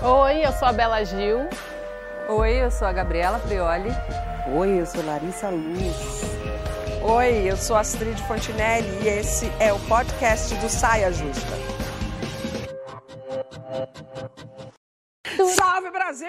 Oi, 0.00 0.46
eu 0.46 0.52
sou 0.52 0.68
a 0.68 0.72
Bela 0.72 1.02
Gil. 1.04 1.48
Oi, 2.28 2.62
eu 2.62 2.70
sou 2.70 2.86
a 2.86 2.92
Gabriela 2.92 3.40
Prioli. 3.40 3.90
Oi, 4.54 4.80
eu 4.80 4.86
sou 4.86 5.04
Larissa 5.04 5.50
Luz. 5.50 6.22
Oi, 7.02 7.50
eu 7.50 7.56
sou 7.56 7.74
Astrid 7.74 8.16
Fontinelli 8.28 8.88
e 9.02 9.08
esse 9.08 9.50
é 9.58 9.72
o 9.72 9.78
podcast 9.88 10.54
do 10.54 10.68
Saia 10.68 11.10
Justa. 11.10 11.52
Salve 15.56 15.90
Brasil! 15.90 16.28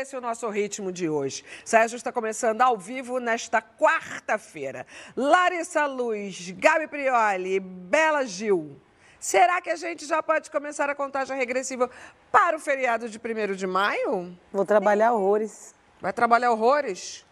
Esse 0.00 0.14
é 0.14 0.18
o 0.18 0.20
nosso 0.20 0.46
ritmo 0.50 0.92
de 0.92 1.08
hoje. 1.08 1.42
Saia 1.64 1.88
Justa 1.88 2.12
começando 2.12 2.60
ao 2.60 2.76
vivo 2.76 3.18
nesta 3.18 3.62
quarta-feira. 3.62 4.86
Larissa 5.16 5.86
Luz, 5.86 6.50
Gabi 6.50 6.86
Prioli, 6.86 7.58
Bela 7.58 8.26
Gil. 8.26 8.78
Será 9.20 9.60
que 9.60 9.70
a 9.70 9.76
gente 9.76 10.06
já 10.06 10.22
pode 10.22 10.50
começar 10.50 10.88
a 10.88 10.94
contagem 10.94 11.36
regressiva 11.36 11.90
para 12.30 12.56
o 12.56 12.60
feriado 12.60 13.08
de 13.08 13.18
1 13.18 13.54
de 13.54 13.66
maio? 13.66 14.36
Vou 14.52 14.64
trabalhar 14.64 15.12
horrores. 15.12 15.74
Vai 16.00 16.12
trabalhar 16.12 16.52
horrores? 16.52 17.26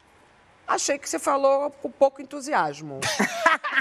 Achei 0.67 0.99
que 0.99 1.09
você 1.09 1.19
falou 1.19 1.71
com 1.71 1.89
pouco 1.91 2.21
entusiasmo. 2.21 2.99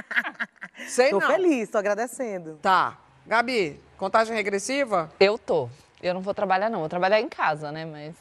Sei 0.88 1.10
Tô 1.10 1.20
não. 1.20 1.28
feliz, 1.28 1.70
tô 1.70 1.78
agradecendo. 1.80 2.60
Tá. 2.62 2.98
Gabi, 3.26 3.82
contagem 3.98 4.36
regressiva? 4.36 5.12
Eu 5.20 5.38
tô. 5.38 5.68
Eu 6.04 6.14
não 6.14 6.22
vou 6.22 6.34
trabalhar, 6.34 6.70
não. 6.70 6.82
Vou 6.82 6.90
trabalhar 6.90 7.20
em 7.20 7.28
casa, 7.30 7.72
né? 7.72 7.86
Mas 7.86 8.14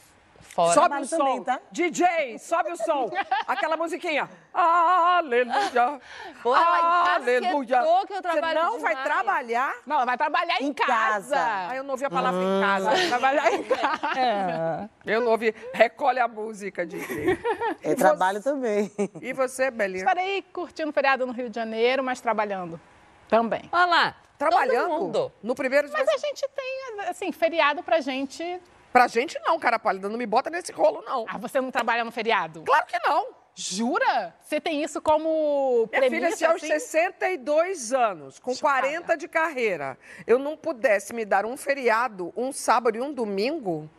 fora. 0.55 0.73
sobe 0.73 0.95
o 1.01 1.05
som. 1.05 1.17
também, 1.17 1.43
tá? 1.43 1.59
DJ, 1.71 2.39
sobe 2.39 2.71
o 2.71 2.77
som. 2.77 3.11
Aquela 3.45 3.75
musiquinha. 3.75 4.29
Aleluia. 4.53 5.99
Pô, 6.41 6.55
ela 6.55 7.15
Aleluia. 7.15 7.49
encasquetou 7.61 8.07
que 8.07 8.13
eu 8.13 8.21
trabalho 8.21 8.59
Você 8.59 8.65
não 8.65 8.79
vai 8.79 8.95
demais. 8.95 9.03
trabalhar? 9.13 9.75
Não, 9.85 9.95
ela 9.97 10.05
vai 10.05 10.17
trabalhar 10.17 10.61
em, 10.61 10.67
Em 10.67 10.73
casa. 10.73 11.35
Ah, 11.37 11.75
eu 11.75 11.83
não 11.83 11.91
ouvi 11.91 12.05
a 12.05 12.09
palavra 12.09 12.41
em 12.41 12.61
casa. 12.61 13.07
Trabalhar 13.09 13.53
em 13.53 13.63
casa. 13.63 14.89
Eu 15.05 15.21
não 15.21 15.31
ouvi. 15.31 15.53
Recolhe 15.73 16.19
a 16.19 16.27
música, 16.27 16.85
DJ. 16.85 17.37
É 17.83 17.93
trabalho 17.95 18.41
também. 18.41 18.91
E 19.21 19.33
você, 19.33 19.69
Belinha? 19.69 19.99
Estarei 20.03 20.41
curtindo 20.41 20.89
o 20.89 20.93
feriado 20.93 21.25
no 21.25 21.33
Rio 21.33 21.49
de 21.49 21.55
Janeiro, 21.55 22.03
mas 22.03 22.21
trabalhando 22.21 22.79
também. 23.27 23.69
Olha 23.71 23.85
lá. 23.85 24.15
Trabalhando? 24.37 24.89
Todo 24.89 25.01
mundo. 25.01 25.31
No 25.41 25.55
primeiro 25.55 25.87
dia. 25.87 25.97
Mas 25.97 26.07
a 26.09 26.17
gente 26.17 26.47
tem, 26.55 26.99
assim, 27.09 27.31
feriado 27.31 27.81
pra 27.83 28.01
gente. 28.01 28.59
Pra 28.95 29.09
gente 29.09 29.37
não, 29.45 29.59
cara 29.59 29.77
pálida. 29.77 30.07
Não 30.07 30.17
me 30.17 30.25
bota 30.25 30.49
nesse 30.49 30.71
rolo, 30.71 31.03
não. 31.05 31.25
Ah, 31.27 31.37
você 31.37 31.59
não 31.59 31.69
trabalha 31.69 32.05
no 32.05 32.13
feriado? 32.13 32.63
Claro 32.63 32.85
que 32.85 32.97
não. 32.99 33.27
Jura? 33.53 34.33
Você 34.39 34.61
tem 34.61 34.81
isso 34.81 35.01
como 35.01 35.89
Minha 35.91 36.09
filha, 36.09 36.31
se 36.31 36.45
aos 36.45 36.63
assim? 36.63 36.67
62 36.67 37.91
anos, 37.91 38.39
com 38.39 38.53
Chocada. 38.53 38.83
40 38.83 39.17
de 39.17 39.27
carreira, 39.27 39.97
eu 40.25 40.39
não 40.39 40.55
pudesse 40.55 41.13
me 41.13 41.25
dar 41.25 41.45
um 41.45 41.57
feriado, 41.57 42.31
um 42.37 42.53
sábado 42.53 42.97
e 42.97 43.01
um 43.01 43.13
domingo, 43.13 43.89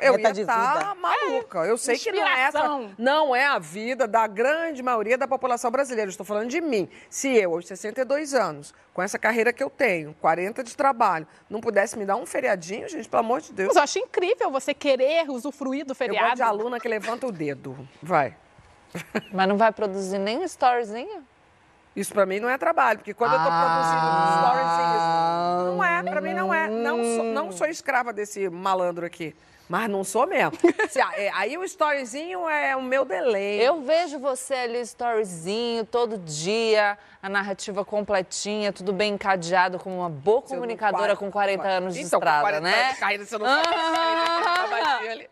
eu 0.00 0.14
Meta 0.14 0.28
ia 0.28 0.34
de 0.34 0.40
estar 0.42 0.78
vida. 0.78 0.94
maluca. 0.96 1.58
Eu 1.60 1.76
sei 1.78 1.98
que 1.98 2.12
não 2.12 2.18
é, 2.26 2.40
essa, 2.42 2.58
Inspiração. 2.58 2.90
não 2.98 3.34
é 3.36 3.46
a 3.46 3.58
vida 3.58 4.06
da 4.06 4.26
grande 4.26 4.82
maioria 4.82 5.16
da 5.18 5.26
população 5.28 5.70
brasileira. 5.70 6.08
Eu 6.08 6.10
Estou 6.10 6.26
falando 6.26 6.48
de 6.48 6.60
mim. 6.60 6.88
Se 7.10 7.28
eu, 7.36 7.54
aos 7.54 7.66
62 7.66 8.34
anos, 8.34 8.74
com 8.94 9.02
essa 9.02 9.18
carreira 9.18 9.52
que 9.52 9.62
eu 9.62 9.70
tenho, 9.70 10.14
40 10.20 10.62
de 10.64 10.76
trabalho, 10.76 11.26
não 11.50 11.60
pudesse 11.60 11.98
me 11.98 12.04
dar 12.04 12.16
um 12.16 12.26
feriadinho, 12.26 12.88
gente, 12.88 13.08
pelo 13.08 13.20
amor 13.20 13.40
de 13.40 13.52
Deus. 13.52 13.68
Mas 13.68 13.76
eu 13.76 13.82
acho 13.82 13.98
incrível 13.98 14.50
você 14.50 14.72
querer 14.74 15.28
usufruir 15.30 15.84
do 15.84 15.92
Eu 15.92 15.96
feriado. 15.96 16.26
gosto 16.26 16.36
de 16.36 16.42
aluna 16.42 16.80
que 16.80 16.88
levanta 16.88 17.26
o 17.26 17.32
dedo. 17.32 17.76
Vai. 18.02 18.36
Mas 19.32 19.48
não 19.48 19.56
vai 19.56 19.72
produzir 19.72 20.18
nem 20.18 20.38
um 20.38 20.44
storyzinho? 20.44 21.24
Isso 21.94 22.12
pra 22.12 22.26
mim 22.26 22.38
não 22.40 22.48
é 22.48 22.58
trabalho, 22.58 22.98
porque 22.98 23.14
quando 23.14 23.32
eu 23.32 23.38
tô 23.38 23.44
produzindo 23.44 24.00
Ah. 24.02 24.38
stories, 24.38 25.65
não 26.16 26.20
pra 26.20 26.20
mim 26.20 26.34
não 26.34 26.54
é. 26.54 26.68
Não 26.68 27.04
sou, 27.04 27.24
não 27.24 27.52
sou 27.52 27.66
escrava 27.66 28.12
desse 28.12 28.48
malandro 28.48 29.04
aqui. 29.06 29.34
Mas 29.68 29.90
não 29.90 30.04
sou 30.04 30.26
mesmo. 30.28 30.52
Se, 30.88 31.00
é, 31.00 31.30
aí 31.34 31.58
o 31.58 31.64
storyzinho 31.64 32.48
é 32.48 32.76
o 32.76 32.82
meu 32.82 33.04
delay. 33.04 33.60
Eu 33.60 33.82
vejo 33.82 34.18
você 34.18 34.54
ali, 34.54 34.78
storyzinho, 34.82 35.84
todo 35.84 36.18
dia, 36.18 36.96
a 37.20 37.28
narrativa 37.28 37.84
completinha, 37.84 38.72
tudo 38.72 38.92
bem 38.92 39.14
encadeado, 39.14 39.78
como 39.80 39.98
uma 39.98 40.08
boa 40.08 40.42
Se 40.42 40.52
não 40.52 40.60
comunicadora 40.60 41.16
com 41.16 41.30
40 41.30 41.66
anos 41.66 41.94
de 41.94 42.02
então, 42.02 42.18
estrada, 42.20 42.44
com 42.44 42.50
40 42.50 42.60
né? 42.60 42.80
anos 42.80 42.94
de 42.94 43.00
carreira, 43.00 43.24
você 43.24 43.38
não 43.38 43.46
sabe 43.46 45.08
ali. 45.08 45.28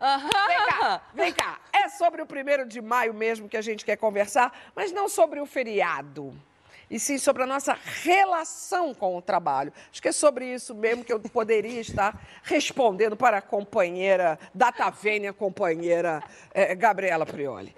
Vem 0.48 0.66
cá, 0.66 1.00
vem 1.14 1.32
cá. 1.32 1.58
É 1.72 1.88
sobre 1.88 2.20
o 2.20 2.26
primeiro 2.26 2.66
de 2.66 2.82
maio 2.82 3.14
mesmo 3.14 3.48
que 3.48 3.56
a 3.56 3.62
gente 3.62 3.84
quer 3.84 3.96
conversar, 3.96 4.52
mas 4.74 4.90
não 4.90 5.08
sobre 5.08 5.40
o 5.40 5.46
feriado. 5.46 6.34
E 6.90 6.98
sim 6.98 7.18
sobre 7.18 7.42
a 7.42 7.46
nossa 7.46 7.76
relação 8.02 8.94
com 8.94 9.16
o 9.16 9.22
trabalho. 9.22 9.72
Acho 9.90 10.02
que 10.02 10.08
é 10.08 10.12
sobre 10.12 10.52
isso 10.52 10.74
mesmo 10.74 11.04
que 11.04 11.12
eu 11.12 11.20
poderia 11.20 11.80
estar 11.80 12.20
respondendo 12.42 13.16
para 13.16 13.38
a 13.38 13.42
companheira, 13.42 14.38
datavênia 14.54 15.32
companheira 15.32 16.22
eh, 16.52 16.74
Gabriela 16.74 17.24
Prioli. 17.24 17.74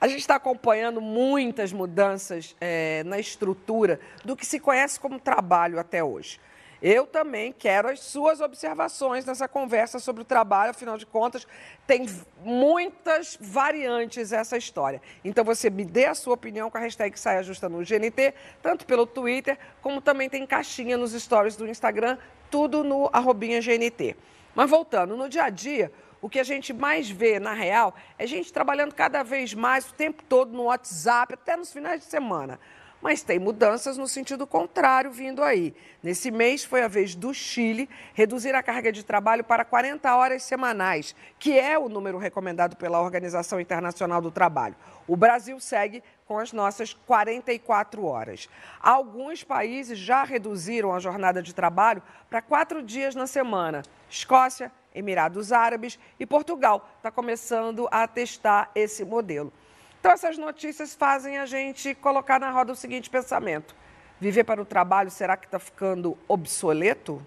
A 0.00 0.08
gente 0.08 0.20
está 0.20 0.36
acompanhando 0.36 1.00
muitas 1.00 1.72
mudanças 1.72 2.56
eh, 2.60 3.02
na 3.04 3.18
estrutura 3.18 4.00
do 4.24 4.34
que 4.34 4.46
se 4.46 4.58
conhece 4.58 4.98
como 4.98 5.20
trabalho 5.20 5.78
até 5.78 6.02
hoje. 6.02 6.40
Eu 6.82 7.06
também 7.06 7.52
quero 7.52 7.88
as 7.88 8.00
suas 8.00 8.40
observações 8.40 9.24
nessa 9.26 9.46
conversa 9.46 9.98
sobre 9.98 10.22
o 10.22 10.24
trabalho, 10.24 10.70
afinal 10.70 10.96
de 10.96 11.04
contas, 11.04 11.46
tem 11.86 12.06
muitas 12.42 13.36
variantes 13.38 14.32
essa 14.32 14.56
história. 14.56 15.02
Então 15.22 15.44
você 15.44 15.68
me 15.68 15.84
dê 15.84 16.06
a 16.06 16.14
sua 16.14 16.34
opinião 16.34 16.70
com 16.70 16.78
a 16.78 16.80
hashtag 16.80 17.18
Saia 17.20 17.42
Justa 17.42 17.68
no 17.68 17.84
GNT, 17.84 18.34
tanto 18.62 18.86
pelo 18.86 19.06
Twitter, 19.06 19.58
como 19.82 20.00
também 20.00 20.30
tem 20.30 20.46
caixinha 20.46 20.96
nos 20.96 21.12
stories 21.12 21.54
do 21.54 21.68
Instagram, 21.68 22.16
tudo 22.50 22.82
no 22.82 23.10
arrobinha 23.12 23.60
GNT. 23.60 24.16
Mas 24.54 24.70
voltando, 24.70 25.16
no 25.16 25.28
dia 25.28 25.44
a 25.44 25.50
dia, 25.50 25.92
o 26.22 26.28
que 26.28 26.38
a 26.38 26.44
gente 26.44 26.72
mais 26.72 27.10
vê, 27.10 27.38
na 27.38 27.52
real, 27.52 27.94
é 28.18 28.26
gente 28.26 28.52
trabalhando 28.52 28.94
cada 28.94 29.22
vez 29.22 29.54
mais, 29.54 29.88
o 29.88 29.94
tempo 29.94 30.22
todo 30.28 30.52
no 30.52 30.64
WhatsApp, 30.64 31.34
até 31.34 31.56
nos 31.56 31.72
finais 31.72 32.00
de 32.00 32.06
semana. 32.06 32.58
Mas 33.00 33.22
tem 33.22 33.38
mudanças 33.38 33.96
no 33.96 34.06
sentido 34.06 34.46
contrário 34.46 35.10
vindo 35.10 35.42
aí. 35.42 35.74
Nesse 36.02 36.30
mês 36.30 36.64
foi 36.64 36.82
a 36.82 36.88
vez 36.88 37.14
do 37.14 37.32
Chile 37.32 37.88
reduzir 38.12 38.54
a 38.54 38.62
carga 38.62 38.92
de 38.92 39.02
trabalho 39.02 39.42
para 39.42 39.64
40 39.64 40.14
horas 40.14 40.42
semanais, 40.42 41.14
que 41.38 41.58
é 41.58 41.78
o 41.78 41.88
número 41.88 42.18
recomendado 42.18 42.76
pela 42.76 43.00
Organização 43.00 43.58
Internacional 43.58 44.20
do 44.20 44.30
Trabalho. 44.30 44.76
O 45.08 45.16
Brasil 45.16 45.58
segue 45.58 46.02
com 46.26 46.38
as 46.38 46.52
nossas 46.52 46.92
44 46.92 48.04
horas. 48.04 48.48
Alguns 48.80 49.42
países 49.42 49.98
já 49.98 50.22
reduziram 50.22 50.92
a 50.94 51.00
jornada 51.00 51.42
de 51.42 51.54
trabalho 51.54 52.02
para 52.28 52.42
quatro 52.42 52.82
dias 52.82 53.14
na 53.14 53.26
semana. 53.26 53.82
Escócia, 54.08 54.70
Emirados 54.94 55.52
Árabes 55.52 55.98
e 56.18 56.26
Portugal 56.26 56.88
está 56.98 57.10
começando 57.10 57.88
a 57.90 58.06
testar 58.06 58.70
esse 58.74 59.04
modelo. 59.04 59.52
Então, 60.00 60.12
essas 60.12 60.38
notícias 60.38 60.94
fazem 60.94 61.36
a 61.38 61.44
gente 61.44 61.94
colocar 61.94 62.40
na 62.40 62.50
roda 62.50 62.72
o 62.72 62.76
seguinte 62.76 63.10
pensamento: 63.10 63.76
viver 64.18 64.44
para 64.44 64.60
o 64.60 64.64
trabalho 64.64 65.10
será 65.10 65.36
que 65.36 65.46
está 65.46 65.58
ficando 65.58 66.16
obsoleto? 66.26 67.24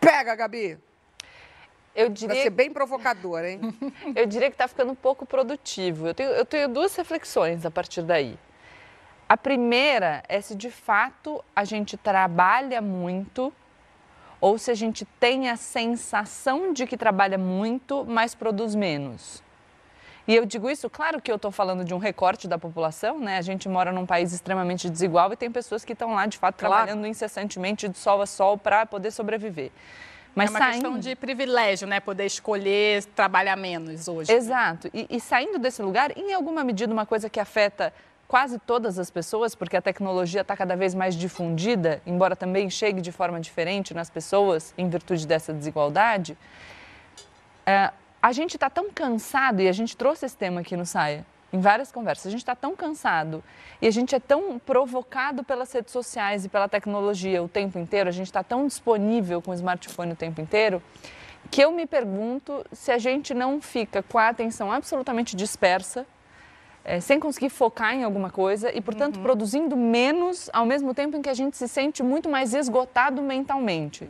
Pega, 0.00 0.34
Gabi! 0.34 0.78
Eu 1.94 2.06
Vai 2.06 2.14
diria, 2.14 2.42
ser 2.42 2.50
bem 2.50 2.72
provocador, 2.72 3.44
hein? 3.44 3.60
eu 4.14 4.26
diria 4.26 4.48
que 4.48 4.54
está 4.54 4.66
ficando 4.66 4.92
um 4.92 4.96
pouco 4.96 5.24
produtivo. 5.24 6.08
Eu 6.08 6.14
tenho, 6.14 6.30
eu 6.30 6.44
tenho 6.44 6.68
duas 6.68 6.94
reflexões 6.96 7.64
a 7.64 7.70
partir 7.70 8.02
daí. 8.02 8.38
A 9.28 9.36
primeira 9.36 10.24
é 10.28 10.40
se 10.40 10.56
de 10.56 10.70
fato 10.70 11.44
a 11.54 11.64
gente 11.64 11.96
trabalha 11.96 12.80
muito 12.80 13.52
ou 14.40 14.58
se 14.58 14.70
a 14.70 14.74
gente 14.74 15.04
tem 15.04 15.48
a 15.50 15.56
sensação 15.56 16.72
de 16.72 16.86
que 16.86 16.96
trabalha 16.96 17.38
muito, 17.38 18.04
mas 18.04 18.34
produz 18.34 18.74
menos. 18.74 19.42
E 20.28 20.36
eu 20.36 20.44
digo 20.44 20.70
isso, 20.70 20.88
claro 20.88 21.20
que 21.20 21.30
eu 21.30 21.36
estou 21.36 21.50
falando 21.50 21.84
de 21.84 21.92
um 21.94 21.98
recorte 21.98 22.46
da 22.46 22.58
população, 22.58 23.18
né? 23.18 23.38
A 23.38 23.42
gente 23.42 23.68
mora 23.68 23.90
num 23.90 24.06
país 24.06 24.32
extremamente 24.32 24.88
desigual 24.88 25.32
e 25.32 25.36
tem 25.36 25.50
pessoas 25.50 25.84
que 25.84 25.92
estão 25.92 26.14
lá, 26.14 26.26
de 26.26 26.38
fato, 26.38 26.56
Claro. 26.58 26.74
trabalhando 26.74 27.06
incessantemente 27.06 27.88
de 27.88 27.98
sol 27.98 28.20
a 28.22 28.26
sol 28.26 28.56
para 28.56 28.86
poder 28.86 29.10
sobreviver. 29.10 29.70
Mas 30.34 30.48
é 30.48 30.52
uma 30.52 30.58
saindo... 30.58 30.72
questão 30.74 30.98
de 30.98 31.16
privilégio, 31.16 31.88
né? 31.88 31.98
Poder 31.98 32.26
escolher 32.26 33.04
trabalhar 33.16 33.56
menos 33.56 34.06
hoje. 34.06 34.30
Exato. 34.32 34.88
E, 34.94 35.06
e 35.10 35.20
saindo 35.20 35.58
desse 35.58 35.82
lugar, 35.82 36.16
em 36.16 36.32
alguma 36.32 36.62
medida, 36.62 36.92
uma 36.92 37.06
coisa 37.06 37.28
que 37.28 37.40
afeta 37.40 37.92
quase 38.28 38.60
todas 38.60 38.96
as 38.96 39.10
pessoas, 39.10 39.56
porque 39.56 39.76
a 39.76 39.82
tecnologia 39.82 40.42
está 40.42 40.56
cada 40.56 40.76
vez 40.76 40.94
mais 40.94 41.16
difundida, 41.16 42.00
embora 42.06 42.36
também 42.36 42.70
chegue 42.70 43.00
de 43.00 43.10
forma 43.10 43.40
diferente 43.40 43.92
nas 43.92 44.08
pessoas, 44.08 44.72
em 44.78 44.88
virtude 44.88 45.26
dessa 45.26 45.52
desigualdade, 45.52 46.38
é, 47.66 47.90
a 48.22 48.32
gente 48.32 48.56
está 48.56 48.68
tão 48.68 48.90
cansado, 48.90 49.60
e 49.60 49.68
a 49.68 49.72
gente 49.72 49.96
trouxe 49.96 50.26
esse 50.26 50.36
tema 50.36 50.60
aqui 50.60 50.76
no 50.76 50.84
Saia, 50.84 51.24
em 51.52 51.58
várias 51.58 51.90
conversas, 51.90 52.26
a 52.26 52.30
gente 52.30 52.40
está 52.40 52.54
tão 52.54 52.76
cansado 52.76 53.42
e 53.82 53.86
a 53.86 53.90
gente 53.90 54.14
é 54.14 54.20
tão 54.20 54.58
provocado 54.58 55.42
pelas 55.42 55.72
redes 55.72 55.92
sociais 55.92 56.44
e 56.44 56.48
pela 56.48 56.68
tecnologia 56.68 57.42
o 57.42 57.48
tempo 57.48 57.78
inteiro, 57.78 58.08
a 58.08 58.12
gente 58.12 58.26
está 58.26 58.44
tão 58.44 58.66
disponível 58.66 59.42
com 59.42 59.50
o 59.50 59.54
smartphone 59.54 60.12
o 60.12 60.16
tempo 60.16 60.40
inteiro, 60.40 60.80
que 61.50 61.60
eu 61.60 61.72
me 61.72 61.86
pergunto 61.86 62.64
se 62.72 62.92
a 62.92 62.98
gente 62.98 63.34
não 63.34 63.60
fica 63.60 64.02
com 64.02 64.18
a 64.18 64.28
atenção 64.28 64.70
absolutamente 64.70 65.34
dispersa, 65.34 66.06
eh, 66.84 67.00
sem 67.00 67.18
conseguir 67.18 67.48
focar 67.48 67.94
em 67.94 68.04
alguma 68.04 68.30
coisa 68.30 68.70
e, 68.72 68.80
portanto, 68.80 69.18
produzindo 69.18 69.76
menos 69.76 70.48
ao 70.52 70.64
mesmo 70.64 70.94
tempo 70.94 71.16
em 71.16 71.22
que 71.22 71.28
a 71.28 71.34
gente 71.34 71.56
se 71.56 71.66
sente 71.66 72.02
muito 72.02 72.28
mais 72.28 72.54
esgotado 72.54 73.20
mentalmente. 73.22 74.08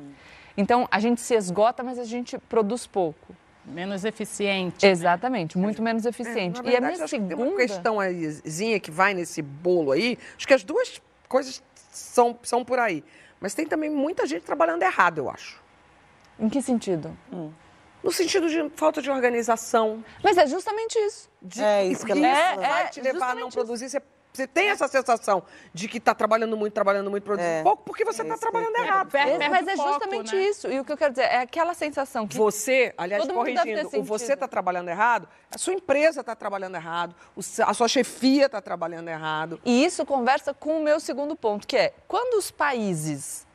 Então, 0.57 0.87
a 0.91 1.01
gente 1.01 1.21
se 1.21 1.35
esgota, 1.35 1.83
mas 1.83 1.99
a 1.99 2.05
gente 2.05 2.37
produz 2.37 2.87
pouco. 2.87 3.40
Menos 3.65 4.05
eficiente. 4.05 4.87
Exatamente, 4.87 5.59
muito 5.59 5.83
menos 5.83 6.07
eficiente. 6.07 6.61
É, 6.61 6.63
Na 6.63 6.71
e 6.71 6.77
a 6.77 6.81
verdade, 6.81 6.95
minha 6.95 7.05
acho 7.05 7.15
que 7.15 7.21
segunda... 7.23 7.37
tem 7.37 7.47
uma 7.47 7.57
questão 7.57 8.01
aízinha 8.01 8.81
que 8.81 8.91
vai 8.91 9.15
nesse 9.15 9.43
bolo 9.43 9.93
aí. 9.93 10.19
Acho 10.37 10.47
que 10.47 10.55
as 10.55 10.65
duas 10.65 11.01
coisas 11.29 11.63
são, 11.91 12.39
são 12.43 12.65
por 12.65 12.79
aí. 12.79 13.05
Mas 13.41 13.55
tem 13.55 13.67
também 13.67 13.89
muita 13.91 14.27
gente 14.27 14.43
trabalhando 14.43 14.83
errado, 14.83 15.19
eu 15.19 15.31
acho. 15.31 15.63
Em 16.39 16.49
que 16.49 16.61
sentido? 16.63 17.17
No 18.03 18.11
sentido 18.11 18.49
de 18.49 18.71
falta 18.77 19.03
de 19.03 19.11
organização. 19.11 20.03
Mas 20.25 20.39
é 20.39 20.47
justamente 20.47 20.99
isso. 20.99 21.31
De, 21.41 21.63
É 21.63 21.87
isso 21.87 22.05
que 22.05 22.13
ela 22.13 22.27
É, 22.27 22.57
vai 22.57 22.83
é, 22.85 22.87
te 22.89 23.01
levar 23.01 23.33
a 23.33 23.35
não 23.35 23.51
produzir. 23.51 23.89
Você, 23.91 24.03
você 24.33 24.47
tem 24.47 24.69
essa 24.69 24.87
sensação 24.87 25.43
de 25.75 25.89
que 25.89 25.99
está 25.99 26.15
trabalhando 26.15 26.57
muito, 26.57 26.73
trabalhando 26.73 27.11
muito, 27.11 27.25
produzindo 27.25 27.53
É. 27.53 27.63
pouco, 27.63 27.83
porque 27.85 28.05
você 28.05 28.23
É 28.23 28.25
está 28.25 28.35
eu 28.37 28.39
trabalhando 28.41 28.71
entendo. 28.71 28.85
errado. 28.85 29.15
É, 29.15 29.49
mas 29.49 29.67
é 29.67 29.77
justamente 29.77 30.37
né? 30.37 30.43
isso. 30.43 30.69
E 30.69 30.79
o 30.79 30.85
que 30.85 30.93
eu 30.93 30.97
quero 30.97 31.11
dizer 31.13 31.25
é 31.25 31.39
aquela 31.39 31.75
sensação 31.75 32.29
que 32.29 32.37
Você, 32.37 32.95
aliás, 32.97 33.27
corrigindo, 33.27 33.89
o 33.99 34.03
você 34.05 34.35
está 34.35 34.47
trabalhando 34.47 34.89
errado, 34.89 35.29
a 35.53 35.59
sua 35.59 35.75
empresa 35.75 36.21
está 36.21 36.37
trabalhando 36.37 36.77
errado, 36.77 37.15
a 37.67 37.75
sua 37.75 37.89
chefia 37.89 38.47
está 38.47 38.61
trabalhando 38.61 39.09
errado. 39.09 39.61
E 39.65 39.85
isso 39.85 40.07
conversa 40.07 40.55
com 40.55 40.79
o 40.79 40.83
meu 40.83 41.01
segundo 41.01 41.35
ponto, 41.35 41.67
que 41.67 41.77
é 41.77 41.93
quando 42.07 42.39
os 42.39 42.51
países 42.51 43.47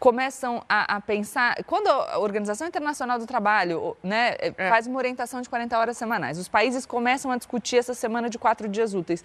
começam 0.00 0.64
a, 0.68 0.96
a 0.96 1.00
pensar. 1.00 1.62
Quando 1.64 1.86
a 1.86 2.18
Organização 2.18 2.66
Internacional 2.66 3.20
do 3.20 3.26
Trabalho 3.26 3.96
né, 4.02 4.36
É. 4.40 4.68
faz 4.68 4.88
uma 4.88 4.98
orientação 4.98 5.40
de 5.40 5.48
40 5.48 5.78
horas 5.78 5.96
semanais, 5.96 6.38
os 6.38 6.48
países 6.48 6.84
começam 6.84 7.30
a 7.30 7.36
discutir 7.36 7.76
essa 7.76 7.94
semana 7.94 8.28
de 8.28 8.36
quatro 8.36 8.68
dias 8.68 8.94
úteis. 8.94 9.24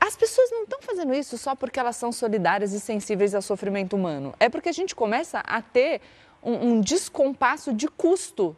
As 0.00 0.16
pessoas 0.16 0.50
não 0.50 0.64
estão 0.64 0.80
fazendo 0.82 1.14
isso 1.14 1.36
só 1.38 1.54
porque 1.54 1.78
elas 1.78 1.96
são 1.96 2.12
solidárias 2.12 2.72
e 2.72 2.80
sensíveis 2.80 3.34
ao 3.34 3.42
sofrimento 3.42 3.96
humano. 3.96 4.34
É 4.38 4.48
porque 4.48 4.68
a 4.68 4.72
gente 4.72 4.94
começa 4.94 5.40
a 5.40 5.60
ter 5.62 6.00
um, 6.42 6.70
um 6.70 6.80
descompasso 6.80 7.72
de 7.72 7.88
custo. 7.88 8.56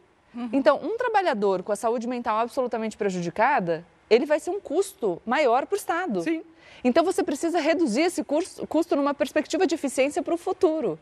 Então, 0.53 0.79
um 0.83 0.97
trabalhador 0.97 1.63
com 1.63 1.73
a 1.73 1.77
saúde 1.77 2.07
mental 2.07 2.39
absolutamente 2.39 2.97
prejudicada, 2.97 3.85
ele 4.09 4.25
vai 4.25 4.39
ser 4.39 4.51
um 4.51 4.61
custo 4.61 5.21
maior 5.27 5.67
para 5.67 5.75
o 5.75 5.79
Estado. 5.79 6.23
Sim. 6.23 6.45
Então, 6.85 7.03
você 7.03 7.25
precisa 7.25 7.59
reduzir 7.59 8.03
esse 8.03 8.23
curso- 8.23 8.65
custo 8.67 8.95
numa 8.95 9.15
perspectiva 9.15 9.67
de 9.67 9.75
eficiência 9.75 10.23
para 10.23 10.35
o 10.35 10.37
futuro. 10.37 10.99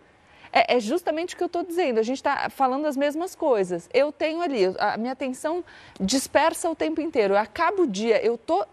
É, 0.53 0.77
é 0.77 0.81
justamente 0.81 1.35
o 1.35 1.37
que 1.37 1.43
eu 1.43 1.49
estou 1.49 1.63
dizendo. 1.63 1.99
A 1.99 2.03
gente 2.03 2.17
está 2.17 2.49
falando 2.49 2.87
as 2.87 2.97
mesmas 2.97 3.35
coisas. 3.35 3.91
Eu 3.93 4.11
tenho 4.11 4.41
ali, 4.41 4.75
a 4.79 4.97
minha 4.97 5.13
atenção 5.13 5.63
dispersa 6.01 6.71
o 6.71 6.75
tempo 6.75 7.01
inteiro. 7.03 7.35
Eu 7.35 7.39
acabo 7.39 7.83
o 7.83 7.87
dia, 7.87 8.25
eu 8.25 8.37
estou 8.37 8.65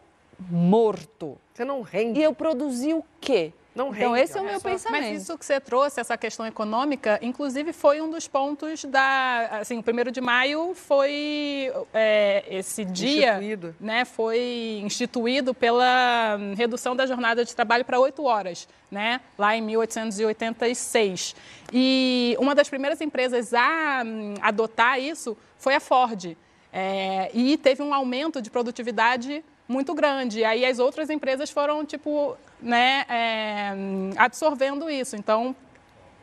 morto. 0.49 1.37
Você 1.53 1.65
não 1.65 1.81
rende. 1.81 2.19
E 2.19 2.23
eu 2.23 2.33
produzi 2.33 2.93
o 2.93 3.03
quê? 3.19 3.53
Não 3.75 3.93
então, 3.93 4.11
rende, 4.11 4.25
esse 4.25 4.37
é 4.37 4.41
o 4.41 4.45
meu 4.45 4.61
pensamento. 4.61 5.03
Mas 5.03 5.23
isso 5.23 5.37
que 5.37 5.43
você 5.43 5.59
trouxe, 5.59 5.99
essa 5.99 6.15
questão 6.15 6.45
econômica, 6.45 7.17
inclusive 7.23 7.73
foi 7.73 8.01
um 8.01 8.09
dos 8.09 8.27
pontos 8.27 8.85
da. 8.85 9.47
Assim, 9.61 9.79
o 9.79 9.83
primeiro 9.83 10.11
de 10.11 10.21
maio 10.21 10.75
foi 10.75 11.71
é, 11.91 12.43
esse 12.49 12.85
dia. 12.85 13.31
Instituído. 13.31 13.75
Né, 13.79 14.05
foi 14.05 14.81
instituído 14.83 15.53
pela 15.53 16.37
redução 16.55 16.95
da 16.95 17.07
jornada 17.07 17.43
de 17.43 17.55
trabalho 17.55 17.83
para 17.83 17.99
oito 17.99 18.23
horas, 18.25 18.67
né, 18.91 19.21
lá 19.37 19.55
em 19.55 19.61
1886. 19.61 21.35
E 21.71 22.37
uma 22.39 22.53
das 22.53 22.69
primeiras 22.69 23.01
empresas 23.01 23.53
a 23.55 24.03
hum, 24.05 24.35
adotar 24.39 24.99
isso 24.99 25.35
foi 25.57 25.73
a 25.73 25.79
Ford. 25.79 26.37
É, 26.71 27.29
e 27.33 27.57
teve 27.57 27.81
um 27.81 27.93
aumento 27.93 28.41
de 28.41 28.49
produtividade 28.49 29.43
muito 29.67 29.93
grande. 29.93 30.39
E 30.39 30.45
aí 30.45 30.65
as 30.65 30.79
outras 30.79 31.09
empresas 31.09 31.49
foram, 31.49 31.85
tipo, 31.85 32.37
né, 32.61 33.05
é, 33.09 33.71
absorvendo 34.17 34.89
isso. 34.89 35.15
Então, 35.15 35.55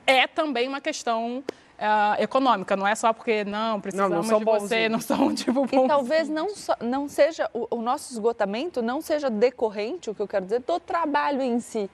é 0.06 0.26
também 0.26 0.68
uma 0.68 0.80
questão 0.80 1.42
ah, 1.78 2.16
econômica, 2.18 2.76
não 2.76 2.86
é 2.86 2.94
só 2.94 3.12
porque 3.12 3.42
não 3.44 3.80
precisamos 3.80 4.26
são 4.26 4.38
de 4.38 4.44
você, 4.44 4.88
bonzinhos. 4.88 4.90
não 4.92 5.00
são 5.00 5.34
tipo 5.34 5.66
E 5.72 5.88
talvez 5.88 6.28
não, 6.28 6.50
só- 6.50 6.76
não 6.80 7.08
seja, 7.08 7.48
o, 7.54 7.66
o 7.76 7.82
nosso 7.82 8.12
esgotamento 8.12 8.82
não 8.82 9.00
seja 9.00 9.30
decorrente, 9.30 10.10
o 10.10 10.14
que 10.14 10.20
eu 10.20 10.28
quero 10.28 10.44
dizer, 10.44 10.60
do 10.60 10.78
trabalho 10.78 11.40
em 11.40 11.58
si. 11.58 11.88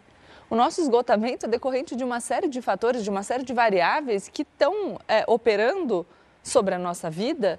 O 0.51 0.57
nosso 0.57 0.81
esgotamento 0.81 1.47
é 1.47 1.49
decorrente 1.49 1.95
de 1.97 2.05
uma 2.05 2.21
série 2.21 2.49
de 2.49 2.61
fatores, 2.63 3.03
de 3.03 3.11
uma 3.11 3.23
série 3.23 3.43
de 3.45 3.53
variáveis 3.53 4.29
que 4.29 4.43
estão 4.43 4.99
é, 5.09 5.25
operando 5.27 6.07
sobre 6.43 6.75
a 6.75 6.79
nossa 6.79 7.11
vida 7.11 7.59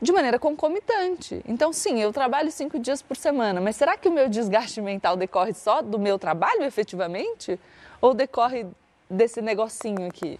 de 0.00 0.12
maneira 0.12 0.38
concomitante. 0.38 1.42
Então, 1.48 1.72
sim, 1.72 2.00
eu 2.00 2.12
trabalho 2.12 2.50
cinco 2.52 2.78
dias 2.78 3.00
por 3.02 3.16
semana, 3.16 3.60
mas 3.60 3.76
será 3.76 3.96
que 3.96 4.08
o 4.08 4.12
meu 4.12 4.28
desgaste 4.28 4.80
mental 4.80 5.16
decorre 5.16 5.54
só 5.54 5.80
do 5.82 5.98
meu 5.98 6.18
trabalho, 6.18 6.62
efetivamente? 6.64 7.58
Ou 8.00 8.12
decorre 8.12 8.66
desse 9.08 9.40
negocinho 9.40 10.06
aqui? 10.06 10.38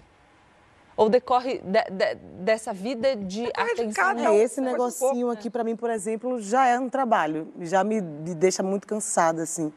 Ou 0.96 1.08
decorre 1.10 1.58
de- 1.58 1.90
de- 1.90 2.14
dessa 2.42 2.72
vida 2.72 3.14
de 3.16 3.44
de 3.44 3.52
atenção? 3.54 3.92
cada 3.92 4.22
É, 4.22 4.30
um 4.30 4.34
esse 4.34 4.60
um 4.60 4.64
negocinho 4.64 5.26
pouco, 5.26 5.30
aqui, 5.32 5.50
para 5.50 5.62
mim, 5.64 5.76
por 5.76 5.90
exemplo, 5.90 6.40
já 6.40 6.66
é 6.66 6.78
um 6.78 6.88
trabalho. 6.88 7.48
Já 7.60 7.84
me, 7.84 8.00
me 8.00 8.34
deixa 8.34 8.62
muito 8.62 8.86
cansada, 8.86 9.42
assim. 9.42 9.72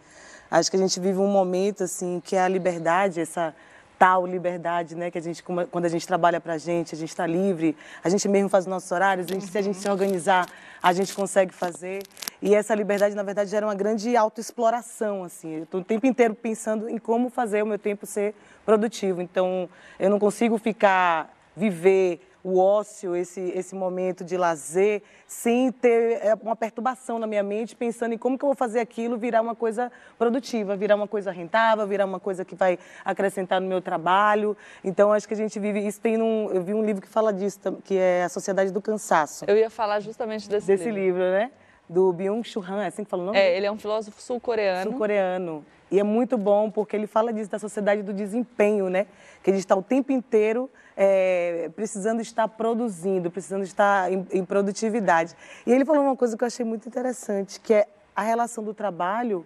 Acho 0.50 0.72
que 0.72 0.78
a 0.78 0.80
gente 0.80 1.00
vive 1.00 1.20
um 1.20 1.28
momento, 1.28 1.84
assim, 1.84 2.22
que 2.24 2.36
é 2.36 2.42
a 2.42 2.48
liberdade, 2.48 3.20
essa 3.20 3.54
tal 4.00 4.26
liberdade, 4.26 4.96
né? 4.96 5.12
Que 5.12 5.18
a 5.18 5.22
gente, 5.22 5.44
quando 5.44 5.86
a 5.86 5.90
gente 5.90 6.08
trabalha 6.08 6.40
pra 6.40 6.58
gente, 6.58 6.96
a 6.96 6.98
gente 6.98 7.10
está 7.10 7.28
livre, 7.28 7.76
a 8.02 8.08
gente 8.08 8.28
mesmo 8.30 8.48
faz 8.48 8.64
os 8.64 8.70
nossos 8.70 8.90
horários, 8.90 9.28
a 9.30 9.34
gente- 9.34 9.46
se 9.46 9.58
a 9.58 9.62
gente 9.62 9.78
se 9.78 9.90
organizar, 9.90 10.48
a 10.82 10.94
gente 10.94 11.14
consegue 11.14 11.54
fazer. 11.54 12.02
E 12.42 12.56
essa 12.56 12.74
liberdade, 12.74 13.14
na 13.14 13.24
verdade, 13.24 13.52
gera 13.52 13.68
uma 13.68 13.76
grande 13.76 14.16
autoexploração, 14.16 15.26
assim. 15.26 15.58
Eu 15.58 15.64
estou 15.64 15.82
o 15.82 15.84
tempo 15.84 16.08
inteiro 16.08 16.34
pensando 16.34 16.90
em 16.90 16.98
como 16.98 17.30
fazer 17.30 17.62
o 17.62 17.68
meu 17.68 17.78
tempo 17.78 18.06
ser 18.06 18.34
produtivo. 18.66 19.22
Então, 19.22 19.70
eu 20.00 20.10
não 20.10 20.18
consigo 20.18 20.58
ficar, 20.58 21.30
viver 21.54 22.22
o 22.50 22.58
ócio, 22.58 23.16
esse, 23.16 23.40
esse 23.56 23.76
momento 23.76 24.24
de 24.24 24.36
lazer, 24.38 25.02
sem 25.28 25.72
ter 25.72 26.20
é, 26.24 26.34
uma 26.42 26.56
perturbação 26.56 27.20
na 27.20 27.28
minha 27.28 27.44
mente, 27.44 27.76
pensando 27.76 28.14
em 28.14 28.18
como 28.18 28.38
que 28.38 28.44
eu 28.44 28.48
vou 28.48 28.56
fazer 28.56 28.80
aquilo 28.80 29.18
virar 29.18 29.42
uma 29.42 29.56
coisa 29.56 29.92
produtiva, 30.18 30.76
virar 30.76 30.96
uma 30.96 31.08
coisa 31.08 31.32
rentável, 31.32 31.86
virar 31.88 32.06
uma 32.06 32.20
coisa 32.20 32.44
que 32.44 32.56
vai 32.56 32.80
acrescentar 33.06 33.62
no 33.62 33.68
meu 33.68 33.82
trabalho. 33.82 34.58
Então, 34.84 35.14
acho 35.14 35.28
que 35.28 35.34
a 35.34 35.38
gente 35.38 35.60
vive 35.60 35.80
isso. 35.86 36.02
Tem 36.02 36.18
num, 36.18 36.50
eu 36.52 36.62
vi 36.62 36.74
um 36.74 36.84
livro 36.84 37.02
que 37.02 37.08
fala 37.08 37.32
disso, 37.32 37.60
que 37.84 37.98
é 37.98 38.24
A 38.24 38.30
Sociedade 38.30 38.72
do 38.72 38.82
Cansaço. 38.82 39.46
Eu 39.48 39.58
ia 39.58 39.70
falar 39.70 40.00
justamente 40.00 40.50
desse, 40.50 40.68
Desse 40.68 40.90
livro, 40.90 41.20
né? 41.20 41.52
Do 41.88 42.14
Byung-Chul 42.14 42.64
Han, 42.64 42.84
é 42.84 42.88
assim 42.88 43.04
que 43.04 43.10
fala 43.10 43.24
o 43.24 43.26
nome? 43.28 43.38
É, 43.38 43.58
ele 43.58 43.66
é 43.66 43.72
um 43.72 43.78
filósofo 43.78 44.22
sul-coreano. 44.22 44.92
sul-coreano. 44.92 45.66
E 45.92 46.00
é 46.00 46.04
muito 46.04 46.38
bom 46.38 46.70
porque 46.70 46.96
ele 46.96 47.08
fala 47.08 47.34
disso, 47.34 47.50
da 47.50 47.60
sociedade 47.60 48.04
do 48.04 48.14
desempenho, 48.14 48.90
né? 48.90 49.08
Que 49.42 49.50
a 49.50 49.54
gente 49.54 49.64
está 49.64 49.76
o 49.76 49.82
tempo 49.82 50.12
inteiro 50.12 50.70
é, 50.96 51.72
precisando 51.76 52.22
estar 52.22 52.48
produzindo, 52.48 53.32
precisando 53.32 53.64
estar 53.64 54.12
em, 54.12 54.28
em 54.32 54.46
produtividade. 54.46 55.36
E 55.66 55.72
ele 55.72 55.86
falou 55.86 56.04
uma 56.04 56.16
coisa 56.16 56.38
que 56.38 56.44
eu 56.44 56.48
achei 56.48 56.66
muito 56.66 56.88
interessante, 56.88 57.60
que 57.60 57.74
é 57.74 57.88
a 58.16 58.22
relação 58.22 58.64
do 58.64 58.74
trabalho 58.74 59.46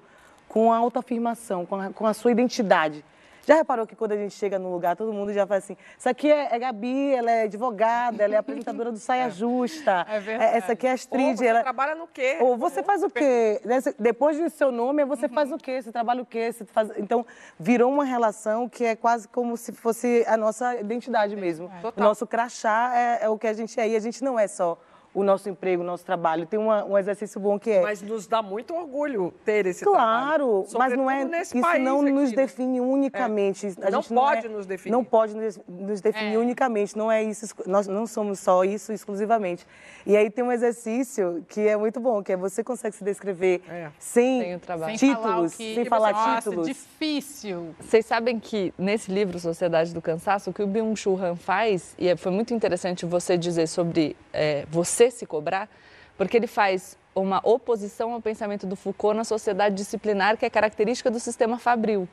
com 0.50 0.73
a 0.73 0.77
autoafirmação, 0.77 1.65
com 1.65 1.75
a, 1.75 1.89
com 1.91 2.05
a 2.07 2.13
sua 2.13 2.31
identidade. 2.31 3.05
Já 3.45 3.55
reparou 3.55 3.85
que 3.85 3.95
quando 3.95 4.13
a 4.13 4.17
gente 4.17 4.33
chega 4.33 4.57
num 4.57 4.71
lugar, 4.71 4.95
todo 4.95 5.12
mundo 5.12 5.33
já 5.33 5.45
fala 5.45 5.57
assim: 5.57 5.75
isso 5.97 6.07
aqui 6.07 6.31
é, 6.31 6.55
é 6.55 6.59
Gabi, 6.59 7.13
ela 7.13 7.29
é 7.29 7.43
advogada, 7.43 8.23
ela 8.23 8.35
é 8.35 8.38
apresentadora 8.38 8.91
do 8.91 8.97
Saia 8.97 9.29
Justa, 9.31 10.05
É 10.09 10.19
verdade. 10.19 10.57
essa 10.57 10.71
aqui 10.73 10.88
é 10.88 10.89
a 10.89 10.93
Ou 10.93 10.95
Astrid. 10.95 11.38
você 11.38 11.45
ela... 11.45 11.62
trabalha 11.62 11.95
no 11.95 12.07
quê? 12.07 12.38
Ou 12.39 12.57
você 12.57 12.81
faz 12.81 13.03
o 13.03 13.09
quê? 13.09 13.62
Né, 13.65 13.79
Depois 14.00 14.38
do 14.38 14.50
seu 14.50 14.71
nome, 14.71 15.03
você 15.05 15.27
faz 15.27 15.51
o 15.51 15.57
quê? 15.57 15.81
Você 15.81 15.91
trabalha 15.91 16.21
o 16.21 16.25
quê? 16.25 16.51
Você 16.51 16.65
faz... 16.65 16.91
Então, 16.97 17.25
virou 17.59 17.91
uma 17.91 18.03
relação 18.03 18.67
que 18.67 18.83
é 18.83 18.95
quase 18.95 19.27
como 19.27 19.55
se 19.57 19.71
fosse 19.71 20.23
a 20.27 20.35
nossa 20.38 20.75
identidade 20.75 21.35
mesmo. 21.35 21.67
O 21.79 21.81
Total. 21.81 22.03
nosso 22.03 22.25
crachá 22.27 22.91
é, 22.95 23.25
é 23.25 23.29
o 23.29 23.38
que 23.38 23.47
a 23.47 23.53
gente 23.53 23.79
é. 23.79 23.88
E 23.88 23.95
a 23.95 24.00
gente 24.00 24.23
não 24.23 24.38
é 24.38 24.47
só 24.47 24.77
o 25.13 25.24
nosso 25.24 25.48
emprego, 25.50 25.84
o 25.84 25.86
nosso 25.86 26.03
trabalho. 26.03 26.46
Tem 26.48 26.60
uma- 26.60 26.84
um 26.86 26.98
exercício 26.98 27.39
bom 27.39 27.60
que 27.60 27.70
é... 27.70 27.82
Mas 27.82 28.01
nos 28.01 28.25
dá 28.25 28.41
muito 28.41 28.74
orgulho 28.74 29.32
ter 29.46 29.65
esse 29.67 29.84
Claro, 29.86 30.65
trabalho. 30.67 30.79
mas 30.79 30.98
não 30.98 31.12
é 31.12 31.24
isso 31.41 31.62
país 31.62 31.84
não 31.84 32.01
aqui, 32.01 32.12
nos 32.12 32.29
né? 32.32 32.36
define 32.36 32.82
unicamente. 32.82 33.67
A 33.82 33.91
Não 33.91 34.01
gente 34.01 34.13
pode 34.13 34.46
é- 34.48 34.50
nos 34.50 34.65
definir. 34.65 34.91
Não 34.91 35.03
pode 35.03 35.36
nos, 35.36 35.60
definir 36.01 36.34
É. 36.34 36.38
unicamente. 36.38 36.98
Não 36.98 37.12
é 37.12 37.22
isso. 37.24 37.46
Nós 37.67 37.88
não 37.88 38.08
somos 38.08 38.39
só 38.39 38.63
isso 38.63 38.91
exclusivamente. 38.91 39.65
E 40.05 40.17
aí 40.17 40.29
tem 40.29 40.43
um 40.43 40.51
exercício 40.51 41.46
que 41.48 41.62
é 41.67 41.77
muito 41.77 42.00
bom, 42.00 42.24
que 42.24 42.32
é 42.34 42.38
você 42.38 42.63
consegue 42.63 42.96
se 42.96 43.03
descrever 43.03 43.62
É. 43.70 43.89
sem 44.00 44.58
trabalho. 44.60 44.98
Sem 44.98 45.13
falar 45.13 45.27
o 45.27 45.29
títulos, 45.48 45.55
que 45.55 45.75
sem 45.75 45.84
você- 45.84 45.89
falar 45.89 46.12
Nossa, 46.13 46.50
títulos. 46.50 46.67
difícil. 46.67 47.75
Vocês 47.79 48.05
sabem 48.05 48.39
que 48.39 48.74
nesse 48.77 49.12
livro, 49.12 49.39
Sociedade 49.39 49.93
do 49.93 50.01
Cansaço, 50.01 50.50
o 50.50 50.53
que 50.53 50.63
o 50.63 50.67
Byung-Chul 50.67 51.17
Han 51.24 51.36
faz, 51.36 51.93
e 52.00 52.08
é- 52.08 52.15
foi 52.15 52.32
muito 52.32 52.53
interessante 52.53 53.05
você 53.05 53.38
dizer 53.38 53.67
sobre 53.67 54.15
é, 54.36 54.65
você 55.03 55.12
se 55.12 55.25
cobrar, 55.25 55.69
porque 56.17 56.38
ele 56.38 56.48
faz 56.48 56.98
uma 57.15 57.39
oposição 57.43 58.13
ao 58.13 58.22
pensamento 58.22 58.65
do 58.65 58.75
Foucault 58.75 59.15
na 59.15 59.24
sociedade 59.24 59.75
disciplinar, 59.75 60.38
que 60.38 60.45
é 60.45 60.50
característica 60.50 61.10
do 61.12 61.19
sistema 61.19 61.57
fabril. 61.57 62.07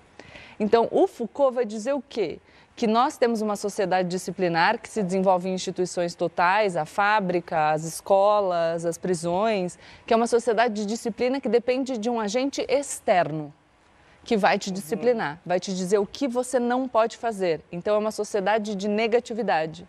Então, 0.58 0.88
o 0.90 1.06
Foucault 1.06 1.54
vai 1.54 1.64
dizer 1.64 1.94
o 1.94 2.02
quê? 2.06 2.38
Que 2.76 2.86
nós 2.86 3.16
temos 3.16 3.40
uma 3.40 3.56
sociedade 3.56 4.08
disciplinar 4.08 4.78
que 4.78 4.88
se 4.88 5.02
desenvolve 5.02 5.48
em 5.48 5.54
instituições 5.54 6.14
totais, 6.14 6.76
a 6.76 6.84
fábrica, 6.84 7.70
as 7.70 7.84
escolas, 7.84 8.84
as 8.84 8.96
prisões, 8.96 9.78
que 10.06 10.12
é 10.12 10.16
uma 10.16 10.26
sociedade 10.26 10.74
de 10.74 10.86
disciplina 10.86 11.40
que 11.40 11.48
depende 11.48 11.98
de 11.98 12.08
um 12.08 12.20
agente 12.20 12.64
externo 12.68 13.52
que 14.22 14.36
vai 14.36 14.58
te 14.58 14.70
disciplinar, 14.70 15.40
vai 15.44 15.58
te 15.58 15.74
dizer 15.74 15.98
o 15.98 16.06
que 16.06 16.28
você 16.28 16.58
não 16.58 16.86
pode 16.86 17.16
fazer. 17.16 17.62
Então 17.72 17.94
é 17.94 17.98
uma 17.98 18.10
sociedade 18.10 18.74
de 18.74 18.86
negatividade. 18.86 19.88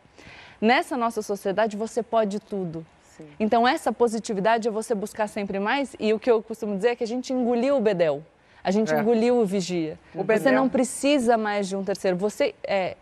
Nessa 0.61 0.95
nossa 0.95 1.23
sociedade 1.23 1.75
você 1.75 2.03
pode 2.03 2.39
tudo. 2.39 2.85
Sim. 3.17 3.27
Então 3.39 3.67
essa 3.67 3.91
positividade 3.91 4.67
é 4.67 4.71
você 4.71 4.93
buscar 4.93 5.27
sempre 5.27 5.59
mais 5.59 5.95
e 5.99 6.13
o 6.13 6.19
que 6.19 6.29
eu 6.29 6.41
costumo 6.41 6.75
dizer 6.75 6.89
é 6.89 6.95
que 6.95 7.03
a 7.03 7.07
gente 7.07 7.33
engoliu 7.33 7.77
o 7.77 7.81
bedel. 7.81 8.23
A 8.63 8.69
gente 8.69 8.93
é. 8.93 8.99
engoliu 8.99 9.39
o 9.39 9.45
vigia. 9.45 9.97
O 10.13 10.23
você 10.23 10.51
não 10.51 10.69
precisa 10.69 11.35
mais 11.35 11.67
de 11.67 11.75
um 11.75 11.83
terceiro. 11.83 12.15
Você 12.17 12.53
é, 12.63 12.95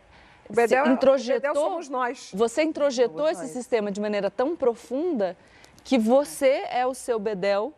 o 0.50 0.54
Bedel, 0.54 0.88
introjetou, 0.88 1.52
o 1.52 1.54
Bedel 1.54 1.56
somos 1.56 1.90
nós. 1.90 2.32
Você 2.34 2.64
introjetou 2.64 3.18
somos 3.18 3.32
esse 3.32 3.42
nós. 3.44 3.52
sistema 3.52 3.92
de 3.92 4.02
maneira 4.02 4.32
tão 4.32 4.56
profunda 4.56 5.38
que 5.84 5.98
você 5.98 6.64
é 6.72 6.88
o 6.88 6.94
seu 6.94 7.20
Bedel 7.20 7.74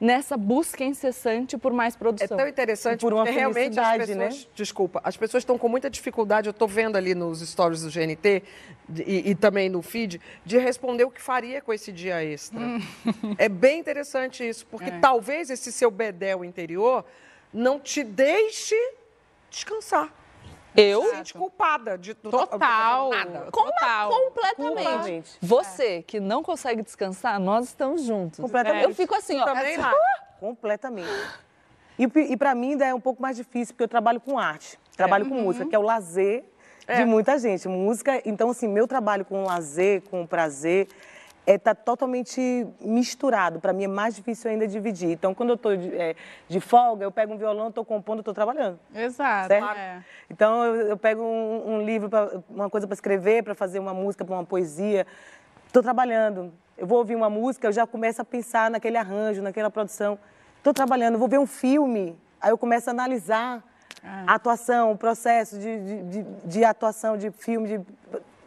nessa 0.00 0.36
busca 0.36 0.82
incessante 0.82 1.58
por 1.58 1.72
mais 1.72 1.94
produção. 1.94 2.36
É 2.36 2.40
tão 2.40 2.48
interessante 2.48 3.00
por 3.00 3.12
uma 3.12 3.24
porque 3.24 3.38
realmente 3.38 3.78
as 3.78 3.98
pessoas, 3.98 4.16
né? 4.16 4.46
desculpa, 4.54 5.00
as 5.04 5.16
pessoas 5.16 5.42
estão 5.42 5.58
com 5.58 5.68
muita 5.68 5.90
dificuldade, 5.90 6.48
eu 6.48 6.52
estou 6.52 6.66
vendo 6.66 6.96
ali 6.96 7.14
nos 7.14 7.40
stories 7.46 7.82
do 7.82 7.90
GNT 7.90 8.42
e, 9.06 9.30
e, 9.30 9.34
também 9.34 9.68
no 9.68 9.82
feed, 9.82 10.20
de 10.44 10.56
responder 10.56 11.04
o 11.04 11.10
que 11.10 11.20
faria 11.20 11.60
com 11.60 11.72
esse 11.72 11.92
dia 11.92 12.24
extra. 12.24 12.58
Hum. 12.58 12.80
é 13.36 13.48
bem 13.48 13.78
interessante 13.78 14.48
isso, 14.48 14.66
porque 14.66 14.88
é. 14.88 14.98
talvez 14.98 15.50
esse 15.50 15.70
seu 15.70 15.90
bedel 15.90 16.44
interior 16.44 17.04
não 17.52 17.78
te 17.78 18.02
deixe 18.02 18.76
descansar. 19.50 20.19
Eu? 20.76 21.02
Se 21.02 21.10
sente 21.10 21.34
culpada 21.34 21.98
de 21.98 22.14
total, 22.14 23.10
nada. 23.10 23.48
Total. 23.50 24.10
Completamente. 24.10 25.36
Você 25.40 26.02
que 26.02 26.20
não 26.20 26.42
consegue 26.42 26.82
descansar, 26.82 27.40
nós 27.40 27.66
estamos 27.66 28.02
juntos. 28.02 28.38
Completamente. 28.40 28.84
Eu 28.84 28.94
fico 28.94 29.14
assim, 29.14 29.38
ó. 29.38 29.44
Também 29.44 29.76
lá. 29.76 29.92
Completamente. 30.38 31.08
E, 31.98 32.04
e 32.04 32.36
para 32.36 32.54
mim 32.54 32.72
ainda 32.72 32.86
é 32.86 32.94
um 32.94 33.00
pouco 33.00 33.20
mais 33.20 33.36
difícil, 33.36 33.74
porque 33.74 33.84
eu 33.84 33.88
trabalho 33.88 34.20
com 34.20 34.38
arte, 34.38 34.78
trabalho 34.96 35.26
é. 35.26 35.28
com 35.28 35.34
uhum. 35.34 35.42
música, 35.42 35.66
que 35.66 35.74
é 35.74 35.78
o 35.78 35.82
lazer 35.82 36.44
é. 36.86 36.96
de 36.96 37.04
muita 37.04 37.38
gente. 37.38 37.68
Música, 37.68 38.22
então 38.24 38.50
assim, 38.50 38.68
meu 38.68 38.86
trabalho 38.86 39.24
com 39.24 39.44
lazer, 39.44 40.02
com 40.02 40.26
prazer, 40.26 40.88
está 41.46 41.52
é, 41.52 41.58
tá 41.58 41.74
totalmente 41.74 42.66
misturado. 42.80 43.60
Para 43.60 43.72
mim 43.72 43.84
é 43.84 43.88
mais 43.88 44.14
difícil 44.14 44.50
ainda 44.50 44.66
dividir. 44.66 45.10
Então, 45.10 45.34
quando 45.34 45.50
eu 45.50 45.54
estou 45.54 45.76
de, 45.76 45.94
é, 45.96 46.14
de, 46.48 46.60
folga, 46.60 47.04
eu 47.04 47.10
pego 47.10 47.34
um 47.34 47.36
violão, 47.36 47.68
estou 47.68 47.84
compondo, 47.84 48.20
estou 48.20 48.34
trabalhando. 48.34 48.78
Exato. 48.94 49.52
É. 49.52 50.04
Então, 50.28 50.64
eu, 50.64 50.88
eu 50.88 50.96
pego 50.96 51.22
um, 51.22 51.74
um 51.74 51.82
livro, 51.82 52.08
pra, 52.08 52.30
uma 52.48 52.68
coisa 52.68 52.86
para 52.86 52.94
escrever, 52.94 53.42
para 53.42 53.54
fazer 53.54 53.78
uma 53.78 53.94
música, 53.94 54.24
para 54.24 54.34
uma 54.34 54.44
poesia. 54.44 55.06
Estou 55.66 55.82
trabalhando. 55.82 56.52
Eu 56.76 56.86
vou 56.86 56.98
ouvir 56.98 57.14
uma 57.14 57.30
música, 57.30 57.66
eu 57.66 57.72
já 57.72 57.86
começo 57.86 58.22
a 58.22 58.24
pensar 58.24 58.70
naquele 58.70 58.96
arranjo, 58.96 59.42
naquela 59.42 59.70
produção. 59.70 60.18
Estou 60.56 60.72
trabalhando. 60.72 61.18
vou 61.18 61.28
ver 61.28 61.38
um 61.38 61.46
filme, 61.46 62.16
aí 62.40 62.50
eu 62.50 62.58
começo 62.58 62.88
a 62.90 62.92
analisar 62.92 63.62
ah. 64.04 64.24
a 64.26 64.34
atuação, 64.34 64.92
o 64.92 64.96
processo 64.96 65.58
de, 65.58 65.78
de, 65.80 66.02
de, 66.02 66.22
de 66.44 66.64
atuação, 66.64 67.16
de 67.16 67.30
filme. 67.30 67.68
De... 67.68 67.80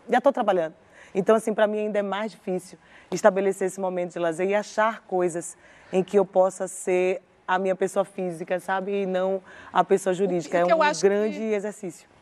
Já 0.09 0.17
estou 0.19 0.31
trabalhando. 0.31 0.82
Então, 1.13 1.35
assim, 1.35 1.53
para 1.53 1.67
mim 1.67 1.79
ainda 1.79 1.99
é 1.99 2.01
mais 2.01 2.31
difícil 2.31 2.77
estabelecer 3.11 3.67
esse 3.67 3.79
momento 3.79 4.13
de 4.13 4.19
lazer 4.19 4.49
e 4.49 4.55
achar 4.55 5.01
coisas 5.01 5.57
em 5.91 6.03
que 6.03 6.17
eu 6.17 6.25
possa 6.25 6.67
ser 6.67 7.21
a 7.47 7.59
minha 7.59 7.75
pessoa 7.75 8.05
física, 8.05 8.59
sabe? 8.59 9.03
E 9.03 9.05
não 9.05 9.41
a 9.71 9.83
pessoa 9.83 10.13
jurídica. 10.13 10.57
É 10.57 10.65
um 10.65 10.79
grande 11.01 11.41
exercício 11.41 12.12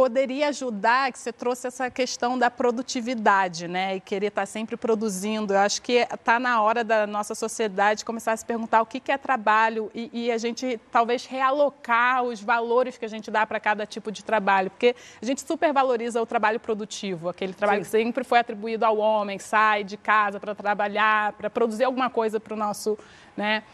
poderia 0.00 0.48
ajudar 0.48 1.12
que 1.12 1.18
você 1.18 1.30
trouxe 1.30 1.66
essa 1.66 1.90
questão 1.90 2.38
da 2.38 2.50
produtividade, 2.50 3.68
né? 3.68 3.96
E 3.96 4.00
querer 4.00 4.28
estar 4.28 4.46
sempre 4.46 4.74
produzindo. 4.74 5.52
Eu 5.52 5.58
acho 5.58 5.82
que 5.82 6.06
está 6.10 6.40
na 6.40 6.62
hora 6.62 6.82
da 6.82 7.06
nossa 7.06 7.34
sociedade 7.34 8.02
começar 8.02 8.32
a 8.32 8.36
se 8.38 8.46
perguntar 8.46 8.80
o 8.80 8.86
que, 8.86 8.98
que 8.98 9.12
é 9.12 9.18
trabalho 9.18 9.90
e, 9.94 10.08
e, 10.10 10.32
a 10.32 10.38
gente 10.38 10.80
talvez 10.90 11.26
realocar 11.26 12.22
os 12.22 12.40
valores 12.40 12.96
que 12.96 13.04
a 13.04 13.08
gente 13.08 13.30
dá 13.30 13.46
para 13.46 13.60
cada 13.60 13.84
tipo 13.84 14.10
de 14.10 14.24
trabalho, 14.24 14.70
porque 14.70 14.96
a 15.20 15.26
gente 15.26 15.42
supervaloriza 15.42 16.22
o 16.22 16.24
trabalho 16.24 16.58
produtivo, 16.58 17.28
aquele 17.28 17.52
trabalho 17.52 17.84
Sim. 17.84 17.90
que 17.90 17.90
sempre 17.90 18.24
foi 18.24 18.38
atribuído 18.38 18.86
ao 18.86 18.96
homem, 18.96 19.38
sai 19.38 19.84
de 19.84 19.98
casa 19.98 20.40
para 20.40 20.54
trabalhar, 20.54 21.34
para 21.34 21.50
produzir 21.50 21.84
alguma 21.84 22.08
coisa 22.08 22.40
para 22.40 22.54
o 22.54 22.56
nosso, 22.56 22.98
né? 23.36 23.64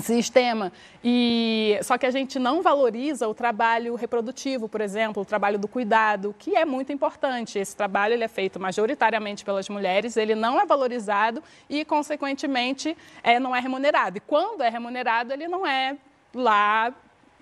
Sistema. 0.00 0.72
E 1.04 1.78
só 1.82 1.98
que 1.98 2.06
a 2.06 2.10
gente 2.10 2.38
não 2.38 2.62
valoriza 2.62 3.28
o 3.28 3.34
trabalho 3.34 3.94
reprodutivo, 3.94 4.68
por 4.68 4.80
exemplo, 4.80 5.22
o 5.22 5.26
trabalho 5.26 5.58
do 5.58 5.68
cuidado, 5.68 6.34
que 6.38 6.56
é 6.56 6.64
muito 6.64 6.92
importante. 6.92 7.58
Esse 7.58 7.76
trabalho 7.76 8.14
ele 8.14 8.24
é 8.24 8.28
feito 8.28 8.58
majoritariamente 8.58 9.44
pelas 9.44 9.68
mulheres, 9.68 10.16
ele 10.16 10.34
não 10.34 10.60
é 10.60 10.64
valorizado 10.64 11.42
e, 11.68 11.84
consequentemente, 11.84 12.96
é, 13.22 13.38
não 13.38 13.54
é 13.54 13.60
remunerado. 13.60 14.16
E 14.16 14.20
quando 14.20 14.62
é 14.62 14.68
remunerado, 14.68 15.32
ele 15.32 15.48
não 15.48 15.66
é 15.66 15.96
lá 16.34 16.92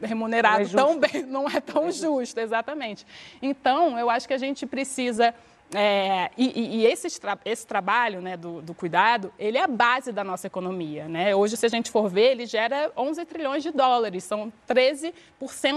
remunerado 0.02 0.62
é 0.62 0.68
tão 0.68 0.98
bem, 0.98 1.22
não 1.28 1.46
é 1.46 1.60
tão 1.60 1.88
é 1.88 1.92
justo, 1.92 2.40
exatamente. 2.40 3.06
Então, 3.40 3.98
eu 3.98 4.08
acho 4.08 4.26
que 4.26 4.34
a 4.34 4.38
gente 4.38 4.66
precisa 4.66 5.34
é, 5.72 6.30
e, 6.36 6.80
e 6.80 6.86
esse, 6.86 7.06
esse, 7.44 7.66
trabalho 7.66 8.20
né, 8.20 8.36
do, 8.36 8.60
do, 8.60 8.74
cuidado, 8.74 9.32
ele 9.38 9.56
é 9.56 9.62
a 9.62 9.68
base 9.68 10.10
da 10.10 10.24
nossa 10.24 10.48
economia. 10.48 11.06
Né? 11.06 11.34
Hoje, 11.34 11.56
se 11.56 11.64
a 11.64 11.68
gente 11.68 11.90
for 11.90 12.08
ver, 12.08 12.32
ele 12.32 12.46
gera 12.46 12.90
11 12.96 13.24
trilhões 13.24 13.62
de 13.62 13.70
dólares, 13.70 14.24
são 14.24 14.52
13% 14.68 15.12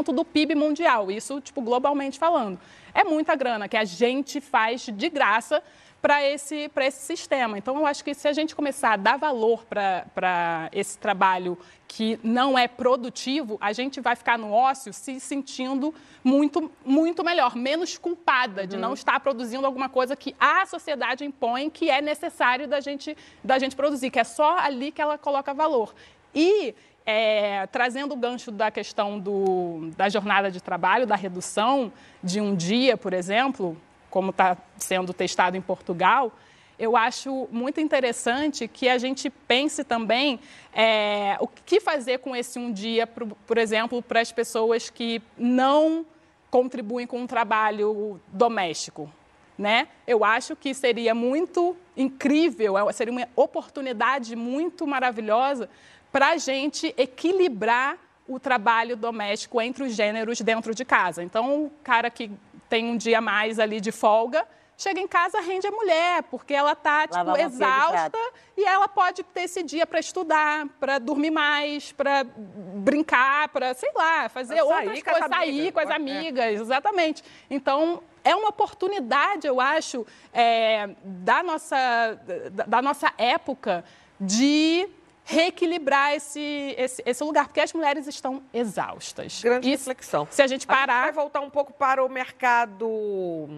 do 0.06 0.26
PIB 0.26 0.56
mundial, 0.56 1.12
isso 1.12 1.40
tipo, 1.40 1.62
globalmente 1.62 2.18
falando. 2.18 2.60
É 2.94 3.04
muita 3.04 3.36
grana 3.36 3.68
que 3.68 3.78
a 3.78 3.84
gente 3.84 4.42
faz 4.42 4.82
de 4.82 5.10
graça 5.10 5.62
para 6.04 6.22
esse, 6.22 6.70
esse 6.82 7.06
sistema. 7.06 7.58
Então, 7.58 7.78
eu 7.78 7.86
acho 7.86 8.04
que 8.04 8.14
se 8.14 8.28
a 8.28 8.34
gente 8.34 8.54
começar 8.54 8.92
a 8.92 8.98
dar 8.98 9.18
valor 9.18 9.64
para 9.64 10.70
esse 10.74 10.98
trabalho 10.98 11.58
que 11.88 12.20
não 12.22 12.58
é 12.60 12.68
produtivo, 12.68 13.58
a 13.62 13.72
gente 13.72 14.02
vai 14.02 14.14
ficar 14.14 14.38
no 14.38 14.52
ócio 14.52 14.92
se 14.92 15.18
sentindo 15.22 15.96
muito, 16.22 16.70
muito 16.86 17.24
melhor, 17.24 17.56
menos 17.56 17.98
culpada 17.98 18.64
uhum. 18.64 18.68
de 18.68 18.76
não 18.76 18.90
uhum. 18.90 18.96
estar 18.96 19.18
produzindo 19.22 19.66
alguma 19.66 19.88
coisa 19.88 20.14
que 20.14 20.36
a 20.38 20.66
sociedade 20.66 21.24
impõe 21.24 21.70
que 21.70 21.90
é 21.90 22.02
necessário 22.02 22.68
da 22.68 22.82
gente, 22.82 23.16
da 23.42 23.58
gente 23.58 23.74
produzir, 23.74 24.10
que 24.10 24.20
é 24.20 24.26
só 24.26 24.58
ali 24.58 24.92
que 24.92 25.02
ela 25.02 25.18
coloca 25.18 25.54
valor. 25.54 25.96
E 26.36 26.76
é, 27.06 27.66
trazendo 27.68 28.12
o 28.12 28.18
gancho 28.18 28.52
da 28.52 28.70
questão 28.70 29.18
do, 29.18 29.90
da 29.96 30.10
jornada 30.10 30.52
de 30.52 30.62
trabalho, 30.62 31.08
da 31.08 31.16
redução 31.16 31.94
de 32.22 32.42
um 32.42 32.54
dia, 32.54 32.98
por 32.98 33.14
exemplo, 33.14 33.78
como 34.14 34.30
está 34.30 34.56
sendo 34.78 35.12
testado 35.12 35.58
em 35.58 35.62
Portugal, 35.62 36.32
eu 36.78 36.96
acho 36.96 37.48
muito 37.52 37.82
interessante 37.82 38.68
que 38.68 38.88
a 38.88 39.00
gente 39.00 39.28
pense 39.28 39.84
também 39.84 40.40
é, 40.72 41.36
o 41.40 41.48
que 41.48 41.80
fazer 41.80 42.20
com 42.20 42.36
esse 42.36 42.60
um 42.60 42.72
dia, 42.72 43.08
por, 43.08 43.26
por 43.26 43.58
exemplo, 43.58 44.04
para 44.04 44.22
as 44.22 44.32
pessoas 44.32 44.88
que 44.88 45.20
não 45.36 46.06
contribuem 46.52 47.08
com 47.08 47.24
o 47.24 47.28
trabalho 47.28 48.22
doméstico. 48.28 49.12
Né? 49.58 49.88
Eu 50.06 50.24
acho 50.24 50.56
que 50.56 50.76
seria 50.76 51.16
muito 51.16 51.76
incrível, 51.98 52.78
é, 52.78 52.94
seria 52.94 53.12
uma 53.12 53.28
oportunidade 53.36 54.36
muito 54.36 54.86
maravilhosa 54.86 55.68
para 56.12 56.30
a 56.30 56.38
gente 56.38 56.94
equilibrar 56.96 57.98
o 58.28 58.40
trabalho 58.40 58.96
doméstico 58.96 59.60
entre 59.60 59.84
os 59.84 59.96
gêneros 59.96 60.40
dentro 60.42 60.76
de 60.76 60.86
casa. 60.86 61.24
Então, 61.24 61.66
o 61.66 61.72
cara 61.84 62.12
que 62.12 62.30
tem 62.74 62.86
um 62.86 62.98
dia 62.98 63.22
mais 63.22 63.60
ali 63.60 63.80
de 63.80 63.92
folga, 63.92 64.48
chega 64.76 65.00
em 65.00 65.08
casa, 65.08 65.40
rende 65.40 65.68
a 65.68 65.72
mulher, 65.72 66.24
porque 66.24 66.56
ela 66.56 66.72
está 66.72 67.08
tipo, 67.08 67.38
exausta 67.38 68.18
e 68.58 68.66
ela 68.66 68.88
pode 68.88 69.22
ter 69.22 69.42
esse 69.42 69.62
dia 69.62 69.86
para 69.86 70.00
estudar, 70.00 70.68
para 70.80 70.98
dormir 70.98 71.30
mais, 71.30 71.92
para 71.92 72.26
brincar, 72.26 73.50
para, 73.50 73.76
sei 73.76 73.92
lá, 73.94 74.28
fazer 74.28 74.56
pra 74.56 74.64
outras 74.64 75.04
coisas, 75.04 75.30
sair 75.30 75.72
com 75.72 75.82
as 75.82 75.90
é. 75.92 75.94
amigas, 75.94 76.46
é. 76.46 76.54
exatamente. 76.54 77.24
Então, 77.48 78.02
é 78.24 78.36
uma 78.36 78.50
oportunidade, 78.50 79.46
eu 79.46 79.62
acho, 79.62 80.04
é, 80.34 80.90
da, 81.04 81.44
nossa, 81.44 82.20
da, 82.50 82.66
da 82.66 82.82
nossa 82.82 83.14
época 83.20 83.86
de 84.20 84.90
reequilibrar 85.26 86.14
esse, 86.14 86.76
esse, 86.78 87.02
esse, 87.06 87.24
lugar, 87.24 87.48
porque 87.48 87.62
as 87.62 87.74
mulheres 87.74 88.08
estão 88.08 88.44
exaustas. 88.54 89.42
Grande 89.42 89.72
Isso, 89.72 89.90
reflexão. 89.90 90.28
Se 90.30 90.42
a 90.42 90.48
gente 90.48 90.68
parar. 90.68 91.04
A 91.04 91.06
gente 91.06 91.16
vai 91.16 91.24
voltar 91.24 91.40
um 91.42 91.50
pouco 91.50 91.74
para 91.74 92.04
o 92.04 92.10
mercado 92.10 93.50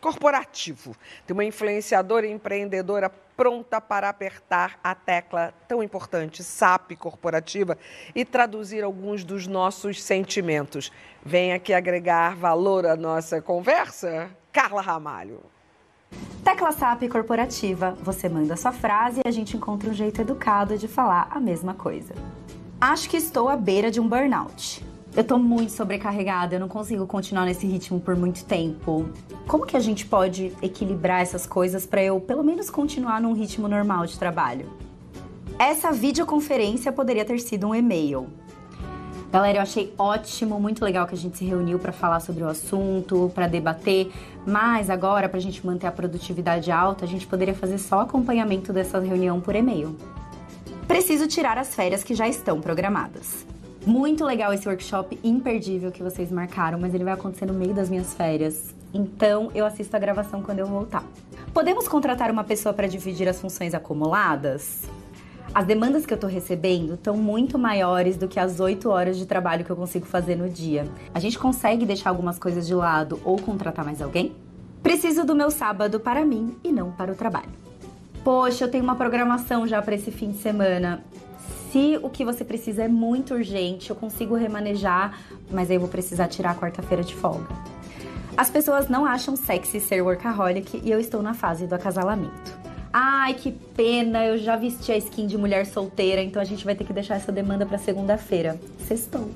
corporativo. 0.00 0.96
Tem 1.26 1.34
uma 1.34 1.44
influenciadora 1.44 2.26
e 2.26 2.30
empreendedora 2.30 3.10
pronta 3.36 3.80
para 3.80 4.08
apertar 4.08 4.78
a 4.84 4.94
tecla 4.94 5.54
tão 5.66 5.82
importante, 5.82 6.44
SAP 6.44 6.92
corporativa, 6.98 7.78
e 8.14 8.24
traduzir 8.24 8.84
alguns 8.84 9.24
dos 9.24 9.46
nossos 9.46 10.02
sentimentos. 10.02 10.92
Vem 11.24 11.52
aqui 11.52 11.72
agregar 11.72 12.36
valor 12.36 12.86
à 12.86 12.96
nossa 12.96 13.40
conversa, 13.40 14.30
Carla 14.52 14.82
Ramalho. 14.82 15.40
Tecla 16.50 16.72
SAP 16.72 17.08
corporativa. 17.08 17.96
Você 18.02 18.28
manda 18.28 18.56
sua 18.56 18.72
frase 18.72 19.20
e 19.24 19.28
a 19.28 19.30
gente 19.30 19.56
encontra 19.56 19.88
um 19.88 19.94
jeito 19.94 20.20
educado 20.20 20.76
de 20.76 20.88
falar 20.88 21.28
a 21.30 21.38
mesma 21.38 21.74
coisa. 21.74 22.14
Acho 22.80 23.08
que 23.08 23.16
estou 23.16 23.48
à 23.48 23.56
beira 23.56 23.90
de 23.90 24.00
um 24.00 24.08
burnout. 24.08 24.84
Eu 25.16 25.24
tô 25.24 25.38
muito 25.38 25.72
sobrecarregada, 25.72 26.54
eu 26.54 26.60
não 26.60 26.68
consigo 26.68 27.06
continuar 27.06 27.44
nesse 27.44 27.66
ritmo 27.66 28.00
por 28.00 28.16
muito 28.16 28.44
tempo. 28.44 29.08
Como 29.46 29.64
que 29.64 29.76
a 29.76 29.80
gente 29.80 30.06
pode 30.06 30.52
equilibrar 30.60 31.20
essas 31.20 31.46
coisas 31.46 31.86
para 31.86 32.02
eu, 32.02 32.20
pelo 32.20 32.42
menos, 32.42 32.68
continuar 32.68 33.20
num 33.20 33.32
ritmo 33.32 33.68
normal 33.68 34.06
de 34.06 34.18
trabalho? 34.18 34.70
Essa 35.58 35.92
videoconferência 35.92 36.90
poderia 36.90 37.24
ter 37.24 37.38
sido 37.40 37.68
um 37.68 37.74
e-mail. 37.74 38.28
Galera, 39.32 39.58
eu 39.58 39.62
achei 39.62 39.94
ótimo, 39.96 40.58
muito 40.58 40.84
legal 40.84 41.06
que 41.06 41.14
a 41.14 41.18
gente 41.18 41.38
se 41.38 41.44
reuniu 41.44 41.78
para 41.78 41.92
falar 41.92 42.18
sobre 42.18 42.42
o 42.42 42.48
assunto, 42.48 43.30
para 43.32 43.46
debater, 43.46 44.10
mas 44.44 44.90
agora, 44.90 45.28
para 45.28 45.38
a 45.38 45.40
gente 45.40 45.64
manter 45.64 45.86
a 45.86 45.92
produtividade 45.92 46.72
alta, 46.72 47.04
a 47.04 47.08
gente 47.08 47.28
poderia 47.28 47.54
fazer 47.54 47.78
só 47.78 48.00
acompanhamento 48.00 48.72
dessa 48.72 48.98
reunião 48.98 49.40
por 49.40 49.54
e-mail. 49.54 49.96
Preciso 50.88 51.28
tirar 51.28 51.58
as 51.58 51.72
férias 51.72 52.02
que 52.02 52.12
já 52.12 52.26
estão 52.26 52.60
programadas. 52.60 53.46
Muito 53.86 54.24
legal 54.24 54.52
esse 54.52 54.68
workshop 54.68 55.16
imperdível 55.22 55.92
que 55.92 56.02
vocês 56.02 56.32
marcaram, 56.32 56.80
mas 56.80 56.92
ele 56.92 57.04
vai 57.04 57.12
acontecer 57.12 57.46
no 57.46 57.54
meio 57.54 57.72
das 57.72 57.88
minhas 57.88 58.12
férias. 58.12 58.74
Então 58.92 59.48
eu 59.54 59.64
assisto 59.64 59.94
a 59.94 59.98
gravação 60.00 60.42
quando 60.42 60.58
eu 60.58 60.66
voltar. 60.66 61.04
Podemos 61.54 61.86
contratar 61.86 62.32
uma 62.32 62.42
pessoa 62.42 62.74
para 62.74 62.88
dividir 62.88 63.28
as 63.28 63.40
funções 63.40 63.74
acumuladas? 63.74 64.82
As 65.52 65.66
demandas 65.66 66.06
que 66.06 66.12
eu 66.12 66.16
estou 66.16 66.30
recebendo 66.30 66.94
estão 66.94 67.16
muito 67.16 67.58
maiores 67.58 68.16
do 68.16 68.28
que 68.28 68.38
as 68.38 68.60
8 68.60 68.88
horas 68.88 69.18
de 69.18 69.26
trabalho 69.26 69.64
que 69.64 69.70
eu 69.70 69.74
consigo 69.74 70.06
fazer 70.06 70.36
no 70.36 70.48
dia. 70.48 70.86
A 71.12 71.18
gente 71.18 71.36
consegue 71.40 71.84
deixar 71.84 72.10
algumas 72.10 72.38
coisas 72.38 72.68
de 72.68 72.74
lado 72.74 73.20
ou 73.24 73.36
contratar 73.36 73.84
mais 73.84 74.00
alguém? 74.00 74.32
Preciso 74.80 75.24
do 75.24 75.34
meu 75.34 75.50
sábado 75.50 75.98
para 75.98 76.24
mim 76.24 76.56
e 76.62 76.70
não 76.70 76.92
para 76.92 77.10
o 77.10 77.16
trabalho. 77.16 77.50
Poxa, 78.22 78.64
eu 78.64 78.70
tenho 78.70 78.84
uma 78.84 78.94
programação 78.94 79.66
já 79.66 79.82
para 79.82 79.96
esse 79.96 80.12
fim 80.12 80.30
de 80.30 80.38
semana. 80.38 81.02
Se 81.72 81.98
o 82.00 82.08
que 82.08 82.24
você 82.24 82.44
precisa 82.44 82.84
é 82.84 82.88
muito 82.88 83.34
urgente, 83.34 83.90
eu 83.90 83.96
consigo 83.96 84.36
remanejar, 84.36 85.18
mas 85.50 85.68
aí 85.68 85.76
eu 85.76 85.80
vou 85.80 85.88
precisar 85.88 86.28
tirar 86.28 86.52
a 86.52 86.54
quarta-feira 86.54 87.02
de 87.02 87.14
folga. 87.14 87.48
As 88.36 88.48
pessoas 88.48 88.88
não 88.88 89.04
acham 89.04 89.34
sexy 89.34 89.80
ser 89.80 90.00
workaholic 90.00 90.80
e 90.84 90.90
eu 90.92 91.00
estou 91.00 91.22
na 91.22 91.34
fase 91.34 91.66
do 91.66 91.74
acasalamento. 91.74 92.59
Ai, 92.92 93.34
que 93.34 93.52
pena, 93.52 94.24
eu 94.24 94.36
já 94.36 94.56
vesti 94.56 94.90
a 94.90 94.96
skin 94.96 95.28
de 95.28 95.38
mulher 95.38 95.64
solteira, 95.64 96.20
então 96.20 96.42
a 96.42 96.44
gente 96.44 96.64
vai 96.64 96.74
ter 96.74 96.84
que 96.84 96.92
deixar 96.92 97.14
essa 97.14 97.30
demanda 97.30 97.64
para 97.64 97.78
segunda-feira. 97.78 98.60
Sextou. 98.86 99.30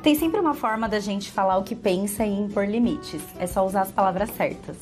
Tem 0.00 0.14
sempre 0.14 0.38
uma 0.38 0.54
forma 0.54 0.88
da 0.88 1.00
gente 1.00 1.32
falar 1.32 1.56
o 1.56 1.64
que 1.64 1.74
pensa 1.74 2.24
e 2.24 2.30
impor 2.30 2.66
limites. 2.66 3.22
É 3.38 3.46
só 3.46 3.66
usar 3.66 3.82
as 3.82 3.90
palavras 3.90 4.30
certas. 4.30 4.76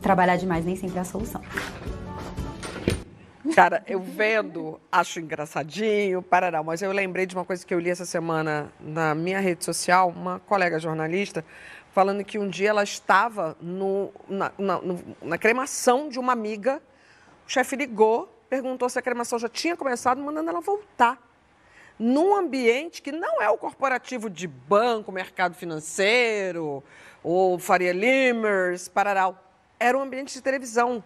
Trabalhar 0.00 0.36
demais 0.36 0.64
nem 0.64 0.76
sempre 0.76 0.96
é 0.96 1.00
a 1.00 1.04
solução. 1.04 1.42
Cara, 3.54 3.82
eu 3.86 4.00
vendo, 4.00 4.80
acho 4.90 5.20
engraçadinho, 5.20 6.22
parará, 6.22 6.62
mas 6.62 6.80
eu 6.80 6.90
lembrei 6.92 7.26
de 7.26 7.34
uma 7.34 7.44
coisa 7.44 7.64
que 7.64 7.74
eu 7.74 7.78
li 7.78 7.90
essa 7.90 8.06
semana 8.06 8.72
na 8.80 9.14
minha 9.14 9.38
rede 9.38 9.64
social, 9.64 10.08
uma 10.08 10.40
colega 10.40 10.78
jornalista 10.78 11.44
falando 11.94 12.24
que 12.24 12.40
um 12.40 12.48
dia 12.48 12.70
ela 12.70 12.82
estava 12.82 13.56
no, 13.60 14.12
na, 14.28 14.50
na, 14.58 14.80
na 15.22 15.38
cremação 15.38 16.08
de 16.08 16.18
uma 16.18 16.32
amiga. 16.32 16.82
O 17.46 17.50
chefe 17.50 17.76
ligou, 17.76 18.26
perguntou 18.50 18.88
se 18.88 18.98
a 18.98 19.02
cremação 19.02 19.38
já 19.38 19.48
tinha 19.48 19.76
começado, 19.76 20.20
mandando 20.20 20.50
ela 20.50 20.60
voltar. 20.60 21.22
Num 21.96 22.34
ambiente 22.34 23.00
que 23.00 23.12
não 23.12 23.40
é 23.40 23.48
o 23.48 23.56
corporativo 23.56 24.28
de 24.28 24.48
banco, 24.48 25.12
mercado 25.12 25.54
financeiro, 25.54 26.82
ou 27.22 27.60
Faria 27.60 27.92
Limers, 27.92 28.88
Pararal. 28.88 29.40
Era 29.78 29.96
um 29.96 30.02
ambiente 30.02 30.34
de 30.34 30.42
televisão. 30.42 31.02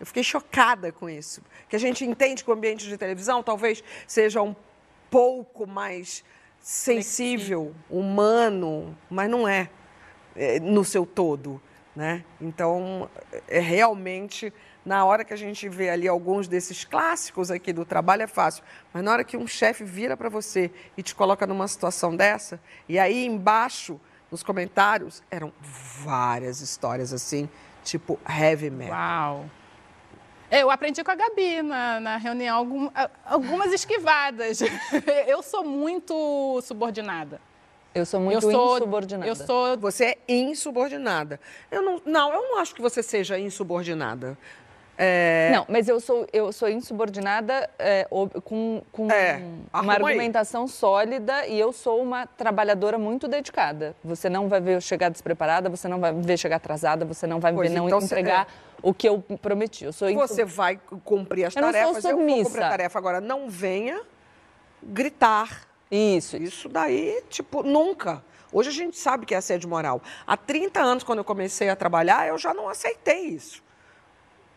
Eu 0.00 0.06
fiquei 0.06 0.24
chocada 0.24 0.90
com 0.90 1.08
isso. 1.08 1.40
Que 1.68 1.76
a 1.76 1.78
gente 1.78 2.04
entende 2.04 2.42
que 2.42 2.50
o 2.50 2.52
ambiente 2.52 2.88
de 2.88 2.98
televisão 2.98 3.44
talvez 3.44 3.84
seja 4.08 4.42
um 4.42 4.56
pouco 5.08 5.68
mais 5.68 6.24
sensível, 6.58 7.72
humano, 7.88 8.98
mas 9.08 9.30
não. 9.30 9.46
É, 9.46 9.70
no 10.62 10.84
seu 10.84 11.04
todo. 11.06 11.60
Né? 11.94 12.24
Então, 12.40 13.10
é 13.48 13.58
realmente, 13.58 14.52
na 14.84 15.04
hora 15.04 15.24
que 15.24 15.34
a 15.34 15.36
gente 15.36 15.68
vê 15.68 15.90
ali 15.90 16.06
alguns 16.06 16.46
desses 16.46 16.84
clássicos 16.84 17.50
aqui 17.50 17.72
do 17.72 17.84
trabalho, 17.84 18.22
é 18.22 18.26
fácil. 18.26 18.62
Mas 18.92 19.02
na 19.02 19.12
hora 19.12 19.24
que 19.24 19.36
um 19.36 19.46
chefe 19.46 19.84
vira 19.84 20.16
para 20.16 20.28
você 20.28 20.70
e 20.96 21.02
te 21.02 21.14
coloca 21.14 21.46
numa 21.46 21.66
situação 21.66 22.14
dessa, 22.14 22.60
e 22.88 22.98
aí 22.98 23.26
embaixo, 23.26 24.00
nos 24.30 24.42
comentários, 24.42 25.22
eram 25.30 25.52
várias 25.62 26.60
histórias 26.60 27.12
assim, 27.12 27.48
tipo 27.82 28.18
heavy 28.28 28.70
metal. 28.70 28.96
Uau! 28.96 29.50
Eu 30.50 30.68
aprendi 30.68 31.04
com 31.04 31.10
a 31.10 31.14
Gabi 31.14 31.62
na, 31.62 32.00
na 32.00 32.16
reunião 32.16 32.56
algum, 32.56 32.90
algumas 33.24 33.72
esquivadas. 33.72 34.60
Eu 35.26 35.42
sou 35.42 35.62
muito 35.62 36.60
subordinada. 36.62 37.40
Eu 37.94 38.06
sou 38.06 38.20
muito 38.20 38.36
eu 38.36 38.52
sou, 38.52 38.76
insubordinada. 38.76 39.28
Eu 39.28 39.36
sou... 39.36 39.76
Você 39.78 40.04
é 40.04 40.18
insubordinada. 40.28 41.40
Eu 41.70 41.82
não, 41.82 42.02
não, 42.04 42.32
eu 42.32 42.42
não 42.42 42.58
acho 42.58 42.74
que 42.74 42.80
você 42.80 43.02
seja 43.02 43.38
insubordinada. 43.38 44.38
É... 45.02 45.50
Não, 45.54 45.64
mas 45.66 45.88
eu 45.88 45.98
sou, 45.98 46.26
eu 46.30 46.52
sou 46.52 46.68
insubordinada 46.68 47.70
é, 47.78 48.06
com, 48.44 48.82
com 48.92 49.10
é, 49.10 49.42
uma 49.72 49.94
argumentação 49.94 50.64
aí. 50.64 50.68
sólida 50.68 51.46
e 51.46 51.58
eu 51.58 51.72
sou 51.72 52.02
uma 52.02 52.26
trabalhadora 52.26 52.98
muito 52.98 53.26
dedicada. 53.26 53.96
Você 54.04 54.28
não 54.28 54.46
vai 54.46 54.60
ver 54.60 54.76
eu 54.76 54.80
chegar 54.80 55.08
despreparada, 55.08 55.70
você 55.70 55.88
não 55.88 55.98
vai 56.00 56.12
me 56.12 56.22
ver 56.22 56.36
chegar 56.36 56.56
atrasada, 56.56 57.06
você 57.06 57.26
não 57.26 57.40
vai 57.40 57.50
me 57.50 57.62
ver 57.62 57.70
não 57.70 57.86
então 57.86 57.98
entregar 57.98 58.46
é. 58.46 58.46
o 58.82 58.92
que 58.92 59.08
eu 59.08 59.24
prometi. 59.40 59.86
Eu 59.86 59.92
sou 59.94 60.12
Você 60.12 60.44
vai 60.44 60.78
cumprir 61.02 61.46
as 61.46 61.56
eu 61.56 61.62
tarefas, 61.62 61.94
não 61.94 62.00
sou 62.02 62.10
submissa. 62.10 62.30
eu 62.30 62.36
vou 62.36 62.44
cumprir 62.44 62.62
a 62.62 62.68
tarefa. 62.68 62.98
Agora, 62.98 63.20
não 63.22 63.48
venha 63.48 64.02
gritar 64.82 65.69
isso. 65.90 66.36
Isso 66.36 66.68
daí, 66.68 67.22
tipo, 67.28 67.62
nunca. 67.62 68.22
Hoje 68.52 68.68
a 68.68 68.72
gente 68.72 68.96
sabe 68.96 69.26
que 69.26 69.34
é 69.34 69.38
assédio 69.38 69.68
moral. 69.68 70.02
Há 70.26 70.36
30 70.36 70.80
anos, 70.80 71.04
quando 71.04 71.18
eu 71.18 71.24
comecei 71.24 71.68
a 71.68 71.76
trabalhar, 71.76 72.28
eu 72.28 72.38
já 72.38 72.52
não 72.52 72.68
aceitei 72.68 73.26
isso. 73.26 73.62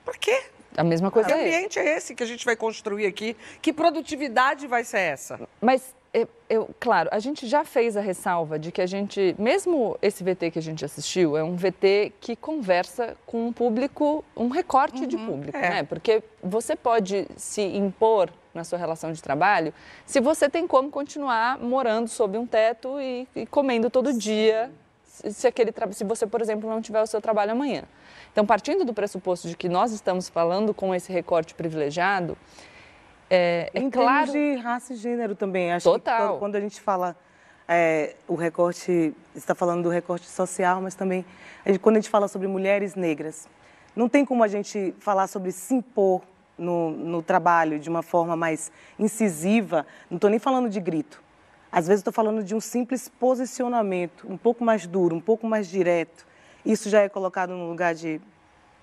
Por 0.04 0.18
quê? 0.18 0.44
A 0.76 0.84
mesma 0.84 1.12
coisa 1.12 1.30
que 1.30 1.36
é 1.36 1.40
ambiente 1.40 1.80
é 1.80 1.98
esse 1.98 2.16
que 2.16 2.24
a 2.24 2.26
gente 2.26 2.44
vai 2.44 2.56
construir 2.56 3.06
aqui? 3.06 3.38
Que 3.62 3.72
produtividade 3.72 4.66
vai 4.66 4.84
ser 4.84 5.00
essa? 5.00 5.48
Mas 5.62 5.96
eu, 6.14 6.30
eu, 6.48 6.70
claro, 6.80 7.10
a 7.12 7.18
gente 7.18 7.48
já 7.48 7.66
fez 7.66 7.98
a 7.98 8.02
ressalva 8.02 8.60
de 8.60 8.72
que 8.72 8.80
a 8.80 8.86
gente, 8.86 9.36
mesmo 9.40 9.98
esse 10.00 10.24
VT 10.24 10.52
que 10.52 10.60
a 10.60 10.62
gente 10.62 10.86
assistiu, 10.86 11.36
é 11.36 11.44
um 11.44 11.56
VT 11.56 12.14
que 12.22 12.36
conversa 12.36 13.18
com 13.26 13.48
um 13.48 13.52
público, 13.52 14.24
um 14.38 14.48
recorte 14.50 15.02
uhum, 15.02 15.08
de 15.08 15.18
público, 15.18 15.58
é. 15.58 15.70
né? 15.70 15.84
Porque 15.84 16.22
você 16.42 16.76
pode 16.76 17.28
se 17.36 17.62
impor 17.62 18.30
na 18.54 18.64
sua 18.64 18.78
relação 18.78 19.12
de 19.12 19.24
trabalho 19.24 19.74
se 20.06 20.20
você 20.20 20.48
tem 20.48 20.68
como 20.68 20.92
continuar 20.92 21.58
morando 21.58 22.08
sob 22.08 22.38
um 22.38 22.46
teto 22.46 23.02
e, 23.02 23.28
e 23.36 23.48
comendo 23.48 23.90
todo 23.90 24.12
Sim. 24.12 24.20
dia, 24.20 24.72
se, 25.04 25.48
aquele, 25.48 25.74
se 25.92 26.04
você, 26.04 26.28
por 26.28 26.42
exemplo, 26.42 26.70
não 26.70 26.80
tiver 26.80 27.02
o 27.02 27.08
seu 27.08 27.20
trabalho 27.20 27.54
amanhã. 27.54 27.84
Então, 28.32 28.46
partindo 28.46 28.86
do 28.86 28.94
pressuposto 28.94 29.48
de 29.48 29.58
que 29.58 29.68
nós 29.68 29.92
estamos 29.92 30.30
falando 30.30 30.76
com 30.76 30.94
esse 30.94 31.12
recorte 31.12 31.56
privilegiado, 31.56 32.38
é, 33.30 33.70
é 33.74 33.80
em 33.80 33.90
claro... 33.90 34.32
de 34.32 34.56
raça 34.56 34.94
e 34.94 34.96
gênero 34.96 35.36
também. 35.36 35.72
Acho 35.72 35.92
Total. 35.92 36.34
que 36.34 36.40
quando 36.40 36.56
a 36.56 36.60
gente 36.60 36.80
fala 36.82 37.16
é, 37.68 38.16
o 38.28 38.36
recorte, 38.36 39.14
está 39.36 39.56
falando 39.56 39.84
do 39.84 39.90
recorte 39.90 40.28
social, 40.28 40.82
mas 40.82 40.96
também 40.96 41.26
quando 41.82 41.96
a 41.98 42.00
gente 42.00 42.10
fala 42.10 42.28
sobre 42.28 42.48
mulheres 42.48 42.96
negras, 42.96 43.48
não 43.96 44.10
tem 44.10 44.26
como 44.26 44.44
a 44.44 44.48
gente 44.48 44.94
falar 45.00 45.28
sobre 45.28 45.52
se 45.52 45.74
impor 45.74 46.22
no, 46.58 46.92
no 46.92 47.22
trabalho 47.22 47.80
de 47.80 47.90
uma 47.90 48.04
forma 48.04 48.36
mais 48.36 48.72
incisiva. 49.00 49.86
Não 50.10 50.18
estou 50.18 50.30
nem 50.30 50.40
falando 50.40 50.70
de 50.70 50.80
grito. 50.80 51.22
Às 51.72 51.88
vezes 51.88 52.02
estou 52.02 52.14
falando 52.14 52.44
de 52.44 52.54
um 52.54 52.60
simples 52.60 53.10
posicionamento, 53.10 54.28
um 54.30 54.38
pouco 54.38 54.64
mais 54.64 54.86
duro, 54.86 55.16
um 55.16 55.22
pouco 55.22 55.48
mais 55.48 55.68
direto. 55.68 56.26
Isso 56.66 56.90
já 56.90 57.02
é 57.02 57.10
colocado 57.10 57.52
no 57.52 57.68
lugar 57.68 57.96
de 57.96 58.22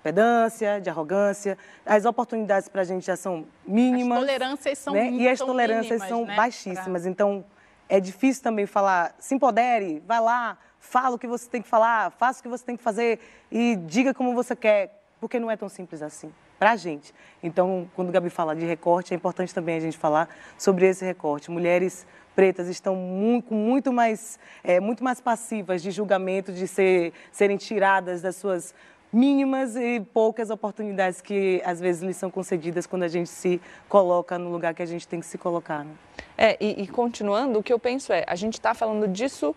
pedância, 0.01 0.79
de 0.81 0.89
arrogância. 0.89 1.57
As 1.85 2.05
oportunidades 2.05 2.67
para 2.67 2.81
a 2.81 2.83
gente 2.83 3.05
já 3.05 3.15
são 3.15 3.45
mínimas. 3.65 4.17
As 4.17 4.25
tolerâncias 4.25 4.77
são 4.77 4.93
né? 4.93 5.09
E 5.11 5.27
as 5.27 5.39
tolerâncias 5.39 6.01
mínimas, 6.01 6.09
são 6.09 6.25
né? 6.25 6.35
baixíssimas. 6.35 7.01
Pra... 7.03 7.11
Então, 7.11 7.45
é 7.87 7.99
difícil 7.99 8.43
também 8.43 8.65
falar, 8.65 9.13
se 9.19 9.35
empodere, 9.35 10.01
vai 10.07 10.19
lá, 10.19 10.57
fala 10.79 11.15
o 11.15 11.19
que 11.19 11.27
você 11.27 11.49
tem 11.49 11.61
que 11.61 11.67
falar, 11.67 12.11
faça 12.11 12.39
o 12.39 12.43
que 12.43 12.49
você 12.49 12.63
tem 12.63 12.77
que 12.77 12.83
fazer 12.83 13.19
e 13.51 13.75
diga 13.75 14.13
como 14.13 14.33
você 14.33 14.55
quer, 14.55 15.01
porque 15.19 15.39
não 15.39 15.51
é 15.51 15.57
tão 15.57 15.67
simples 15.67 16.01
assim 16.01 16.31
para 16.61 16.73
a 16.73 16.75
gente. 16.75 17.11
Então, 17.41 17.89
quando 17.95 18.09
o 18.09 18.11
Gabi 18.11 18.29
fala 18.29 18.55
de 18.55 18.63
recorte, 18.63 19.15
é 19.15 19.17
importante 19.17 19.51
também 19.51 19.77
a 19.77 19.79
gente 19.79 19.97
falar 19.97 20.29
sobre 20.59 20.87
esse 20.87 21.03
recorte. 21.03 21.49
Mulheres 21.49 22.05
pretas 22.35 22.67
estão 22.67 22.95
muito, 22.95 23.51
muito 23.51 23.91
mais, 23.91 24.39
é, 24.63 24.79
muito 24.79 25.03
mais 25.03 25.19
passivas 25.19 25.81
de 25.81 25.89
julgamento, 25.89 26.53
de 26.53 26.67
ser, 26.67 27.13
serem 27.31 27.57
tiradas 27.57 28.21
das 28.21 28.35
suas 28.35 28.75
mínimas 29.11 29.75
e 29.75 29.99
poucas 30.13 30.49
oportunidades 30.49 31.21
que 31.21 31.61
às 31.65 31.79
vezes 31.79 32.01
lhes 32.01 32.17
são 32.17 32.31
concedidas 32.31 32.87
quando 32.87 33.03
a 33.03 33.07
gente 33.07 33.29
se 33.29 33.61
coloca 33.89 34.37
no 34.37 34.49
lugar 34.49 34.73
que 34.73 34.81
a 34.81 34.85
gente 34.85 35.07
tem 35.07 35.19
que 35.19 35.25
se 35.25 35.37
colocar. 35.37 35.83
Né? 35.83 35.91
É, 36.37 36.57
e, 36.59 36.83
e, 36.83 36.87
continuando, 36.87 37.59
o 37.59 37.63
que 37.63 37.73
eu 37.73 37.79
penso 37.79 38.13
é, 38.13 38.23
a 38.27 38.35
gente 38.35 38.53
está 38.53 38.73
falando 38.73 39.07
disso 39.07 39.55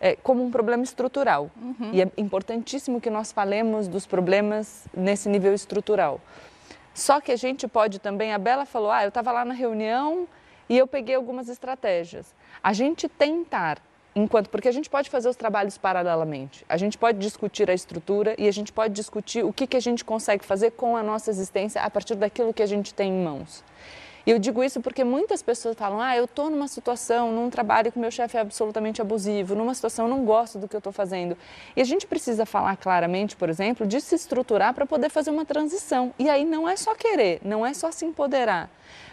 é, 0.00 0.16
como 0.16 0.44
um 0.44 0.50
problema 0.50 0.82
estrutural. 0.82 1.50
Uhum. 1.56 1.90
E 1.92 2.02
é 2.02 2.10
importantíssimo 2.16 3.00
que 3.00 3.10
nós 3.10 3.32
falemos 3.32 3.88
dos 3.88 4.06
problemas 4.06 4.86
nesse 4.94 5.28
nível 5.28 5.54
estrutural. 5.54 6.20
Só 6.92 7.20
que 7.20 7.30
a 7.30 7.36
gente 7.36 7.68
pode 7.68 7.98
também, 7.98 8.32
a 8.32 8.38
Bela 8.38 8.64
falou, 8.64 8.90
ah, 8.90 9.04
eu 9.04 9.08
estava 9.08 9.30
lá 9.30 9.44
na 9.44 9.54
reunião 9.54 10.26
e 10.68 10.76
eu 10.76 10.86
peguei 10.86 11.14
algumas 11.14 11.48
estratégias. 11.48 12.34
A 12.62 12.72
gente 12.72 13.08
tentar 13.08 13.78
enquanto 14.16 14.48
porque 14.48 14.66
a 14.66 14.72
gente 14.72 14.88
pode 14.88 15.10
fazer 15.10 15.28
os 15.28 15.36
trabalhos 15.36 15.76
paralelamente. 15.76 16.64
A 16.66 16.78
gente 16.78 16.96
pode 16.96 17.18
discutir 17.18 17.70
a 17.70 17.74
estrutura 17.74 18.34
e 18.38 18.48
a 18.48 18.50
gente 18.50 18.72
pode 18.72 18.94
discutir 18.94 19.44
o 19.44 19.52
que, 19.52 19.66
que 19.66 19.76
a 19.76 19.80
gente 19.80 20.02
consegue 20.02 20.42
fazer 20.42 20.70
com 20.70 20.96
a 20.96 21.02
nossa 21.02 21.30
existência 21.30 21.82
a 21.82 21.90
partir 21.90 22.14
daquilo 22.14 22.54
que 22.54 22.62
a 22.62 22.66
gente 22.66 22.94
tem 22.94 23.12
em 23.12 23.22
mãos. 23.22 23.62
E 24.26 24.30
eu 24.32 24.40
digo 24.40 24.64
isso 24.64 24.80
porque 24.80 25.04
muitas 25.04 25.40
pessoas 25.40 25.76
falam: 25.76 26.00
ah, 26.00 26.16
eu 26.16 26.24
estou 26.24 26.50
numa 26.50 26.66
situação, 26.66 27.30
num 27.30 27.48
trabalho 27.48 27.92
que 27.92 27.98
meu 27.98 28.10
chefe 28.10 28.36
é 28.36 28.40
absolutamente 28.40 29.00
abusivo, 29.00 29.54
numa 29.54 29.72
situação 29.72 30.06
eu 30.06 30.10
não 30.10 30.24
gosto 30.24 30.58
do 30.58 30.66
que 30.66 30.74
eu 30.74 30.78
estou 30.78 30.92
fazendo. 30.92 31.36
E 31.76 31.80
a 31.80 31.84
gente 31.84 32.08
precisa 32.08 32.44
falar 32.44 32.76
claramente, 32.76 33.36
por 33.36 33.48
exemplo, 33.48 33.86
de 33.86 34.00
se 34.00 34.16
estruturar 34.16 34.74
para 34.74 34.84
poder 34.84 35.10
fazer 35.10 35.30
uma 35.30 35.44
transição. 35.44 36.12
E 36.18 36.28
aí 36.28 36.44
não 36.44 36.68
é 36.68 36.74
só 36.74 36.92
querer, 36.96 37.40
não 37.44 37.64
é 37.64 37.72
só 37.72 37.92
se 37.92 38.04
empoderar. 38.04 38.68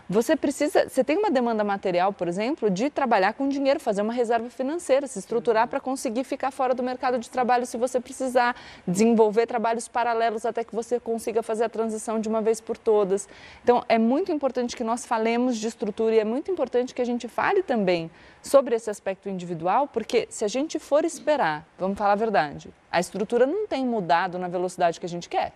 Você 0.10 0.36
precisa, 0.36 0.90
você 0.90 1.02
tem 1.02 1.18
uma 1.18 1.32
demanda 1.32 1.64
material, 1.64 2.12
por 2.12 2.28
exemplo, 2.28 2.70
de 2.70 2.90
trabalhar 2.90 3.34
com 3.34 3.48
dinheiro, 3.48 3.80
fazer 3.80 4.02
uma 4.02 4.12
reserva 4.12 4.50
financeira, 4.50 5.08
se 5.08 5.18
estruturar 5.18 5.66
para 5.70 5.80
conseguir 5.80 6.26
ficar 6.26 6.52
fora 6.52 6.74
do 6.74 6.84
mercado 6.84 7.18
de 7.18 7.30
trabalho 7.30 7.66
se 7.66 7.78
você 7.78 8.02
precisar, 8.02 8.54
desenvolver 8.86 9.48
trabalhos 9.48 9.88
paralelos 9.88 10.46
até 10.46 10.62
que 10.62 10.76
você 10.76 11.00
consiga 11.00 11.42
fazer 11.42 11.64
a 11.64 11.70
transição 11.70 12.20
de 12.20 12.28
uma 12.28 12.42
vez 12.42 12.60
por 12.60 12.78
todas. 12.78 13.30
Então, 13.64 13.82
é 13.88 13.98
muito 13.98 14.30
importante 14.30 14.76
que 14.76 14.84
nós 14.84 15.06
falemos 15.06 15.56
de 15.56 15.68
estrutura 15.68 16.14
e 16.14 16.20
é 16.20 16.26
muito 16.26 16.52
importante 16.52 16.94
que 16.94 17.02
a 17.02 17.06
gente 17.06 17.30
fale 17.30 17.64
também 17.64 18.12
sobre 18.42 18.76
esse 18.76 18.90
aspecto 18.90 19.30
individual, 19.30 19.88
porque 19.88 20.28
se 20.30 20.44
a 20.44 20.50
gente 20.50 20.80
for 20.80 21.06
esperar, 21.06 21.66
vamos 21.80 21.98
falar 21.98 22.12
a 22.12 22.18
verdade, 22.18 22.70
a 22.92 23.00
estrutura 23.00 23.48
não 23.48 23.66
tem 23.68 23.86
mudado 23.86 24.38
na 24.38 24.50
velocidade 24.50 25.00
que 25.00 25.06
a 25.06 25.10
gente 25.10 25.30
quer. 25.30 25.54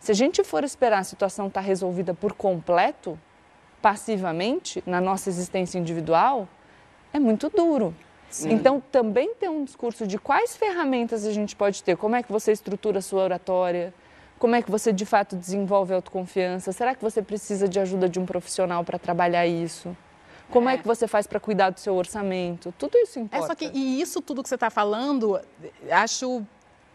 Se 0.00 0.10
a 0.10 0.14
gente 0.14 0.42
for 0.42 0.64
esperar 0.64 0.98
a 0.98 1.04
situação 1.04 1.46
estar 1.46 1.60
tá 1.60 1.66
resolvida 1.66 2.14
por 2.14 2.32
completo, 2.32 3.18
passivamente, 3.82 4.82
na 4.86 5.00
nossa 5.00 5.28
existência 5.28 5.78
individual, 5.78 6.48
é 7.12 7.18
muito 7.18 7.50
duro. 7.50 7.94
Sim. 8.30 8.52
Então, 8.52 8.82
também 8.92 9.34
ter 9.34 9.50
um 9.50 9.64
discurso 9.64 10.06
de 10.06 10.18
quais 10.18 10.56
ferramentas 10.56 11.26
a 11.26 11.32
gente 11.32 11.54
pode 11.54 11.82
ter, 11.82 11.96
como 11.96 12.16
é 12.16 12.22
que 12.22 12.32
você 12.32 12.52
estrutura 12.52 13.00
a 13.00 13.02
sua 13.02 13.24
oratória, 13.24 13.92
como 14.38 14.54
é 14.54 14.62
que 14.62 14.70
você 14.70 14.92
de 14.92 15.04
fato 15.04 15.36
desenvolve 15.36 15.92
autoconfiança, 15.92 16.72
será 16.72 16.94
que 16.94 17.02
você 17.02 17.20
precisa 17.20 17.68
de 17.68 17.78
ajuda 17.78 18.08
de 18.08 18.18
um 18.18 18.24
profissional 18.24 18.82
para 18.84 18.98
trabalhar 18.98 19.46
isso? 19.46 19.94
Como 20.48 20.68
é. 20.68 20.74
é 20.74 20.78
que 20.78 20.86
você 20.86 21.06
faz 21.06 21.26
para 21.26 21.38
cuidar 21.38 21.70
do 21.70 21.78
seu 21.78 21.94
orçamento? 21.94 22.72
Tudo 22.78 22.96
isso 22.96 23.18
importa. 23.18 23.44
É 23.44 23.48
só 23.48 23.54
que, 23.54 23.70
e 23.74 24.00
isso 24.00 24.22
tudo 24.22 24.42
que 24.42 24.48
você 24.48 24.54
está 24.54 24.70
falando, 24.70 25.38
acho 25.90 26.42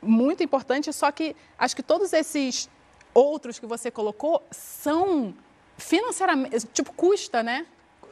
muito 0.02 0.44
importante, 0.44 0.92
só 0.92 1.12
que 1.12 1.36
acho 1.58 1.76
que 1.76 1.84
todos 1.84 2.14
esses 2.14 2.70
outros 3.16 3.58
que 3.58 3.66
você 3.66 3.90
colocou 3.90 4.44
são 4.52 5.34
financeiramente, 5.78 6.68
tipo, 6.68 6.94
custa, 6.94 7.42
né? 7.42 7.66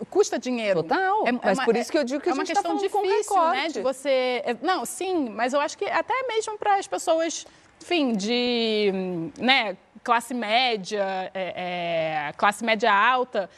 Custa 0.09 0.39
dinheiro. 0.39 0.81
Total. 0.81 1.27
É, 1.27 1.29
é 1.29 1.31
mas 1.33 1.59
uma, 1.59 1.65
por 1.65 1.75
isso 1.75 1.91
que 1.91 1.97
eu 1.97 2.03
digo 2.03 2.21
que 2.21 2.29
é 2.29 2.31
a 2.31 2.35
gente 2.35 2.39
uma 2.41 2.45
questão 2.45 2.77
tá 2.77 2.81
difícil, 2.81 3.49
né? 3.49 3.67
De 3.67 3.81
você. 3.81 4.41
É, 4.45 4.57
não, 4.61 4.85
sim, 4.85 5.29
mas 5.29 5.53
eu 5.53 5.61
acho 5.61 5.77
que 5.77 5.85
até 5.85 6.23
mesmo 6.27 6.57
para 6.57 6.77
as 6.77 6.87
pessoas, 6.87 7.45
enfim, 7.81 8.13
de 8.13 8.91
né, 9.37 9.77
classe 10.03 10.33
média, 10.33 11.31
é, 11.33 12.29
é, 12.29 12.33
classe 12.33 12.65
média 12.65 12.91
alta, 12.91 13.49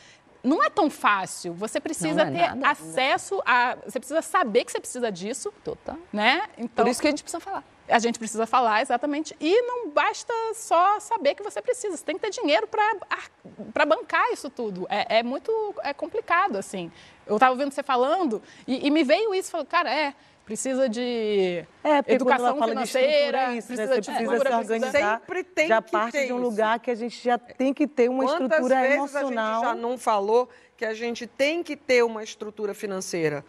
não 0.44 0.64
é 0.64 0.70
tão 0.70 0.90
fácil. 0.90 1.54
Você 1.54 1.80
precisa 1.80 2.24
é 2.24 2.26
ter 2.26 2.56
nada, 2.56 2.70
acesso 2.70 3.42
a. 3.46 3.78
Você 3.86 4.00
precisa 4.00 4.22
saber 4.22 4.66
que 4.66 4.72
você 4.72 4.80
precisa 4.80 5.12
disso. 5.12 5.54
Total. 5.64 5.98
Né? 6.12 6.44
Então, 6.58 6.86
Por 6.86 6.92
isso 6.92 7.02
que 7.02 7.08
a 7.08 7.12
gente 7.12 7.24
precisa 7.24 7.40
falar. 7.40 7.64
A 7.88 8.00
gente 8.00 8.18
precisa 8.18 8.48
falar, 8.48 8.82
exatamente. 8.82 9.36
E 9.40 9.62
não 9.62 9.90
basta 9.90 10.34
só 10.56 11.00
saber 11.00 11.36
que 11.36 11.44
você 11.44 11.62
precisa. 11.62 11.96
Você 11.96 12.04
tem 12.04 12.16
que 12.16 12.22
ter 12.22 12.32
dinheiro 12.32 12.68
para 12.68 13.86
bancar 13.86 14.32
isso 14.32 14.50
tudo. 14.50 14.88
É, 14.90 15.20
é, 15.20 15.24
muito 15.24 15.52
é 15.84 15.94
complicado, 15.94 16.58
assim. 16.58 16.92
Eu 17.28 17.36
estava 17.36 17.52
ouvindo 17.52 17.72
você 17.72 17.84
falando 17.84 18.42
e, 18.68 18.88
e 18.88 18.92
me 18.92 19.04
veio 19.04 19.34
isso. 19.34 19.52
Falei, 19.52 19.68
cara, 19.68 19.94
é 19.94 20.14
precisa 20.46 20.88
de 20.88 21.66
é, 21.84 22.14
educação 22.14 22.62
financeira, 22.62 23.48
de 23.48 23.58
isso, 23.58 23.72
né? 23.72 23.76
precisa 23.76 23.96
né? 23.96 24.00
de 24.00 24.12
precisa 24.12 24.40
se 24.40 24.54
organizar. 24.54 25.20
Sempre 25.20 25.44
tem 25.44 25.68
já 25.68 25.82
que 25.82 25.92
parte 25.92 26.12
ter 26.12 26.28
de 26.28 26.34
um 26.34 26.38
isso. 26.38 26.46
lugar 26.46 26.80
que 26.80 26.92
a 26.92 26.96
gente 26.96 27.24
já 27.24 27.38
tem 27.38 27.74
que 27.74 27.88
ter 27.88 28.10
uma 28.10 28.24
Quantas 28.24 28.60
estrutura 28.60 28.82
vezes 28.82 28.96
emocional. 28.96 29.52
A 29.52 29.56
gente 29.56 29.66
já 29.66 29.76
não 29.76 29.98
falou 29.98 30.48
que 30.78 30.86
a 30.86 30.94
gente 30.94 31.26
tem 31.26 31.64
que 31.64 31.76
ter 31.76 32.04
uma 32.04 32.24
estrutura 32.24 32.74
financeira 32.74 33.44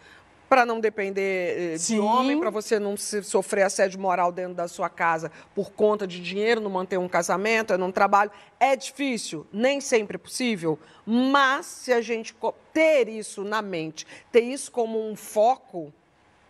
para 0.49 0.65
não 0.65 0.81
depender 0.81 1.75
eh, 1.75 1.79
Sim. 1.79 1.95
de 1.95 2.01
homem, 2.01 2.39
para 2.39 2.51
você 2.51 2.79
não 2.79 2.97
sofrer 2.97 3.63
assédio 3.63 4.01
moral 4.01 4.31
dentro 4.31 4.55
da 4.55 4.69
sua 4.69 4.89
casa 4.89 5.31
por 5.55 5.73
conta 5.73 6.07
de 6.07 6.21
dinheiro, 6.21 6.61
não 6.61 6.71
manter 6.71 6.99
um 6.99 7.09
casamento, 7.09 7.73
é 7.73 7.77
num 7.77 7.93
trabalho. 7.93 8.31
É 8.59 8.77
difícil, 8.77 9.47
nem 9.53 9.81
sempre 9.81 10.17
é 10.17 10.19
possível, 10.19 10.79
mas 11.05 11.67
se 11.67 11.93
a 11.93 12.01
gente 12.01 12.35
ter 12.73 13.09
isso 13.09 13.43
na 13.45 13.61
mente, 13.61 14.07
ter 14.31 14.41
isso 14.41 14.71
como 14.71 15.11
um 15.11 15.17
foco, 15.17 15.93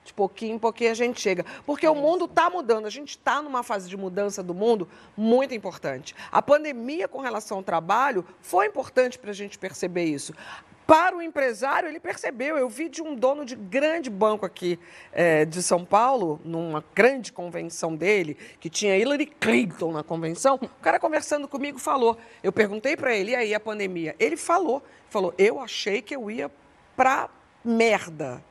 de 0.06 0.14
pouquinho 0.14 0.54
em 0.54 0.59
pouquinho 0.59 0.92
a 0.92 0.94
gente 0.94 1.20
chega. 1.20 1.44
Porque 1.66 1.85
é 1.85 1.90
o 1.90 1.94
mundo 1.94 2.26
está 2.26 2.48
mudando, 2.48 2.87
a 2.87 2.90
gente 2.90 3.11
está 3.11 3.42
numa 3.42 3.62
fase 3.62 3.88
de 3.88 3.96
mudança 3.96 4.42
do 4.42 4.54
mundo 4.54 4.88
muito 5.16 5.52
importante. 5.52 6.14
A 6.30 6.40
pandemia 6.40 7.09
com 7.09 7.20
relação 7.20 7.59
ao 7.59 7.62
trabalho 7.62 8.24
foi 8.40 8.66
importante 8.66 9.18
para 9.18 9.30
a 9.30 9.35
gente 9.35 9.59
perceber 9.59 10.04
isso. 10.04 10.32
Para 10.87 11.16
o 11.16 11.22
empresário, 11.22 11.88
ele 11.88 11.99
percebeu. 11.99 12.57
Eu 12.57 12.68
vi 12.68 12.88
de 12.88 13.03
um 13.03 13.16
dono 13.16 13.44
de 13.44 13.57
grande 13.57 14.09
banco 14.09 14.46
aqui 14.46 14.79
é, 15.12 15.44
de 15.44 15.61
São 15.61 15.85
Paulo, 15.85 16.40
numa 16.44 16.85
grande 16.94 17.33
convenção 17.33 17.96
dele, 17.96 18.37
que 18.61 18.70
tinha 18.70 18.96
Hillary 18.96 19.27
Clinton 19.27 19.90
na 19.90 20.05
convenção. 20.05 20.55
O 20.62 20.68
cara 20.81 21.01
conversando 21.01 21.49
comigo 21.49 21.79
falou. 21.79 22.16
Eu 22.40 22.53
perguntei 22.53 22.96
para 22.96 23.14
ele, 23.14 23.33
e 23.33 23.35
aí 23.35 23.55
a 23.55 23.59
pandemia? 23.59 24.14
Ele 24.18 24.37
falou, 24.37 24.81
falou, 25.11 25.35
eu 25.37 25.59
achei 25.59 26.01
que 26.01 26.14
eu 26.14 26.31
ia 26.31 26.49
para 26.96 27.29
merda. 27.64 28.42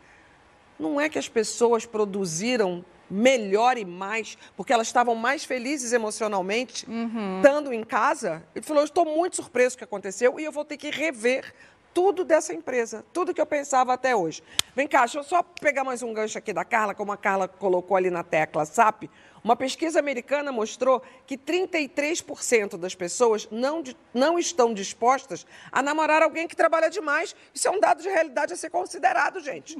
Não 0.77 0.99
é 0.99 1.07
que 1.07 1.17
as 1.17 1.29
pessoas 1.29 1.85
produziram 1.85 2.83
melhor 3.09 3.77
e 3.77 3.85
mais, 3.85 4.37
porque 4.57 4.73
elas 4.73 4.87
estavam 4.87 5.15
mais 5.15 5.45
felizes 5.45 5.93
emocionalmente, 5.93 6.89
uhum. 6.89 7.37
estando 7.37 7.71
em 7.71 7.83
casa. 7.83 8.43
Ele 8.53 8.65
falou: 8.65 8.81
Eu 8.81 8.85
estou 8.85 9.05
muito 9.05 9.37
surpreso 9.37 9.75
com 9.75 9.75
o 9.75 9.79
que 9.79 9.83
aconteceu 9.83 10.39
e 10.39 10.43
eu 10.43 10.51
vou 10.51 10.65
ter 10.65 10.77
que 10.77 10.89
rever 10.89 11.53
tudo 11.95 12.25
dessa 12.25 12.53
empresa, 12.53 13.05
tudo 13.13 13.33
que 13.33 13.39
eu 13.39 13.45
pensava 13.45 13.93
até 13.93 14.13
hoje. 14.13 14.43
Vem 14.75 14.85
cá, 14.85 14.99
deixa 14.99 15.17
eu 15.17 15.23
só 15.23 15.41
pegar 15.41 15.85
mais 15.85 16.03
um 16.03 16.13
gancho 16.13 16.37
aqui 16.37 16.51
da 16.51 16.65
Carla, 16.65 16.93
como 16.93 17.13
a 17.13 17.15
Carla 17.15 17.47
colocou 17.47 17.95
ali 17.95 18.09
na 18.09 18.21
tecla 18.21 18.65
SAP. 18.65 19.05
Uma 19.45 19.55
pesquisa 19.55 19.99
americana 19.99 20.51
mostrou 20.51 21.03
que 21.27 21.37
33% 21.37 22.77
das 22.77 22.95
pessoas 22.95 23.47
não, 23.51 23.83
não 24.11 24.39
estão 24.39 24.73
dispostas 24.73 25.45
a 25.71 25.83
namorar 25.83 26.23
alguém 26.23 26.47
que 26.47 26.55
trabalha 26.55 26.89
demais. 26.89 27.35
Isso 27.53 27.67
é 27.67 27.71
um 27.71 27.79
dado 27.79 28.01
de 28.01 28.09
realidade 28.09 28.53
a 28.53 28.55
ser 28.55 28.71
considerado, 28.71 29.39
gente. 29.39 29.77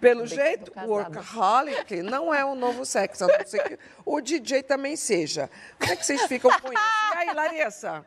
Pelo 0.00 0.26
jeito, 0.26 0.72
o 0.74 0.86
workaholic 0.88 2.02
não 2.02 2.32
é 2.32 2.42
o 2.42 2.54
novo 2.54 2.86
sexo, 2.86 3.24
a 3.24 3.26
não 3.26 3.46
ser 3.46 3.62
que 3.64 3.78
o 4.02 4.18
DJ 4.18 4.62
também 4.62 4.96
seja. 4.96 5.50
Como 5.78 5.92
é 5.92 5.96
que 5.96 6.06
vocês 6.06 6.22
ficam 6.22 6.50
com 6.50 6.72
isso? 6.72 6.82
E 7.12 7.16
aí, 7.18 7.34
Larissa? 7.34 8.02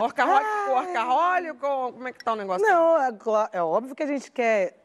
Workaholic 0.00 0.50
com 0.66 0.72
workaholic? 0.72 1.58
Como 1.60 2.08
é 2.08 2.12
que 2.12 2.24
tá 2.24 2.32
o 2.32 2.36
negócio? 2.36 2.66
Não, 2.66 3.00
é, 3.00 3.12
é 3.52 3.62
óbvio 3.62 3.94
que 3.94 4.02
a 4.02 4.06
gente 4.06 4.32
quer 4.32 4.79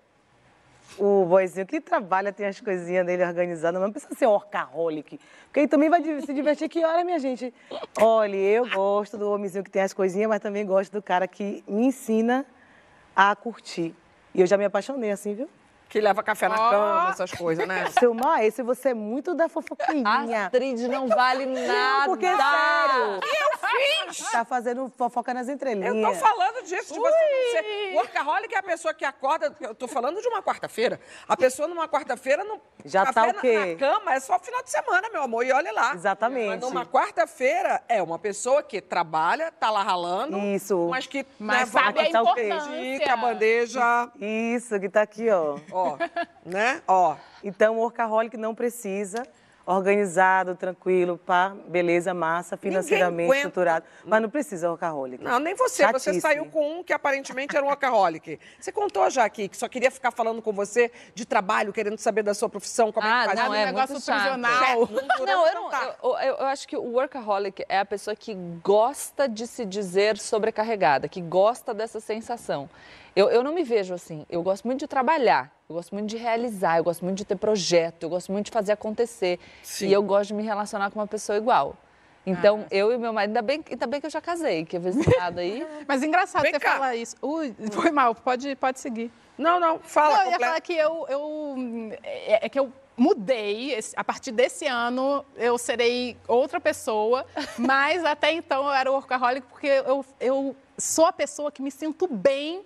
o 0.97 1.25
boizinho 1.25 1.65
que 1.65 1.81
trabalha, 1.81 2.31
tem 2.31 2.45
as 2.45 2.59
coisinhas 2.59 3.05
dele 3.05 3.23
organizadas, 3.23 3.79
mas 3.79 3.87
não 3.87 3.91
precisa 3.91 4.15
ser 4.15 4.27
orcaholic. 4.27 5.19
Porque 5.45 5.61
ele 5.61 5.67
também 5.67 5.89
vai 5.89 6.01
se 6.03 6.33
divertir 6.33 6.69
que 6.69 6.83
hora, 6.83 7.03
minha 7.03 7.19
gente. 7.19 7.53
Olha, 7.99 8.35
eu 8.35 8.69
gosto 8.69 9.17
do 9.17 9.29
homenzinho 9.29 9.63
que 9.63 9.69
tem 9.69 9.81
as 9.81 9.93
coisinhas, 9.93 10.29
mas 10.29 10.39
também 10.39 10.65
gosto 10.65 10.91
do 10.91 11.01
cara 11.01 11.27
que 11.27 11.63
me 11.67 11.87
ensina 11.87 12.45
a 13.15 13.35
curtir. 13.35 13.93
E 14.33 14.41
eu 14.41 14.47
já 14.47 14.57
me 14.57 14.65
apaixonei 14.65 15.11
assim, 15.11 15.33
viu? 15.33 15.49
Que 15.89 16.01
leva 16.01 16.23
café 16.23 16.47
na 16.47 16.55
oh. 16.55 16.69
cama, 16.69 17.09
essas 17.11 17.31
coisas, 17.31 17.67
né? 17.67 17.85
Seu 17.99 18.15
esse 18.41 18.63
você 18.63 18.89
é 18.89 18.93
muito 18.93 19.33
da 19.33 19.47
fofoquinha. 19.47 20.45
Astrid 20.45 20.87
não 20.87 21.07
vale 21.07 21.45
nada. 21.45 21.67
Não, 21.67 22.05
porque 22.07 22.25
é 22.25 22.35
sério. 22.35 23.19
E 23.23 23.43
eu 23.43 24.09
fiz? 24.09 24.31
Tá 24.31 24.43
fazendo 24.43 24.91
fofoca 24.97 25.33
nas 25.33 25.47
entrelinhas. 25.47 25.95
Eu 25.95 26.01
tô 26.01 26.13
falando 26.15 26.63
disso, 26.65 26.93
de 26.93 26.99
você 26.99 27.17
ser... 27.51 27.93
Workaholic 27.95 28.53
é 28.53 28.57
a 28.57 28.63
pessoa 28.63 28.93
que 28.93 29.05
acorda... 29.05 29.55
Eu 29.61 29.75
tô 29.75 29.87
falando 29.87 30.21
de 30.21 30.27
uma 30.27 30.41
quarta-feira. 30.41 30.99
A 31.27 31.37
pessoa 31.37 31.67
numa 31.67 31.87
quarta-feira 31.87 32.43
não... 32.43 32.59
Já 32.85 33.11
tá 33.11 33.27
o 33.27 33.33
quê? 33.33 33.57
Na, 33.57 33.65
na 33.65 33.75
cama 33.75 34.13
é 34.13 34.19
só 34.19 34.37
final 34.37 34.63
de 34.63 34.69
semana, 34.69 35.09
meu 35.11 35.23
amor, 35.23 35.43
e 35.43 35.51
olha 35.51 35.71
lá. 35.71 35.93
Exatamente. 35.95 36.47
Mas 36.47 36.61
numa 36.61 36.85
quarta-feira 36.85 37.81
é 37.89 38.01
uma 38.01 38.19
pessoa 38.19 38.61
que 38.61 38.79
trabalha, 38.79 39.51
tá 39.51 39.71
lá 39.71 39.81
ralando. 39.81 40.37
Isso. 40.37 40.87
Mas 40.89 41.07
que... 41.07 41.25
Mas 41.39 41.73
né, 41.73 41.81
sabe 41.81 41.99
a 41.99 42.09
importância. 42.09 43.13
a 43.13 43.17
bandeja... 43.17 44.11
Isso, 44.19 44.79
que 44.79 44.87
tá 44.87 45.01
aqui, 45.01 45.29
ó. 45.29 45.57
Ó, 45.71 45.97
né? 46.45 46.81
Ó. 46.87 47.15
Então, 47.43 47.75
o 47.75 47.79
workaholic 47.79 48.37
não 48.37 48.53
precisa 48.53 49.23
organizado, 49.65 50.55
tranquilo, 50.55 51.17
pá, 51.17 51.55
beleza, 51.67 52.13
massa, 52.13 52.55
financeiramente 52.55 53.35
estruturado. 53.35 53.85
Mas 54.05 54.21
não 54.21 54.29
precisa 54.29 54.69
workaholic. 54.69 55.23
Não, 55.23 55.39
nem 55.39 55.55
você. 55.55 55.83
Chatice. 55.83 56.13
Você 56.13 56.21
saiu 56.21 56.45
com 56.45 56.79
um 56.79 56.83
que 56.83 56.93
aparentemente 56.93 57.55
era 57.55 57.65
um 57.65 57.69
workaholic. 57.69 58.39
Você 58.59 58.71
contou 58.71 59.09
já 59.09 59.25
aqui 59.25 59.47
que 59.47 59.57
só 59.57 59.67
queria 59.67 59.89
ficar 59.89 60.11
falando 60.11 60.41
com 60.41 60.53
você 60.53 60.91
de 61.13 61.25
trabalho, 61.25 61.73
querendo 61.73 61.97
saber 61.97 62.23
da 62.23 62.33
sua 62.33 62.47
profissão, 62.47 62.91
como 62.91 63.07
ah, 63.07 63.23
é 63.23 63.27
que 63.27 63.35
faz. 63.35 63.39
Não, 63.39 63.55
é 63.55 63.63
um 63.63 63.65
negócio 63.65 63.95
prisional. 63.95 64.37
Não, 64.37 65.25
não, 65.25 65.47
eu, 65.47 65.53
não 65.53 65.71
eu, 65.71 66.17
eu, 66.19 66.35
eu 66.37 66.45
acho 66.45 66.67
que 66.67 66.77
o 66.77 66.83
workaholic 66.83 67.65
é 67.67 67.79
a 67.79 67.85
pessoa 67.85 68.15
que 68.15 68.35
gosta 68.63 69.27
de 69.27 69.47
se 69.47 69.65
dizer 69.65 70.17
sobrecarregada, 70.17 71.07
que 71.07 71.21
gosta 71.21 71.73
dessa 71.73 71.99
sensação. 71.99 72.69
Eu, 73.15 73.29
eu 73.29 73.43
não 73.43 73.53
me 73.53 73.63
vejo 73.63 73.93
assim. 73.93 74.25
Eu 74.29 74.43
gosto 74.43 74.65
muito 74.65 74.81
de 74.81 74.87
trabalhar, 74.87 75.51
eu 75.69 75.75
gosto 75.75 75.93
muito 75.93 76.09
de 76.09 76.17
realizar, 76.17 76.77
eu 76.77 76.83
gosto 76.83 77.05
muito 77.05 77.17
de 77.17 77.25
ter 77.25 77.37
projeto, 77.37 78.03
eu 78.03 78.09
gosto 78.09 78.31
muito 78.31 78.47
de 78.47 78.51
fazer 78.51 78.73
acontecer. 78.73 79.39
Sim. 79.63 79.87
E 79.87 79.93
eu 79.93 80.03
gosto 80.03 80.29
de 80.29 80.33
me 80.33 80.43
relacionar 80.43 80.91
com 80.91 80.99
uma 80.99 81.07
pessoa 81.07 81.37
igual. 81.37 81.77
Então, 82.25 82.65
eu 82.71 82.91
e 82.91 82.97
meu 82.97 83.13
marido, 83.13 83.29
ainda 83.29 83.41
bem, 83.41 83.63
ainda 83.69 83.85
bem 83.85 84.01
que 84.01 84.07
eu 84.07 84.09
já 84.09 84.19
casei, 84.19 84.65
que 84.65 84.75
eu 84.75 84.81
lado 85.19 85.39
aí. 85.39 85.65
Mas 85.87 86.01
engraçado 86.01 86.41
Vem 86.41 86.53
você 86.53 86.59
cá. 86.59 86.73
falar 86.73 86.95
isso. 86.95 87.15
Ui, 87.21 87.55
foi 87.71 87.91
mal, 87.91 88.15
pode, 88.15 88.55
pode 88.55 88.79
seguir. 88.79 89.11
Não, 89.37 89.59
não, 89.59 89.79
fala. 89.79 90.17
Não, 90.17 90.23
eu 90.25 90.31
ia 90.31 90.39
falar 90.39 90.61
que 90.61 90.73
eu, 90.73 91.05
eu 91.07 91.55
é, 92.03 92.45
é 92.47 92.49
que 92.49 92.59
eu 92.59 92.73
mudei. 92.97 93.77
A 93.95 94.03
partir 94.03 94.31
desse 94.31 94.65
ano 94.65 95.23
eu 95.35 95.57
serei 95.57 96.17
outra 96.27 96.59
pessoa, 96.59 97.25
mas 97.59 98.03
até 98.03 98.31
então 98.31 98.65
eu 98.65 98.71
era 98.71 98.91
workaholic 98.91 99.45
porque 99.47 99.67
eu, 99.67 100.03
eu 100.19 100.55
sou 100.77 101.05
a 101.05 101.13
pessoa 101.13 101.51
que 101.51 101.61
me 101.61 101.69
sinto 101.69 102.07
bem 102.07 102.65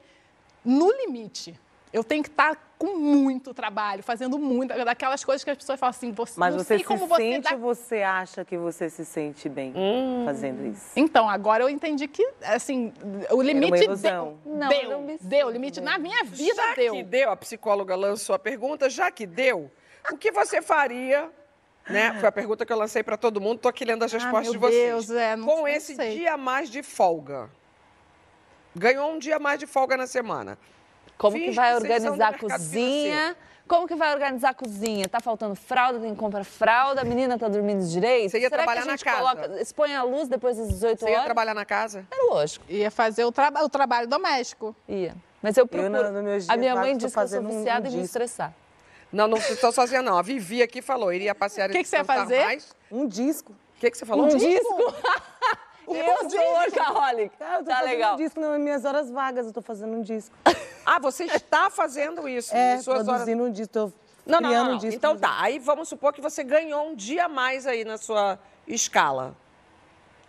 no 0.63 0.91
limite. 0.91 1.59
Eu 1.91 2.03
tenho 2.03 2.21
que 2.21 2.29
estar 2.29 2.55
com 2.77 2.95
muito 2.97 3.51
trabalho, 3.51 4.03
fazendo 4.03 4.37
muito, 4.37 4.69
daquelas 4.85 5.23
coisas 5.23 5.43
que 5.43 5.49
as 5.49 5.57
pessoas 5.57 5.79
falam 5.79 5.89
assim, 5.89 6.11
você 6.11 6.33
Mas 6.39 6.53
não 6.53 6.59
você 6.63 6.67
sei 6.67 6.77
se 6.79 6.83
como 6.85 7.07
você 7.07 7.15
sente 7.23 7.49
dá 7.49 7.55
ou 7.55 7.59
você 7.59 8.03
acha 8.03 8.45
que 8.45 8.55
você 8.57 8.89
se 8.91 9.03
sente 9.03 9.49
bem 9.49 9.73
fazendo 10.23 10.67
isso? 10.67 10.91
Então, 10.95 11.27
agora 11.27 11.63
eu 11.63 11.69
entendi 11.69 12.07
que, 12.07 12.25
assim, 12.43 12.93
o 13.31 13.41
limite 13.41 13.87
deu. 13.97 14.37
Não, 14.45 14.69
deu, 14.69 14.81
eu 14.83 14.89
não 14.91 15.01
me 15.01 15.17
deu. 15.19 15.47
O 15.47 15.49
limite 15.49 15.79
bem. 15.81 15.89
na 15.89 15.97
minha 15.97 16.23
vida 16.23 16.53
já 16.55 16.75
deu. 16.75 16.93
que 16.93 17.03
deu, 17.03 17.31
a 17.31 17.35
psicóloga 17.35 17.95
lançou 17.95 18.35
a 18.35 18.39
pergunta, 18.39 18.87
já 18.87 19.09
que 19.09 19.25
deu, 19.25 19.69
o 20.11 20.15
que 20.17 20.31
você 20.31 20.61
faria? 20.61 21.27
Né? 21.89 22.13
Foi 22.19 22.29
a 22.29 22.31
pergunta 22.31 22.67
que 22.67 22.71
eu 22.71 22.77
lancei 22.77 23.01
para 23.01 23.17
todo 23.17 23.41
mundo. 23.41 23.57
Tô 23.61 23.67
aqui 23.67 23.83
lendo 23.83 24.03
as 24.05 24.13
respostas 24.13 24.39
Ah, 24.39 24.43
meu 24.43 24.51
de 24.51 24.57
vocês. 24.59 25.07
Deus, 25.07 25.09
é, 25.09 25.35
não- 25.35 25.47
Com 25.47 25.57
não 25.61 25.67
esse 25.67 25.95
sei. 25.95 26.17
dia 26.17 26.35
a 26.35 26.37
mais 26.37 26.69
de 26.69 26.83
folga. 26.83 27.49
Ganhou 28.75 29.11
um 29.11 29.19
dia 29.19 29.39
mais 29.39 29.59
de 29.59 29.65
folga 29.65 29.97
na 29.97 30.07
semana. 30.07 30.57
Como 31.17 31.35
Finge 31.35 31.49
que 31.49 31.55
vai 31.55 31.75
organizar 31.75 32.29
a 32.29 32.37
cozinha? 32.37 33.35
Como 33.67 33.87
que 33.87 33.95
vai 33.95 34.13
organizar 34.13 34.49
a 34.49 34.53
cozinha? 34.53 35.07
Tá 35.07 35.19
faltando 35.19 35.53
fralda, 35.55 35.99
tem 35.99 36.11
que 36.13 36.19
comprar 36.19 36.43
fralda, 36.43 37.01
a 37.01 37.03
menina 37.03 37.37
tá 37.37 37.47
dormindo 37.47 37.85
direito? 37.85 38.31
Você 38.31 38.39
ia 38.39 38.49
Será 38.49 38.63
trabalhar 38.63 38.81
que 38.81 38.87
a 38.87 38.91
na 38.91 38.97
gente 38.97 39.05
casa? 39.05 39.17
coloca, 39.19 39.61
expõe 39.61 39.93
a 39.95 40.01
luz 40.03 40.27
depois 40.27 40.57
das 40.57 40.69
18 40.69 40.99
Você 40.99 41.05
ia 41.05 41.11
horas? 41.13 41.25
trabalhar 41.25 41.53
na 41.53 41.65
casa? 41.65 42.05
É 42.09 42.23
lógico, 42.23 42.65
Ia 42.69 42.89
fazer 42.89 43.25
o, 43.25 43.31
traba 43.31 43.63
o 43.63 43.69
trabalho 43.69 44.07
doméstico. 44.07 44.75
ia. 44.87 45.13
Mas 45.41 45.55
eu 45.55 45.67
procuro. 45.67 45.89
no- 46.03 46.11
no 46.11 46.23
meus 46.23 46.49
a 46.49 46.57
minha 46.57 46.75
mãe 46.75 46.97
disse 46.97 46.99
que 46.99 47.05
eu 47.05 47.09
sou 47.09 47.21
fazendo 47.21 47.47
um- 47.49 47.53
um 47.53 47.57
viciada 47.59 47.87
em 47.87 47.91
me 47.91 47.97
disco. 48.01 48.05
estressar. 48.05 48.53
Não, 49.11 49.27
não 49.27 49.37
estou 49.37 49.71
sozinha, 49.71 50.01
não. 50.01 50.17
A 50.17 50.21
Vivi 50.21 50.61
aqui 50.61 50.81
falou, 50.81 51.11
iria 51.13 51.33
passear 51.35 51.69
O 51.69 51.71
que 51.73 51.81
que 51.83 51.87
você 51.87 51.97
ia 51.97 52.03
fazer? 52.03 52.43
mais. 52.45 52.75
Um 52.91 53.07
disco. 53.07 53.51
O 53.51 53.79
que, 53.79 53.89
que 53.91 53.97
você 53.97 54.05
falou? 54.05 54.25
Um 54.25 54.35
disco? 54.37 54.93
e 55.95 55.99
eu 55.99 56.29
sou 56.29 56.53
workaholic. 56.53 57.37
Cara, 57.37 57.59
eu 57.59 57.63
tô 57.63 57.69
Tá 57.69 57.75
fazendo 57.77 57.89
legal. 57.91 58.13
um 58.13 58.17
disco 58.17 58.39
nas 58.39 58.59
minhas 58.59 58.85
horas 58.85 59.09
vagas, 59.09 59.45
eu 59.47 59.53
tô 59.53 59.61
fazendo 59.61 59.93
um 59.93 60.01
disco. 60.01 60.35
Ah, 60.85 60.99
você 60.99 61.25
está 61.25 61.69
fazendo 61.69 62.27
isso. 62.27 62.55
É, 62.55 62.77
suas 62.77 63.07
horas... 63.07 63.21
produzindo 63.23 63.43
um 63.43 63.51
disco, 63.51 63.73
tô 63.73 63.91
Não, 64.25 64.39
não, 64.41 64.49
não. 64.51 64.63
um 64.63 64.71
não. 64.71 64.77
disco. 64.77 64.95
Então 64.95 65.17
tá, 65.17 65.35
aí 65.41 65.59
vamos 65.59 65.87
supor 65.89 66.13
que 66.13 66.21
você 66.21 66.43
ganhou 66.43 66.87
um 66.89 66.95
dia 66.95 67.25
a 67.25 67.29
mais 67.29 67.67
aí 67.67 67.83
na 67.83 67.97
sua 67.97 68.39
escala. 68.67 69.35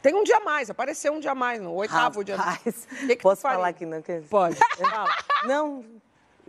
Tem 0.02 0.14
um 0.14 0.24
dia 0.24 0.38
a 0.38 0.40
mais, 0.40 0.70
apareceu 0.70 1.12
um 1.12 1.20
dia 1.20 1.32
a 1.32 1.34
mais, 1.34 1.60
no 1.60 1.74
oitavo 1.74 2.24
dia. 2.24 2.36
Rapaz, 2.36 2.86
Que 3.00 3.16
que 3.16 3.22
posso 3.22 3.42
falar 3.42 3.68
aqui 3.68 3.84
não? 3.84 4.00
Que... 4.00 4.20
Pode. 4.22 4.56
Fala. 4.78 5.14
Não, 5.44 5.84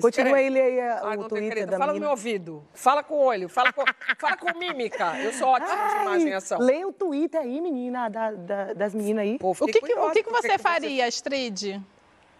continua 0.01 0.37
aí, 0.37 0.79
a- 0.79 0.99
Ah, 0.99 1.05
o 1.11 1.15
não 1.15 1.29
tem 1.29 1.41
Twitter 1.49 1.67
da 1.67 1.77
Fala 1.77 1.93
no 1.93 1.99
meu 1.99 2.09
ouvido. 2.09 2.63
Fala 2.73 3.03
com 3.03 3.15
o 3.15 3.23
olho. 3.23 3.47
Fala 3.49 3.71
com, 3.73 3.83
fala 4.17 4.37
com 4.37 4.57
mímica. 4.57 5.17
Eu 5.19 5.31
sou 5.33 5.47
ótima 5.49 5.67
de 5.69 5.73
Ai, 5.73 6.01
imaginação. 6.03 6.59
Lê 6.59 6.83
o 6.85 6.91
Twitter 6.91 7.41
aí, 7.41 7.61
menina, 7.61 8.09
da- 8.09 8.31
da- 8.31 8.73
das 8.73 8.93
meninas 8.93 9.23
aí. 9.23 9.37
Pô, 9.39 9.51
O 9.51 9.55
que, 9.65 9.79
que, 9.79 9.93
o 9.93 10.11
que, 10.11 10.23
que 10.23 10.29
você 10.31 10.57
faria, 10.57 11.05
Astrid? 11.07 11.77
O 11.77 11.83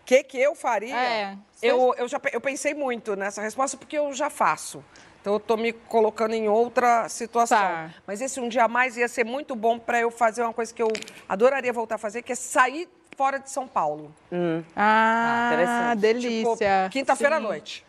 que, 0.06 0.24
que 0.24 0.38
eu 0.40 0.56
faria? 0.56 0.96
É, 0.96 1.38
Eu, 1.62 1.94
eu, 1.98 2.08
já, 2.08 2.20
eu 2.34 2.42
pensei 2.42 2.74
muito 2.74 3.16
nessa 3.16 3.42
resposta 3.42 3.78
porque 3.78 3.98
eu 3.98 4.12
já 4.14 4.30
faço. 4.30 4.84
Então 5.22 5.34
eu 5.34 5.40
tô 5.40 5.56
me 5.56 5.72
colocando 5.72 6.34
em 6.34 6.50
outra 6.50 7.08
situação. 7.08 7.56
Tá. 7.60 7.94
Mas 8.08 8.20
esse 8.22 8.40
um 8.40 8.50
dia 8.50 8.64
a 8.64 8.68
mais 8.68 8.98
ia 8.98 9.08
ser 9.08 9.24
muito 9.24 9.56
bom 9.56 9.78
para 9.78 10.00
eu 10.00 10.10
fazer 10.10 10.42
uma 10.42 10.52
coisa 10.52 10.74
que 10.74 10.82
eu 10.82 10.88
adoraria 11.30 11.72
voltar 11.72 11.96
a 11.96 11.98
fazer, 12.00 12.24
que 12.24 12.32
é 12.32 12.36
sair 12.36 12.90
fora 13.22 13.38
de 13.40 13.52
São 13.52 13.68
Paulo. 13.68 14.12
Ah, 14.76 15.52
interessante. 15.54 16.00
delícia. 16.00 16.80
Tipo, 16.86 16.90
quinta-feira 16.90 17.36
à 17.36 17.40
noite. 17.40 17.86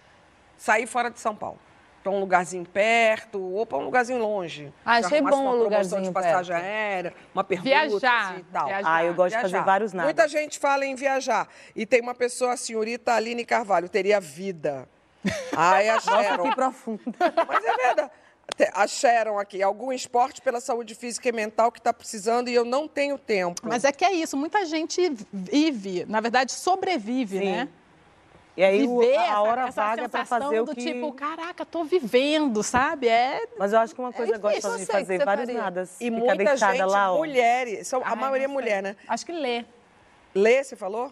Sair 0.59 0.87
fora 0.87 1.11
de 1.11 1.19
São 1.19 1.35
Paulo. 1.35 1.59
Para 2.03 2.13
um 2.13 2.21
lugarzinho 2.21 2.67
perto 2.67 3.41
ou 3.41 3.65
para 3.65 3.79
um 3.79 3.85
lugarzinho 3.85 4.19
longe. 4.19 4.71
Ah, 4.85 4.97
achei 4.97 5.23
bom 5.23 5.29
uma 5.29 5.37
o 5.37 5.41
promoção 5.41 5.63
lugarzinho 5.65 6.03
de 6.03 6.11
passagem 6.11 6.55
perto. 6.55 6.67
aérea, 6.67 7.15
uma 7.35 7.43
pergunta 7.45 7.71
Viajar, 7.71 8.31
assim, 8.33 8.41
e 8.41 8.45
tal. 8.53 8.67
viajar. 8.67 8.95
Ah, 8.95 9.05
eu 9.05 9.15
gosto 9.15 9.35
de 9.35 9.41
fazer 9.41 9.49
Viajar. 9.53 9.65
vários 9.65 9.93
nada. 9.95 10.05
Muita 10.05 10.29
gente 10.29 10.59
fala 10.59 10.85
em 10.85 10.95
viajar. 10.95 11.49
E 11.75 11.87
tem 11.87 12.03
uma 12.03 12.15
pessoa, 12.15 12.53
a 12.53 12.57
senhorita 12.59 13.15
Aline 13.15 13.45
Carvalho, 13.47 13.89
teria 13.89 14.21
vida. 14.21 14.87
Ai, 15.57 15.89
a 15.89 15.95
Nossa, 15.95 16.39
que 16.43 16.55
profunda. 16.55 17.01
Mas 17.49 17.65
é 17.65 17.77
verdade. 17.87 18.11
A 18.75 18.87
Sharon 18.87 19.39
aqui, 19.39 19.63
algum 19.63 19.93
esporte 19.93 20.41
pela 20.43 20.61
saúde 20.61 20.95
física 20.95 21.29
e 21.29 21.33
mental 21.33 21.73
que 21.73 21.79
está 21.79 21.93
precisando 21.93 22.49
e 22.49 22.55
eu 22.55 22.65
não 22.65 22.87
tenho 22.87 23.17
tempo. 23.19 23.61
Mas 23.65 23.85
é 23.85 23.93
que 23.93 24.05
é 24.05 24.13
isso, 24.13 24.37
muita 24.37 24.65
gente 24.67 25.13
vive, 25.33 26.05
na 26.09 26.21
verdade, 26.21 26.53
sobrevive, 26.53 27.39
Sim. 27.39 27.53
né? 27.53 27.69
E 28.55 28.63
aí 28.63 28.87
o- 28.87 29.01
Viver 29.01 29.17
a 29.17 29.41
hora 29.41 29.63
essa 29.69 29.83
vaga 29.83 30.03
é 30.03 30.09
pra 30.09 30.21
sensação 30.25 30.49
fazer 30.49 30.61
o 30.61 30.65
do 30.67 30.75
que... 30.75 30.83
tipo, 30.85 31.11
caraca, 31.15 31.65
tô 31.65 31.85
vivendo, 31.85 32.63
sabe? 32.63 33.09
É 33.09 33.41
Mas 33.59 33.73
eu 33.73 33.79
acho 33.79 33.95
que 33.95 34.01
uma 34.01 34.13
coisa 34.13 34.33
difícil, 34.39 34.53
gostosa 34.55 34.79
de 34.79 34.85
fazer 34.87 35.19
você 35.19 35.25
vários 35.25 35.47
faria. 35.47 35.63
nadas. 35.63 35.97
E 35.99 36.11
muita 36.11 36.37
deitada 36.37 36.73
gente, 36.75 36.85
lá, 36.85 37.13
ó. 37.15 37.17
mulheres, 37.17 37.89
são, 37.89 38.03
a 38.05 38.11
Ai, 38.11 38.15
maioria 38.17 38.45
é 38.45 38.49
mulher, 38.49 38.83
né? 38.83 38.95
Acho 39.09 39.25
que 39.25 39.33
lê. 39.33 39.65
Lê, 40.35 40.63
você 40.63 40.77
falou? 40.77 41.11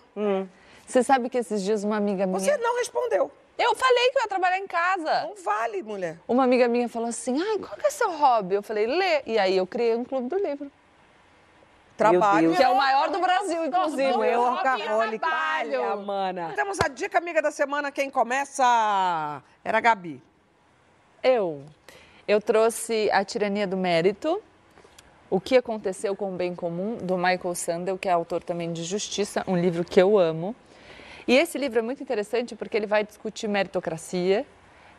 Você 0.86 1.02
sabe 1.02 1.30
que 1.30 1.38
esses 1.38 1.62
dias 1.62 1.82
uma 1.82 1.96
amiga 1.96 2.26
minha. 2.26 2.38
Você 2.38 2.54
não 2.58 2.76
respondeu. 2.78 3.30
Eu 3.62 3.74
falei 3.74 4.10
que 4.10 4.18
eu 4.18 4.22
ia 4.22 4.28
trabalhar 4.28 4.58
em 4.58 4.66
casa. 4.66 5.22
Não 5.22 5.34
vale, 5.44 5.82
mulher. 5.82 6.16
Uma 6.26 6.44
amiga 6.44 6.66
minha 6.66 6.88
falou 6.88 7.08
assim: 7.08 7.40
ai, 7.40 7.58
qual 7.58 7.76
que 7.76 7.86
é 7.86 7.90
seu 7.90 8.10
hobby? 8.16 8.54
Eu 8.54 8.62
falei, 8.62 8.86
lê. 8.86 9.22
E 9.26 9.38
aí 9.38 9.54
eu 9.56 9.66
criei 9.66 9.94
um 9.94 10.04
clube 10.04 10.28
do 10.28 10.36
livro. 10.36 10.72
Trabalho. 11.94 12.56
Que 12.56 12.62
é 12.62 12.68
o 12.70 12.74
maior 12.76 13.10
do 13.10 13.18
Brasil, 13.20 13.62
inclusive. 13.66 14.02
Eu, 14.10 14.18
Meu 14.18 14.40
workaholic. 14.40 15.18
trabalho. 15.18 15.82
Olha, 15.82 15.96
mana. 15.96 16.52
Temos 16.56 16.78
a 16.80 16.88
dica 16.88 17.18
amiga 17.18 17.42
da 17.42 17.50
semana. 17.50 17.92
Quem 17.92 18.08
começa 18.08 19.42
era 19.62 19.76
a 19.76 19.80
Gabi. 19.82 20.22
Eu. 21.22 21.62
Eu 22.26 22.40
trouxe 22.40 23.10
A 23.12 23.22
Tirania 23.22 23.66
do 23.66 23.76
Mérito, 23.76 24.40
O 25.28 25.38
que 25.38 25.56
aconteceu 25.58 26.16
com 26.16 26.32
o 26.32 26.36
bem 26.36 26.54
comum, 26.54 26.96
do 26.96 27.16
Michael 27.18 27.54
Sandel, 27.54 27.98
que 27.98 28.08
é 28.08 28.12
autor 28.12 28.42
também 28.42 28.72
de 28.72 28.82
Justiça, 28.84 29.44
um 29.46 29.56
livro 29.56 29.84
que 29.84 30.00
eu 30.00 30.18
amo. 30.18 30.56
E 31.30 31.36
esse 31.36 31.56
livro 31.56 31.78
é 31.78 31.82
muito 31.82 32.02
interessante 32.02 32.56
porque 32.56 32.76
ele 32.76 32.88
vai 32.88 33.04
discutir 33.04 33.46
meritocracia 33.46 34.44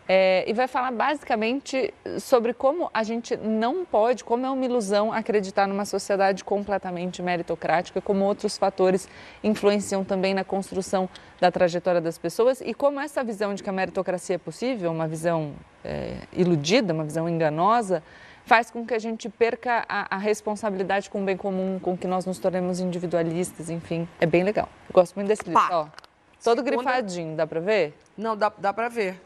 é, 0.07 0.45
e 0.47 0.53
vai 0.53 0.65
falar 0.65 0.89
basicamente 0.89 1.93
sobre 2.21 2.53
como 2.53 2.89
a 2.93 3.03
gente 3.03 3.35
não 3.35 3.83
pode, 3.83 4.23
como 4.23 4.45
é 4.45 4.49
uma 4.49 4.63
ilusão 4.63 5.11
acreditar 5.11 5.67
numa 5.67 5.83
sociedade 5.83 6.41
completamente 6.45 7.21
meritocrática, 7.21 7.99
como 7.99 8.23
outros 8.23 8.57
fatores 8.57 9.09
influenciam 9.43 10.05
também 10.05 10.33
na 10.33 10.45
construção 10.45 11.09
da 11.37 11.51
trajetória 11.51 11.99
das 11.99 12.17
pessoas 12.17 12.61
e 12.61 12.73
como 12.73 13.01
essa 13.01 13.21
visão 13.25 13.53
de 13.53 13.61
que 13.61 13.69
a 13.69 13.73
meritocracia 13.73 14.35
é 14.37 14.39
possível, 14.39 14.89
uma 14.89 15.09
visão 15.09 15.51
é, 15.83 16.13
iludida, 16.31 16.93
uma 16.93 17.03
visão 17.03 17.27
enganosa, 17.27 18.01
faz 18.45 18.71
com 18.71 18.85
que 18.85 18.93
a 18.93 18.99
gente 18.99 19.27
perca 19.27 19.83
a, 19.85 20.15
a, 20.15 20.17
responsabilidade 20.17 21.09
com 21.09 21.21
o 21.21 21.25
bem 21.25 21.35
comum, 21.35 21.77
com 21.77 21.97
que 21.97 22.07
nós 22.07 22.25
nos 22.25 22.39
tornemos 22.39 22.79
individualistas, 22.79 23.69
enfim. 23.69 24.07
É 24.17 24.25
bem 24.25 24.43
legal. 24.43 24.69
Eu 24.87 24.93
gosto 24.93 25.13
muito 25.15 25.27
desse 25.27 25.43
livro. 25.43 25.59
Pá. 25.59 25.69
Ó, 25.71 26.10
todo 26.43 26.63
Segunda- 26.63 26.83
grifadinho, 26.83 27.35
dá 27.35 27.45
pra 27.47 27.59
ver? 27.59 27.93
Não, 28.17 28.35
dá, 28.35 28.51
dá 28.57 28.73
pra 28.73 28.89
ver. 28.89 29.21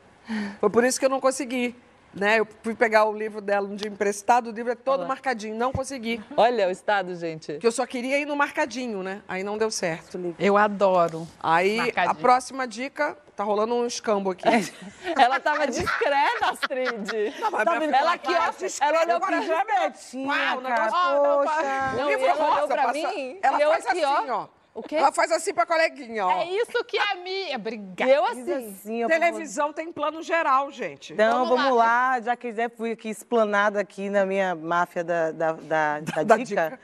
Foi 0.60 0.69
por 0.69 0.84
isso 0.84 0.99
que 0.99 1.06
eu 1.06 1.10
não 1.10 1.19
consegui. 1.19 1.75
Né? 2.17 2.39
Eu 2.39 2.47
fui 2.63 2.73
pegar 2.73 3.04
o 3.04 3.12
livro 3.12 3.41
dela 3.41 3.67
um 3.67 3.75
dia 3.75 3.89
emprestado, 3.89 4.47
o 4.47 4.51
livro 4.54 4.71
é 4.71 4.75
todo 4.75 4.93
Olha 4.93 5.01
lá. 5.01 5.08
marcadinho. 5.10 5.54
Não 5.54 5.73
consegui. 5.73 6.23
Olha 6.38 6.69
o 6.69 6.71
estado, 6.71 7.13
gente. 7.13 7.51
Porque 7.51 7.67
eu 7.67 7.73
só 7.73 7.86
queria 7.86 8.17
ir 8.17 8.25
no 8.25 8.38
marcadinho, 8.38 9.04
né? 9.04 9.21
Aí 9.28 9.43
não 9.43 9.58
deu 9.58 9.69
certo. 9.69 10.34
Eu 10.39 10.56
adoro. 10.56 11.28
Aí 11.43 11.75
Marcadinho. 11.75 12.12
a 12.12 12.15
próxima 12.15 12.65
dica, 12.65 13.17
tá 13.36 13.43
rolando 13.43 13.75
um 13.75 13.86
escambo 13.86 14.32
aqui. 14.32 14.45
Ela 15.19 15.41
tava 15.41 15.67
discreta, 15.67 16.51
Astrid. 16.51 17.34
Tá 17.65 17.80
vendo 17.80 17.93
Ela 17.93 18.13
aqui, 18.13 18.34
ó, 18.34 18.54
que 18.54 18.65
ela 18.82 19.04
olhou 19.04 19.19
pra 19.19 19.39
mim. 19.41 19.47
é 19.49 20.15
Uau, 20.15 20.58
o 20.58 20.62
negócio- 20.62 21.43
poxa. 21.43 21.91
Não, 21.97 22.06
O 22.06 22.10
livro 22.10 22.25
ela 22.28 22.36
olhou 22.45 22.56
rosa 22.62 22.67
pra 22.67 22.84
passa- 22.84 22.93
mim, 22.93 23.39
Ela 23.43 23.60
eu 23.62 23.71
faz 23.71 23.88
aqui, 23.88 24.04
assim, 24.06 24.30
ó. 24.30 24.36
ó. 24.43 24.47
O 24.76 24.84
quê? 24.84 24.98
Ela 24.98 25.10
faz 25.10 25.32
assim 25.32 25.54
pra 25.54 25.66
coleguinha, 25.66 26.28
ó. 26.28 26.32
É 26.32 26.50
isso 26.50 26.84
que 26.84 26.98
a 27.00 27.16
minha. 27.16 27.56
Obrigada. 27.56 28.12
eu 28.12 28.26
Diz 28.36 28.50
assim. 28.50 28.68
assim, 28.68 29.04
ó, 29.06 29.08
Televisão 29.08 29.72
tem 29.72 29.90
plano 29.90 30.22
geral, 30.22 30.70
gente. 30.70 31.14
Então, 31.14 31.46
Vamos 31.46 31.50
vamos, 31.62 31.78
lá. 31.78 32.12
lá. 32.16 32.20
já 32.22 32.36
que 32.36 32.52
já 32.52 32.70
fui 32.70 32.92
aqui 32.92 33.08
explanada 33.10 33.80
aqui 33.80 34.10
na 34.10 34.26
minha 34.26 34.54
máfia 34.54 35.02
da, 35.02 35.32
da, 35.32 35.54
da, 35.54 36.00
da 36.02 36.24
Da 36.28 36.36
dica, 36.38 36.78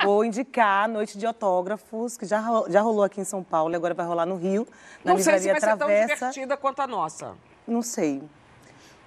vou 0.00 0.24
indicar 0.24 0.84
a 0.84 0.88
Noite 0.88 1.18
de 1.18 1.26
Autógrafos, 1.26 2.16
que 2.16 2.24
já, 2.26 2.40
já 2.68 2.80
rolou 2.80 3.02
aqui 3.02 3.20
em 3.20 3.24
São 3.24 3.42
Paulo 3.42 3.74
e 3.74 3.76
agora 3.76 3.92
vai 3.92 4.06
rolar 4.06 4.24
no 4.24 4.36
Rio, 4.36 4.64
na 5.04 5.14
Não 5.14 5.20
sei 5.20 5.40
se 5.40 5.48
Livraria 5.48 5.52
vai 5.52 5.60
ser 5.60 5.66
tão 5.66 5.88
Travessa. 5.88 6.14
divertida 6.14 6.56
quanto 6.56 6.80
a 6.80 6.86
nossa. 6.86 7.34
Não 7.66 7.82
sei. 7.82 8.22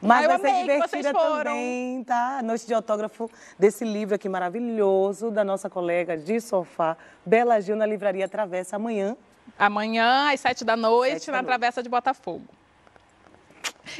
Mas 0.01 0.19
Ah, 0.19 0.23
eu 0.23 0.29
vai 0.29 0.39
ser 0.39 0.47
amei 0.47 0.61
que 0.61 0.87
vocês 0.87 0.91
divertida 1.05 1.13
foram. 1.13 1.43
também, 1.51 2.03
tá? 2.03 2.41
Noite 2.43 2.67
de 2.67 2.73
autógrafo 2.73 3.29
desse 3.57 3.83
livro 3.85 4.13
aqui 4.15 4.27
maravilhoso, 4.29 5.31
da 5.31 5.43
nossa 5.43 5.69
colega 5.69 6.17
de 6.17 6.39
sofá, 6.41 6.95
Bela 7.25 7.59
Gil, 7.61 7.75
na 7.75 7.85
Livraria 7.85 8.27
Travessa, 8.27 8.75
amanhã. 8.75 9.15
Amanhã, 9.57 10.31
às 10.33 10.39
sete 10.41 10.63
da 10.65 10.75
noite, 10.75 11.13
Sete 11.19 11.25
da 11.27 11.31
na 11.33 11.37
noite. 11.41 11.47
Travessa 11.47 11.81
de 11.81 11.89
Botafogo. 11.89 12.43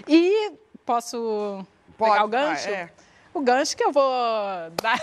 E 0.07 0.51
posso 0.85 1.65
Pode, 1.97 2.11
pegar 2.11 2.25
o 2.25 2.27
gancho? 2.27 2.69
é. 2.69 2.89
o 3.33 3.41
gancho 3.41 3.75
que 3.77 3.83
eu 3.83 3.91
vou 3.91 4.03
dar 4.81 4.99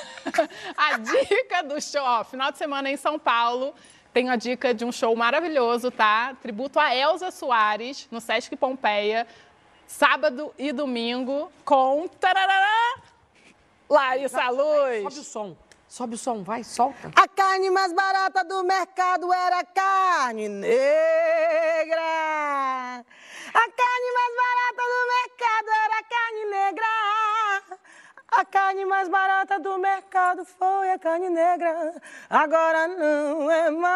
a 0.77 0.99
dica 0.99 1.63
do 1.63 1.81
show. 1.81 2.03
Ó, 2.03 2.25
final 2.25 2.53
de 2.53 2.59
semana 2.59 2.91
em 2.91 2.97
São 2.97 3.19
Paulo, 3.19 3.75
tenho 4.13 4.31
a 4.31 4.37
dica 4.37 4.75
de 4.75 4.85
um 4.85 4.93
show 4.93 5.15
maravilhoso, 5.17 5.91
tá? 5.91 6.35
Tributo 6.43 6.79
a 6.79 6.95
Elza 6.95 7.31
Soares, 7.31 8.07
no 8.11 8.21
Sesc 8.21 8.55
Pompeia, 8.57 9.27
sábado 9.93 10.53
e 10.59 10.73
domingo, 10.73 11.53
com. 11.65 12.09
Tarará, 12.09 12.95
Larissa 13.89 14.49
Luz. 14.49 15.03
Sobe 15.03 15.19
o 15.21 15.25
som. 15.25 15.57
Sobe 15.87 16.15
o 16.15 16.19
som, 16.19 16.43
vai, 16.43 16.65
solta. 16.65 17.13
A 17.15 17.29
carne 17.29 17.71
mais 17.71 17.93
barata 17.93 18.43
do 18.45 18.65
mercado 18.65 19.31
era 19.31 19.63
carne 19.65 20.49
negra. 20.49 22.01
A 23.53 23.69
carne 23.83 24.13
mais 24.15 24.35
barata 24.41 24.83
do 24.89 25.07
mercado 25.13 25.69
era 25.85 26.03
carne 26.05 26.45
negra. 26.51 26.87
A 28.35 28.45
carne 28.47 28.87
mais 28.87 29.09
barata 29.11 29.61
do 29.61 29.79
mercado 29.79 30.47
foi 30.47 30.91
a 30.93 30.99
carne 30.99 31.29
negra. 31.29 31.95
Agora 32.31 32.89
não 32.89 33.51
é 33.51 33.71
mais. 33.71 33.93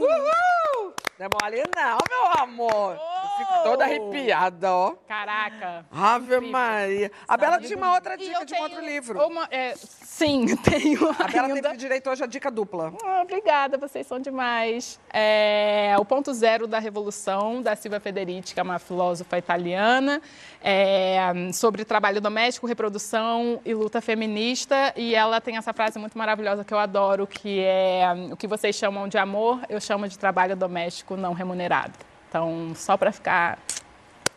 Uhul! 0.00 0.94
Não 1.18 1.26
é 1.26 1.28
mole 1.28 1.62
não, 1.76 1.98
meu 2.08 2.26
amor. 2.42 2.94
Eu 2.94 3.17
fico 3.38 3.62
toda 3.64 3.84
arrepiada, 3.84 4.72
ó. 4.72 4.94
Caraca. 5.06 5.86
Ave 5.90 6.24
Incrível. 6.36 6.50
Maria. 6.50 7.12
A 7.26 7.36
Bela 7.36 7.58
tinha 7.60 7.76
uma 7.76 7.94
outra 7.94 8.16
dica 8.16 8.44
de 8.44 8.54
um 8.54 8.62
outro 8.62 8.80
livro. 8.84 9.26
uma- 9.26 9.48
é, 9.50 9.74
sim, 9.76 10.54
tenho 10.62 11.08
A 11.18 11.28
Bela 11.28 11.48
ainda. 11.48 11.62
teve 11.62 11.76
direito 11.76 12.10
hoje 12.10 12.22
a 12.24 12.26
dica 12.26 12.50
dupla. 12.50 12.92
Ah, 13.04 13.22
obrigada, 13.22 13.78
vocês 13.78 14.06
são 14.06 14.18
demais. 14.18 14.98
É, 15.12 15.94
o 15.98 16.04
ponto 16.04 16.32
zero 16.34 16.66
da 16.66 16.78
revolução, 16.78 17.62
da 17.62 17.74
Silvia 17.76 18.00
Federici, 18.00 18.52
que 18.54 18.60
é 18.60 18.62
uma 18.62 18.78
filósofa 18.78 19.38
italiana, 19.38 20.20
é, 20.62 21.18
sobre 21.52 21.84
trabalho 21.84 22.20
doméstico, 22.20 22.66
reprodução 22.66 23.60
e 23.64 23.72
luta 23.74 24.00
feminista. 24.00 24.92
E 24.96 25.14
ela 25.14 25.40
tem 25.40 25.56
essa 25.56 25.72
frase 25.72 25.98
muito 25.98 26.16
maravilhosa 26.18 26.64
que 26.64 26.74
eu 26.74 26.78
adoro, 26.78 27.26
que 27.26 27.60
é 27.60 28.04
o 28.32 28.36
que 28.36 28.46
vocês 28.46 28.74
chamam 28.76 29.08
de 29.08 29.16
amor, 29.18 29.60
eu 29.68 29.80
chamo 29.80 30.08
de 30.08 30.18
trabalho 30.18 30.56
doméstico 30.56 31.16
não 31.16 31.32
remunerado. 31.32 31.92
Então, 32.28 32.72
só 32.74 32.96
para 32.96 33.10
ficar 33.10 33.58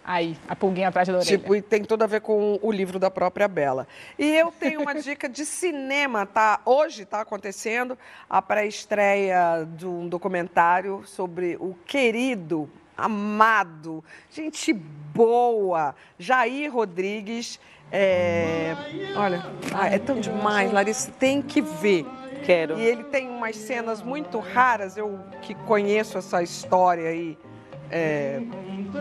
aí, 0.03 0.37
a 0.47 0.55
pulguinha 0.55 0.87
atrás 0.87 1.07
da 1.07 1.15
orelha. 1.15 1.37
Tipo, 1.37 1.55
e 1.55 1.61
tem 1.61 1.83
tudo 1.83 2.03
a 2.03 2.07
ver 2.07 2.21
com 2.21 2.59
o 2.61 2.71
livro 2.71 2.97
da 2.97 3.11
própria 3.11 3.47
Bela. 3.47 3.87
E 4.17 4.35
eu 4.35 4.51
tenho 4.51 4.81
uma 4.81 4.95
dica 5.01 5.29
de 5.29 5.45
cinema, 5.45 6.25
tá? 6.25 6.61
Hoje 6.65 7.03
está 7.03 7.21
acontecendo 7.21 7.97
a 8.29 8.41
pré-estreia 8.41 9.67
de 9.75 9.85
um 9.85 10.07
documentário 10.07 11.03
sobre 11.05 11.57
o 11.59 11.75
querido, 11.85 12.69
amado, 12.97 14.03
gente 14.29 14.73
boa, 14.73 15.95
Jair 16.17 16.73
Rodrigues. 16.73 17.59
É... 17.91 18.73
Olha, 19.15 19.43
ah, 19.73 19.87
é 19.87 19.99
tão 19.99 20.19
demais, 20.19 20.71
Larissa, 20.71 21.11
tem 21.11 21.41
que 21.41 21.61
ver. 21.61 22.05
Quero. 22.45 22.79
E 22.79 22.81
ele 22.81 23.03
tem 23.03 23.29
umas 23.29 23.55
cenas 23.55 24.01
muito 24.01 24.39
raras, 24.39 24.97
eu 24.97 25.19
que 25.43 25.53
conheço 25.53 26.17
essa 26.17 26.41
história 26.41 27.09
aí 27.09 27.37
é, 27.91 28.39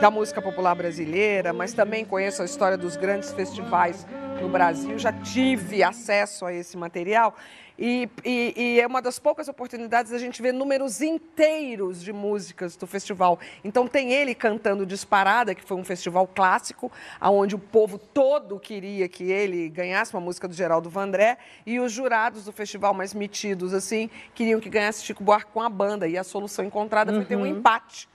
da 0.00 0.10
música 0.10 0.42
popular 0.42 0.74
brasileira, 0.74 1.52
mas 1.52 1.72
também 1.72 2.04
conheço 2.04 2.42
a 2.42 2.44
história 2.44 2.76
dos 2.76 2.96
grandes 2.96 3.32
festivais 3.32 4.06
no 4.40 4.48
Brasil, 4.48 4.98
já 4.98 5.12
tive 5.12 5.82
acesso 5.82 6.44
a 6.46 6.52
esse 6.52 6.76
material. 6.76 7.34
E, 7.82 8.10
e- 8.22 8.52
e 8.56 8.80
é 8.80 8.86
uma 8.86 9.00
das 9.00 9.18
poucas 9.18 9.48
oportunidades 9.48 10.12
da 10.12 10.18
gente 10.18 10.42
ver 10.42 10.52
números 10.52 11.00
inteiros 11.00 12.02
de 12.02 12.12
músicas 12.12 12.76
do 12.76 12.86
festival. 12.86 13.38
Então 13.64 13.86
tem 13.88 14.12
ele 14.12 14.34
cantando 14.34 14.84
Disparada, 14.84 15.54
que 15.54 15.62
foi 15.64 15.78
um 15.78 15.84
festival 15.84 16.26
clássico, 16.26 16.92
onde 17.22 17.54
o 17.54 17.58
povo 17.58 17.96
todo 17.96 18.60
queria 18.60 19.08
que 19.08 19.24
ele 19.30 19.70
ganhasse 19.70 20.12
uma 20.12 20.20
música 20.20 20.46
do 20.46 20.52
Geraldo 20.54 20.90
Vandré, 20.90 21.38
e 21.64 21.80
os 21.80 21.90
jurados 21.90 22.44
do 22.44 22.52
festival 22.52 22.92
mais 22.92 23.14
metidos, 23.14 23.72
assim, 23.72 24.10
queriam 24.34 24.60
que 24.60 24.68
ganhasse 24.68 25.02
Chico 25.02 25.24
Buarque 25.24 25.50
com 25.50 25.62
a 25.62 25.68
banda. 25.70 26.06
E 26.06 26.18
a 26.18 26.24
solução 26.24 26.62
encontrada 26.66 27.14
foi 27.14 27.24
ter 27.24 27.36
um 27.36 27.46
empate. 27.46 28.09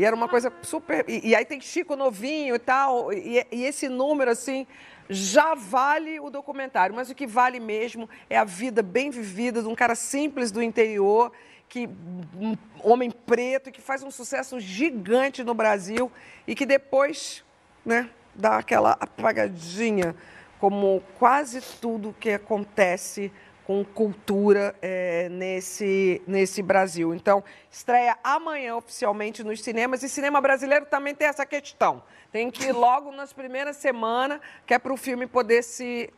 E 0.00 0.04
era 0.06 0.16
uma 0.16 0.28
coisa 0.28 0.50
super. 0.62 1.04
E, 1.06 1.28
e 1.28 1.34
aí 1.34 1.44
tem 1.44 1.60
Chico 1.60 1.94
novinho 1.94 2.54
e 2.54 2.58
tal. 2.58 3.12
E, 3.12 3.46
e 3.52 3.64
esse 3.66 3.86
número, 3.86 4.30
assim, 4.30 4.66
já 5.10 5.54
vale 5.54 6.18
o 6.18 6.30
documentário. 6.30 6.96
Mas 6.96 7.10
o 7.10 7.14
que 7.14 7.26
vale 7.26 7.60
mesmo 7.60 8.08
é 8.30 8.38
a 8.38 8.44
vida 8.44 8.82
bem 8.82 9.10
vivida 9.10 9.60
de 9.60 9.68
um 9.68 9.74
cara 9.74 9.94
simples 9.94 10.50
do 10.50 10.62
interior, 10.62 11.30
que 11.68 11.86
um 12.34 12.56
homem 12.82 13.10
preto, 13.10 13.70
que 13.70 13.82
faz 13.82 14.02
um 14.02 14.10
sucesso 14.10 14.58
gigante 14.58 15.44
no 15.44 15.52
Brasil 15.52 16.10
e 16.46 16.54
que 16.54 16.64
depois, 16.64 17.44
né, 17.84 18.08
dá 18.34 18.56
aquela 18.56 18.92
apagadinha, 18.92 20.16
como 20.58 21.02
quase 21.18 21.60
tudo 21.78 22.16
que 22.18 22.30
acontece 22.30 23.30
com 23.70 23.84
cultura 23.84 24.74
eh, 24.82 25.28
nesse, 25.30 26.20
nesse 26.26 26.60
Brasil. 26.60 27.14
Então, 27.14 27.44
estreia 27.70 28.18
amanhã 28.24 28.74
oficialmente 28.74 29.44
nos 29.44 29.62
cinemas. 29.62 30.02
E 30.02 30.08
cinema 30.08 30.40
brasileiro 30.40 30.86
também 30.86 31.14
tem 31.14 31.28
essa 31.28 31.46
questão. 31.46 32.02
Tem 32.32 32.50
que 32.50 32.64
ir 32.64 32.72
logo 32.72 33.12
nas 33.12 33.32
primeiras 33.32 33.76
semanas, 33.76 34.40
que 34.66 34.74
é 34.74 34.78
para 34.80 34.92
o 34.92 34.96
filme 34.96 35.24
poder 35.24 35.62
se 35.62 36.12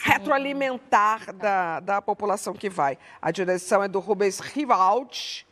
retroalimentar 0.00 1.32
da, 1.32 1.80
da 1.80 2.02
população 2.02 2.52
que 2.52 2.68
vai. 2.68 2.98
A 3.22 3.30
direção 3.30 3.82
é 3.82 3.88
do 3.88 4.00
Rubens 4.00 4.38
Rivaldi 4.38 5.47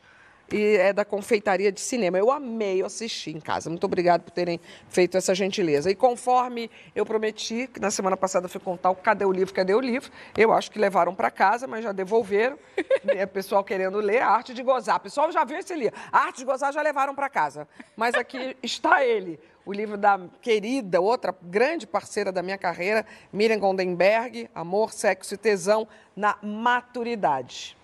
e 0.53 0.77
é 0.77 0.93
da 0.93 1.05
Confeitaria 1.05 1.73
de 1.73 1.81
Cinema. 1.81 2.19
Eu 2.19 2.31
amei, 2.31 2.83
eu 2.83 2.87
assisti 2.87 3.31
em 3.31 3.41
casa. 3.41 3.69
Muito 3.69 3.85
obrigada 3.85 4.23
por 4.23 4.31
terem 4.31 4.61
feito 4.89 5.17
essa 5.17 5.35
gentileza. 5.35 5.91
E 5.91 5.95
conforme 5.95 6.71
eu 6.95 7.05
prometi, 7.05 7.67
que 7.67 7.81
na 7.81 7.91
semana 7.91 8.17
passada 8.17 8.49
fui 8.49 8.61
contar 8.61 8.91
o 8.91 8.95
Cadê 8.95 9.25
o 9.25 9.33
Livro, 9.33 9.53
Cadê 9.53 9.75
o 9.75 9.81
Livro, 9.81 10.11
eu 10.37 10.53
acho 10.53 10.71
que 10.71 10.79
levaram 10.79 11.15
para 11.15 11.31
casa, 11.31 11.67
mas 11.67 11.83
já 11.83 11.93
devolveram. 11.93 12.59
É 13.09 13.25
pessoal 13.25 13.63
querendo 13.63 13.99
ler 13.99 14.21
A 14.21 14.29
Arte 14.29 14.53
de 14.53 14.63
Gozar. 14.63 14.97
O 14.97 15.01
pessoal 15.01 15.31
já 15.31 15.45
viu 15.45 15.57
esse 15.57 15.75
livro. 15.75 15.99
A 16.13 16.27
Arte 16.27 16.39
de 16.39 16.45
Gozar 16.45 16.73
já 16.73 16.83
levaram 16.83 17.15
para 17.15 17.29
casa. 17.29 17.69
Mas 17.97 18.15
aqui 18.15 18.57
está 18.63 19.05
ele, 19.05 19.39
o 19.65 19.73
livro 19.73 19.97
da 19.97 20.21
querida, 20.43 21.01
outra 21.01 21.35
grande 21.43 21.87
parceira 21.87 22.31
da 22.31 22.43
minha 22.43 22.59
carreira, 22.59 23.07
Miriam 23.33 23.59
Gondenberg, 23.59 24.51
Amor, 24.55 24.93
Sexo 24.93 25.35
e 25.35 25.37
Tesão 25.37 25.89
na 26.15 26.37
Maturidade. 26.43 27.77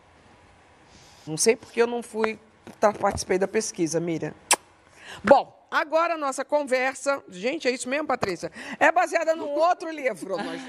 Não 1.27 1.37
sei 1.37 1.55
porque 1.55 1.81
eu 1.81 1.87
não 1.87 2.03
fui, 2.03 2.39
tá, 2.81 2.93
participei 2.93 3.39
da 3.39 3.49
pesquisa, 3.49 4.01
Miriam. 4.01 4.35
Bom, 5.23 5.67
agora 5.71 6.15
a 6.15 6.19
nossa 6.19 6.45
conversa, 6.45 7.23
gente, 7.29 7.69
é 7.69 7.71
isso 7.71 7.89
mesmo, 7.89 8.07
Patrícia? 8.07 8.51
É 8.79 8.91
baseada 8.91 9.35
num 9.35 9.51
outro 9.51 9.91
livro. 9.91 10.37
Mas, 10.39 10.63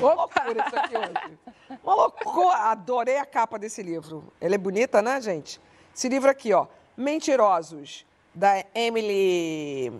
uma 0.00 0.14
loucura 0.14 0.66
isso 0.66 0.78
aqui 0.78 0.96
hoje. 0.96 1.38
Uma 1.82 1.94
loucura. 1.94 2.56
Adorei 2.56 3.18
a 3.18 3.26
capa 3.26 3.58
desse 3.58 3.82
livro. 3.82 4.32
Ela 4.40 4.54
é 4.54 4.58
bonita, 4.58 5.02
né, 5.02 5.20
gente? 5.20 5.60
Esse 5.94 6.08
livro 6.08 6.30
aqui, 6.30 6.52
ó, 6.52 6.66
Mentirosos, 6.96 8.06
da 8.34 8.64
Emily, 8.74 9.92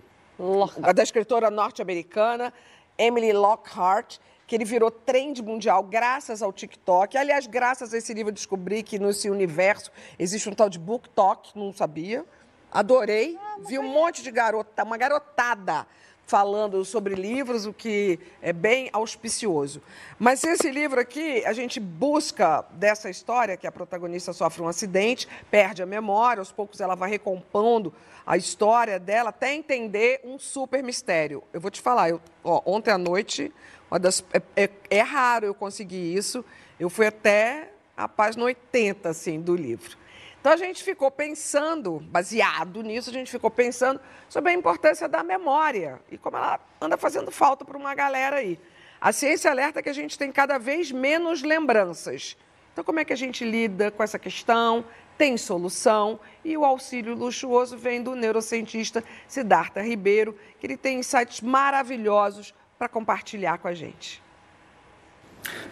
da 0.94 1.02
escritora 1.02 1.50
norte-americana 1.50 2.52
Emily 3.00 3.32
Lockhart, 3.32 4.18
que 4.50 4.56
ele 4.56 4.64
virou 4.64 4.90
trend 4.90 5.40
mundial 5.44 5.80
graças 5.80 6.42
ao 6.42 6.52
TikTok. 6.52 7.16
Aliás, 7.16 7.46
graças 7.46 7.94
a 7.94 7.98
esse 7.98 8.12
livro 8.12 8.30
eu 8.30 8.34
descobri 8.34 8.82
que 8.82 8.98
nesse 8.98 9.30
universo 9.30 9.92
existe 10.18 10.48
um 10.48 10.52
tal 10.52 10.68
de 10.68 10.76
BookTok, 10.76 11.56
não 11.56 11.72
sabia. 11.72 12.24
Adorei. 12.68 13.38
Vi 13.68 13.78
um 13.78 13.88
monte 13.88 14.24
de 14.24 14.30
garota, 14.32 14.82
uma 14.82 14.96
garotada 14.96 15.86
falando 16.30 16.84
sobre 16.84 17.16
livros, 17.16 17.66
o 17.66 17.72
que 17.72 18.20
é 18.40 18.52
bem 18.52 18.88
auspicioso. 18.92 19.82
Mas 20.16 20.44
esse 20.44 20.70
livro 20.70 21.00
aqui, 21.00 21.44
a 21.44 21.52
gente 21.52 21.80
busca 21.80 22.64
dessa 22.70 23.10
história 23.10 23.56
que 23.56 23.66
a 23.66 23.72
protagonista 23.72 24.32
sofre 24.32 24.62
um 24.62 24.68
acidente, 24.68 25.26
perde 25.50 25.82
a 25.82 25.86
memória, 25.86 26.40
aos 26.40 26.52
poucos 26.52 26.80
ela 26.80 26.94
vai 26.94 27.10
recompondo 27.10 27.92
a 28.24 28.36
história 28.36 28.96
dela 29.00 29.30
até 29.30 29.52
entender 29.52 30.20
um 30.22 30.38
super 30.38 30.84
mistério. 30.84 31.42
Eu 31.52 31.60
vou 31.60 31.68
te 31.70 31.80
falar, 31.80 32.10
eu, 32.10 32.20
ó, 32.44 32.62
ontem 32.64 32.92
à 32.92 32.98
noite, 32.98 33.52
das, 34.00 34.24
é, 34.32 34.40
é- 34.64 34.70
é 34.88 35.00
raro 35.00 35.46
eu 35.46 35.54
conseguir 35.54 36.14
isso, 36.16 36.44
eu 36.78 36.88
fui 36.88 37.08
até 37.08 37.72
a 37.96 38.06
página 38.06 38.44
80 38.44 39.08
assim, 39.08 39.40
do 39.40 39.56
livro. 39.56 39.98
Então 40.40 40.52
a 40.52 40.56
gente 40.56 40.82
ficou 40.82 41.10
pensando, 41.10 42.00
baseado 42.00 42.82
nisso, 42.82 43.10
a 43.10 43.12
gente 43.12 43.30
ficou 43.30 43.50
pensando 43.50 44.00
sobre 44.26 44.50
a 44.50 44.54
importância 44.54 45.06
da 45.06 45.22
memória 45.22 46.00
e 46.10 46.16
como 46.16 46.38
ela 46.38 46.58
anda 46.80 46.96
fazendo 46.96 47.30
falta 47.30 47.62
para 47.62 47.76
uma 47.76 47.94
galera 47.94 48.36
aí. 48.36 48.58
A 48.98 49.12
ciência 49.12 49.50
alerta 49.50 49.82
que 49.82 49.88
a 49.90 49.92
gente 49.92 50.18
tem 50.18 50.32
cada 50.32 50.56
vez 50.58 50.90
menos 50.90 51.42
lembranças. 51.42 52.38
Então, 52.72 52.82
como 52.82 53.00
é 53.00 53.04
que 53.04 53.12
a 53.12 53.16
gente 53.16 53.44
lida 53.44 53.90
com 53.90 54.02
essa 54.02 54.18
questão? 54.18 54.82
Tem 55.18 55.36
solução 55.36 56.18
e 56.42 56.56
o 56.56 56.64
auxílio 56.64 57.14
luxuoso 57.14 57.76
vem 57.76 58.02
do 58.02 58.14
neurocientista 58.14 59.04
Siddhartha 59.28 59.82
Ribeiro, 59.82 60.34
que 60.58 60.66
ele 60.66 60.76
tem 60.78 61.00
insights 61.00 61.42
maravilhosos 61.42 62.54
para 62.78 62.88
compartilhar 62.88 63.58
com 63.58 63.68
a 63.68 63.74
gente. 63.74 64.22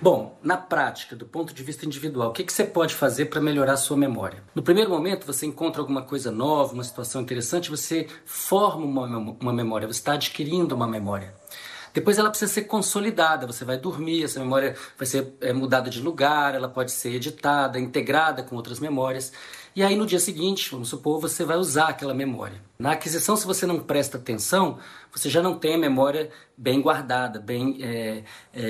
Bom, 0.01 0.39
na 0.43 0.57
prática, 0.57 1.16
do 1.16 1.27
ponto 1.27 1.53
de 1.53 1.62
vista 1.62 1.85
individual, 1.85 2.31
o 2.31 2.33
que, 2.33 2.45
que 2.45 2.53
você 2.53 2.64
pode 2.64 2.95
fazer 2.95 3.27
para 3.27 3.41
melhorar 3.41 3.75
a 3.75 3.77
sua 3.77 3.97
memória? 3.97 4.43
No 4.55 4.62
primeiro 4.62 4.91
momento, 4.91 5.27
você 5.27 5.47
encontra 5.47 5.81
alguma 5.81 6.03
coisa 6.03 6.31
nova, 6.31 6.73
uma 6.73 6.85
situação 6.85 7.21
interessante, 7.21 7.71
você 7.71 8.07
forma 8.25 8.85
uma, 8.85 9.37
uma 9.41 9.53
memória, 9.53 9.87
você 9.87 9.99
está 9.99 10.12
adquirindo 10.12 10.75
uma 10.75 10.87
memória. 10.87 11.35
Depois 11.93 12.19
ela 12.19 12.31
precisa 12.31 12.53
ser 12.53 12.62
consolidada, 12.62 13.47
você 13.47 13.64
vai 13.64 13.77
dormir, 13.77 14.23
essa 14.23 14.39
memória 14.39 14.77
vai 14.97 15.07
ser 15.07 15.35
é, 15.41 15.53
mudada 15.53 15.91
de 15.91 16.01
lugar, 16.01 16.55
ela 16.55 16.69
pode 16.69 16.93
ser 16.93 17.14
editada, 17.14 17.79
integrada 17.79 18.43
com 18.43 18.55
outras 18.57 18.79
memórias. 18.79 19.33
E 19.79 19.83
aí 19.85 19.95
no 19.95 20.07
dia 20.07 20.18
seguinte, 20.18 20.72
vamos 20.72 20.89
supor, 20.89 21.20
você 21.20 21.45
vai 21.45 21.57
usar 21.57 21.91
aquela 21.91 22.12
memória. 22.12 22.61
Na 22.81 22.95
aquisição, 22.95 23.37
se 23.37 23.47
você 23.47 23.64
não 23.64 23.79
presta 23.79 24.18
atenção, 24.18 24.81
você 25.12 25.31
já 25.31 25.41
não 25.41 25.57
tem 25.57 25.76
a 25.76 25.79
memória 25.79 26.33
bem 26.57 26.83
guardada, 26.83 27.39
bem 27.39 27.79
é, 27.81 28.24
é, 28.53 28.64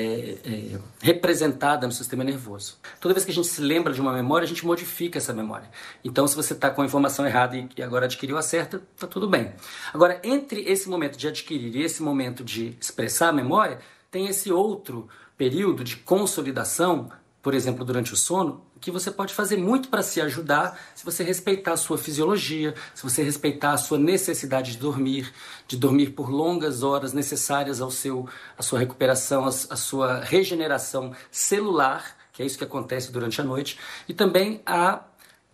é, 0.44 0.78
representada 1.00 1.86
no 1.86 1.94
sistema 1.94 2.22
nervoso. 2.22 2.76
Toda 3.00 3.14
vez 3.14 3.24
que 3.24 3.30
a 3.30 3.34
gente 3.34 3.48
se 3.48 3.62
lembra 3.62 3.94
de 3.94 4.02
uma 4.02 4.12
memória, 4.12 4.44
a 4.44 4.46
gente 4.46 4.66
modifica 4.66 5.16
essa 5.16 5.32
memória. 5.32 5.70
Então, 6.04 6.26
se 6.26 6.36
você 6.36 6.52
está 6.52 6.68
com 6.68 6.82
a 6.82 6.84
informação 6.84 7.26
errada 7.26 7.56
e 7.56 7.82
agora 7.82 8.04
adquiriu 8.04 8.36
a 8.36 8.42
certa, 8.42 8.82
está 8.94 9.06
tudo 9.06 9.26
bem. 9.26 9.54
Agora, 9.94 10.20
entre 10.22 10.60
esse 10.70 10.90
momento 10.90 11.16
de 11.16 11.26
adquirir 11.26 11.74
e 11.74 11.82
esse 11.82 12.02
momento 12.02 12.44
de 12.44 12.76
expressar 12.78 13.30
a 13.30 13.32
memória, 13.32 13.78
tem 14.10 14.26
esse 14.26 14.52
outro 14.52 15.08
período 15.38 15.82
de 15.82 15.96
consolidação, 15.96 17.08
por 17.48 17.54
exemplo, 17.54 17.82
durante 17.82 18.12
o 18.12 18.16
sono, 18.16 18.62
que 18.78 18.90
você 18.90 19.10
pode 19.10 19.32
fazer 19.32 19.56
muito 19.56 19.88
para 19.88 20.02
se 20.02 20.20
ajudar 20.20 20.78
se 20.94 21.02
você 21.02 21.24
respeitar 21.24 21.72
a 21.72 21.76
sua 21.78 21.96
fisiologia, 21.96 22.74
se 22.94 23.02
você 23.02 23.22
respeitar 23.22 23.72
a 23.72 23.78
sua 23.78 23.96
necessidade 23.96 24.72
de 24.72 24.76
dormir, 24.76 25.32
de 25.66 25.74
dormir 25.74 26.10
por 26.10 26.28
longas 26.28 26.82
horas 26.82 27.14
necessárias 27.14 27.80
ao 27.80 27.90
seu, 27.90 28.28
à 28.58 28.62
sua 28.62 28.78
recuperação, 28.78 29.46
à, 29.46 29.50
sua 29.50 30.20
regeneração 30.20 31.14
celular, 31.30 32.14
que 32.34 32.42
é 32.42 32.44
isso 32.44 32.58
que 32.58 32.64
acontece 32.64 33.10
durante 33.10 33.40
a 33.40 33.44
noite, 33.44 33.78
e 34.06 34.12
também 34.12 34.60
a 34.66 35.04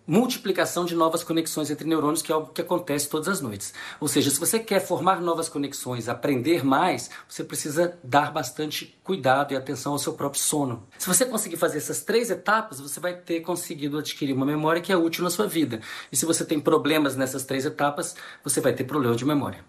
multiplicação 0.07 0.85
de 0.85 0.95
novas 0.95 1.25
conexões 1.25 1.71
entre 1.71 1.87
neurônios, 1.87 2.23
que 2.23 2.31
é 2.31 2.35
algo 2.35 2.53
que 2.53 2.61
acontece 2.61 3.09
todas 3.09 3.29
as 3.29 3.41
noites. 3.41 3.73
Ou 4.01 4.09
seja, 4.09 4.31
se 4.31 4.39
você 4.39 4.59
quer 4.59 4.81
formar 4.81 5.21
novas 5.21 5.49
conexões, 5.49 6.09
aprender 6.09 6.65
mais, 6.65 7.11
você 7.29 7.43
precisa 7.43 7.99
dar 8.03 8.33
bastante 8.33 8.99
cuidado 9.03 9.53
e 9.53 9.57
atenção 9.57 9.93
ao 9.93 9.99
seu 9.99 10.13
próprio 10.13 10.41
sono. 10.41 10.87
Se 10.99 11.07
você 11.07 11.25
conseguir 11.25 11.57
fazer 11.57 11.79
essas 11.79 12.03
três 12.03 12.31
etapas, 12.31 12.81
você 12.81 13.01
vai 13.01 13.15
ter 13.15 13.41
conseguido 13.41 13.99
adquirir 13.99 14.35
uma 14.35 14.47
memória 14.47 14.83
que 14.83 14.93
é 14.93 14.97
útil 14.97 15.25
na 15.25 15.31
sua 15.31 15.47
vida. 15.47 15.81
E 16.13 16.17
se 16.17 16.27
você 16.27 16.45
tem 16.45 16.61
problemas 16.61 17.17
nessas 17.17 17.45
três 17.45 17.65
etapas, 17.65 18.15
você 18.43 18.61
vai 18.61 18.73
ter 18.73 18.85
problema 18.85 19.17
de 19.17 19.25
memória. 19.25 19.65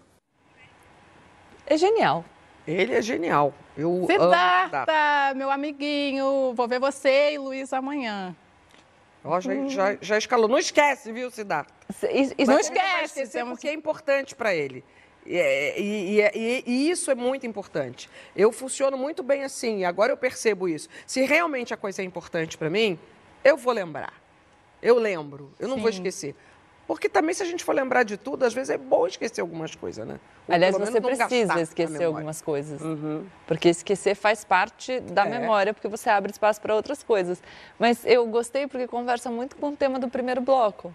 É 1.65 1.77
genial. 1.77 2.23
Ele 2.67 2.93
é 2.93 3.01
genial. 3.01 3.53
Eu 3.77 4.05
Siddhartha, 4.07 5.33
meu 5.35 5.51
amiguinho, 5.51 6.53
vou 6.55 6.67
ver 6.67 6.79
você 6.79 7.33
e 7.33 7.37
Luiz 7.37 7.71
amanhã. 7.71 8.35
Ó, 9.25 9.39
já, 9.41 9.67
já, 9.67 9.97
já 9.99 10.17
escalou. 10.17 10.47
Não 10.47 10.59
esquece, 10.59 11.11
viu, 11.11 11.31
Siddhartha? 11.31 11.73
Não 12.47 12.59
esquece. 12.59 13.23
Não 13.23 13.29
temos... 13.29 13.53
porque 13.53 13.67
é 13.67 13.73
importante 13.73 14.35
para 14.35 14.53
ele. 14.53 14.83
É, 15.27 15.81
e, 15.81 16.19
e, 16.19 16.31
e, 16.35 16.63
e, 16.67 16.89
isso 16.91 17.09
é 17.09 17.15
muito 17.15 17.47
importante. 17.47 18.07
Eu 18.35 18.51
funciono 18.51 18.95
muito 18.95 19.23
bem 19.23 19.43
assim, 19.43 19.83
agora 19.83 20.13
eu 20.13 20.17
percebo 20.17 20.69
isso. 20.69 20.87
Se 21.07 21.25
realmente 21.25 21.73
a 21.73 21.77
coisa 21.77 22.03
é 22.03 22.05
importante 22.05 22.55
para 22.57 22.69
mim, 22.69 22.99
eu 23.43 23.57
vou 23.57 23.73
lembrar. 23.73 24.13
Eu 24.81 24.99
lembro, 24.99 25.51
eu 25.59 25.67
não 25.67 25.77
Sim. 25.77 25.81
vou 25.81 25.89
esquecer. 25.89 26.35
Porque 26.87 27.09
também, 27.09 27.33
se 27.33 27.41
a 27.41 27.45
gente 27.45 27.63
for 27.63 27.73
lembrar 27.73 28.03
de 28.03 28.15
tudo, 28.15 28.43
às 28.43 28.53
vezes 28.53 28.69
é 28.69 28.77
bom 28.77 29.07
esquecer 29.07 29.41
algumas 29.41 29.73
coisas, 29.73 30.05
né? 30.07 30.19
Ou 30.47 30.53
Aliás, 30.53 30.77
você 30.77 31.01
precisa 31.01 31.61
esquecer 31.61 32.03
algumas 32.03 32.41
coisas. 32.41 32.79
Uhum. 32.81 33.25
Porque 33.47 33.69
esquecer 33.69 34.15
faz 34.15 34.43
parte 34.43 34.99
da 34.99 35.25
é. 35.25 35.29
memória, 35.29 35.73
porque 35.73 35.87
você 35.87 36.09
abre 36.09 36.31
espaço 36.31 36.61
para 36.61 36.75
outras 36.75 37.01
coisas. 37.01 37.41
Mas 37.79 38.05
eu 38.05 38.25
gostei 38.27 38.67
porque 38.67 38.87
conversa 38.87 39.31
muito 39.31 39.55
com 39.55 39.69
o 39.69 39.75
tema 39.75 39.99
do 39.99 40.07
primeiro 40.07 40.41
bloco. 40.41 40.93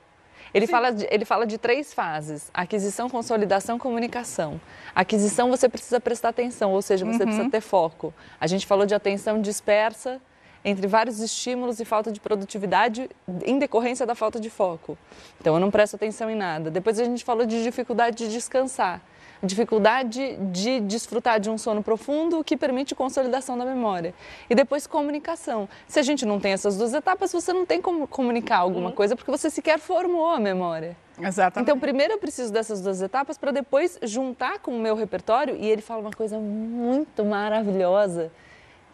Ele 0.53 0.67
fala, 0.67 0.91
de, 0.91 1.07
ele 1.11 1.25
fala 1.25 1.47
de 1.47 1.59
três 1.59 1.93
fases: 1.93 2.51
aquisição, 2.53 3.09
consolidação, 3.09 3.79
comunicação. 3.79 4.61
Aquisição 4.95 5.51
você 5.51 5.69
precisa 5.69 6.01
prestar 6.01 6.31
atenção, 6.31 6.73
ou 6.73 6.83
seja, 6.83 7.05
você 7.05 7.23
uhum. 7.23 7.29
precisa 7.29 7.51
ter 7.51 7.61
foco. 7.61 8.13
A 8.41 8.47
gente 8.47 8.67
falou 8.67 8.87
de 8.87 8.95
atenção 8.95 9.41
dispersa, 9.41 10.21
entre 10.65 10.87
vários 10.87 11.21
estímulos 11.21 11.81
e 11.81 11.85
falta 11.85 12.13
de 12.13 12.21
produtividade 12.21 13.09
em 13.45 13.59
decorrência 13.59 14.07
da 14.07 14.15
falta 14.15 14.39
de 14.39 14.51
foco. 14.51 14.97
Então 15.41 15.55
eu 15.55 15.61
não 15.61 15.71
presto 15.71 15.97
atenção 15.97 16.31
em 16.31 16.35
nada. 16.35 16.71
Depois 16.71 16.99
a 16.99 17.05
gente 17.05 17.25
falou 17.25 17.47
de 17.47 17.63
dificuldade 17.63 18.19
de 18.19 18.29
descansar, 18.29 19.01
dificuldade 19.43 20.37
de 20.53 20.81
desfrutar 20.81 21.41
de 21.41 21.49
um 21.49 21.57
sono 21.57 21.83
profundo 21.83 22.45
que 22.45 22.57
permite 22.57 22.95
consolidação 22.95 23.57
da 23.57 23.65
memória. 23.65 24.15
E 24.51 24.55
depois 24.55 24.87
comunicação. 24.87 25.69
Se 25.89 25.99
a 25.99 26.03
gente 26.03 26.27
não 26.27 26.39
tem 26.39 26.53
essas 26.53 26.77
duas 26.77 26.93
etapas, 26.93 27.33
você 27.33 27.53
não 27.53 27.65
tem 27.65 27.81
como 27.81 28.07
comunicar 28.07 28.59
alguma 28.59 28.91
uhum. 28.91 28.95
coisa 28.95 29.17
porque 29.17 29.31
você 29.31 29.49
sequer 29.49 29.79
formou 29.79 30.29
a 30.29 30.39
memória. 30.39 30.97
Exatamente. 31.19 31.69
Então, 31.69 31.79
primeiro 31.79 32.15
eu 32.15 32.19
preciso 32.19 32.53
dessas 32.53 32.81
duas 32.81 33.03
etapas 33.03 33.37
para 33.37 33.51
depois 33.51 33.99
juntar 34.03 34.59
com 34.59 34.75
o 34.75 34.79
meu 34.79 34.95
repertório. 34.95 35.57
E 35.57 35.67
ele 35.69 35.83
fala 35.83 36.01
uma 36.01 36.11
coisa 36.11 36.39
muito 36.39 37.25
maravilhosa 37.25 38.31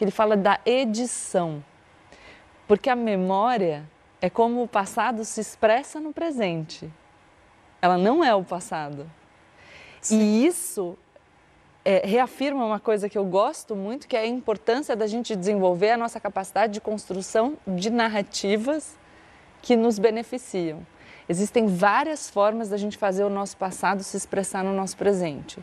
ele 0.04 0.10
fala 0.10 0.36
da 0.36 0.60
edição. 0.64 1.64
Porque 2.66 2.90
a 2.90 2.96
memória 2.96 3.84
é 4.20 4.28
como 4.28 4.62
o 4.62 4.68
passado 4.68 5.24
se 5.24 5.40
expressa 5.40 6.00
no 6.00 6.12
presente. 6.12 6.90
Ela 7.80 7.96
não 7.96 8.24
é 8.24 8.34
o 8.34 8.42
passado. 8.42 9.10
Sim. 10.00 10.20
E 10.20 10.46
isso 10.46 10.96
é, 11.84 12.04
reafirma 12.04 12.64
uma 12.64 12.80
coisa 12.80 13.08
que 13.08 13.16
eu 13.16 13.24
gosto 13.24 13.76
muito, 13.76 14.08
que 14.08 14.16
é 14.16 14.20
a 14.20 14.26
importância 14.26 14.96
da 14.96 15.06
gente 15.06 15.36
desenvolver 15.36 15.92
a 15.92 15.96
nossa 15.96 16.18
capacidade 16.18 16.72
de 16.72 16.80
construção 16.80 17.56
de 17.66 17.90
narrativas 17.90 18.96
que 19.62 19.76
nos 19.76 19.98
beneficiam. 19.98 20.84
Existem 21.28 21.66
várias 21.66 22.30
formas 22.30 22.68
da 22.68 22.76
gente 22.76 22.96
fazer 22.96 23.24
o 23.24 23.30
nosso 23.30 23.56
passado 23.56 24.02
se 24.02 24.16
expressar 24.16 24.62
no 24.62 24.72
nosso 24.72 24.96
presente. 24.96 25.58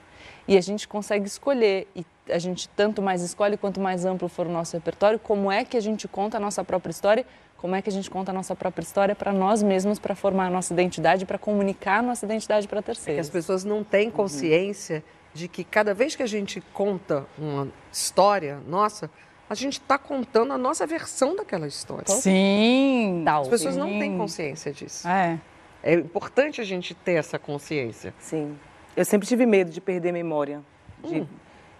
E 0.47 0.57
a 0.57 0.61
gente 0.61 0.87
consegue 0.87 1.25
escolher, 1.25 1.87
e 1.95 2.05
a 2.29 2.39
gente 2.39 2.69
tanto 2.69 3.01
mais 3.01 3.21
escolhe 3.21 3.57
quanto 3.57 3.79
mais 3.79 4.05
amplo 4.05 4.27
for 4.27 4.47
o 4.47 4.51
nosso 4.51 4.75
repertório, 4.75 5.19
como 5.19 5.51
é 5.51 5.65
que 5.65 5.77
a 5.77 5.81
gente 5.81 6.07
conta 6.07 6.37
a 6.37 6.39
nossa 6.39 6.63
própria 6.63 6.91
história, 6.91 7.25
como 7.57 7.75
é 7.75 7.81
que 7.81 7.89
a 7.89 7.93
gente 7.93 8.09
conta 8.09 8.31
a 8.31 8.33
nossa 8.33 8.55
própria 8.55 8.83
história 8.83 9.15
para 9.15 9.31
nós 9.31 9.63
mesmos, 9.63 9.97
para 9.97 10.15
formar 10.15 10.47
a 10.47 10.49
nossa 10.49 10.73
identidade, 10.73 11.25
para 11.25 11.37
comunicar 11.37 11.99
a 11.99 12.01
nossa 12.01 12.25
identidade 12.25 12.67
para 12.67 12.81
terceiros. 12.81 13.11
É 13.11 13.13
que 13.15 13.19
as 13.21 13.29
pessoas 13.29 13.63
não 13.63 13.83
têm 13.83 14.11
consciência 14.11 14.97
uhum. 14.97 15.01
de 15.33 15.47
que 15.47 15.63
cada 15.63 15.93
vez 15.93 16.15
que 16.15 16.23
a 16.23 16.27
gente 16.27 16.61
conta 16.73 17.25
uma 17.37 17.69
história 17.91 18.59
nossa, 18.67 19.09
a 19.49 19.55
gente 19.55 19.79
está 19.79 19.97
contando 19.97 20.51
a 20.51 20.57
nossa 20.57 20.85
versão 20.85 21.35
daquela 21.35 21.67
história. 21.67 22.07
Sim. 22.07 23.23
As 23.25 23.47
pessoas 23.47 23.75
sim. 23.75 23.79
não 23.79 23.87
têm 23.87 24.17
consciência 24.17 24.73
disso. 24.73 25.07
É. 25.07 25.39
É 25.81 25.93
importante 25.93 26.61
a 26.61 26.63
gente 26.63 26.93
ter 26.93 27.13
essa 27.13 27.37
consciência. 27.37 28.13
Sim. 28.19 28.57
Eu 28.95 29.05
sempre 29.05 29.27
tive 29.27 29.45
medo 29.45 29.69
de 29.69 29.81
perder 29.81 30.11
memória. 30.11 30.61
De, 31.03 31.21
hum. 31.21 31.27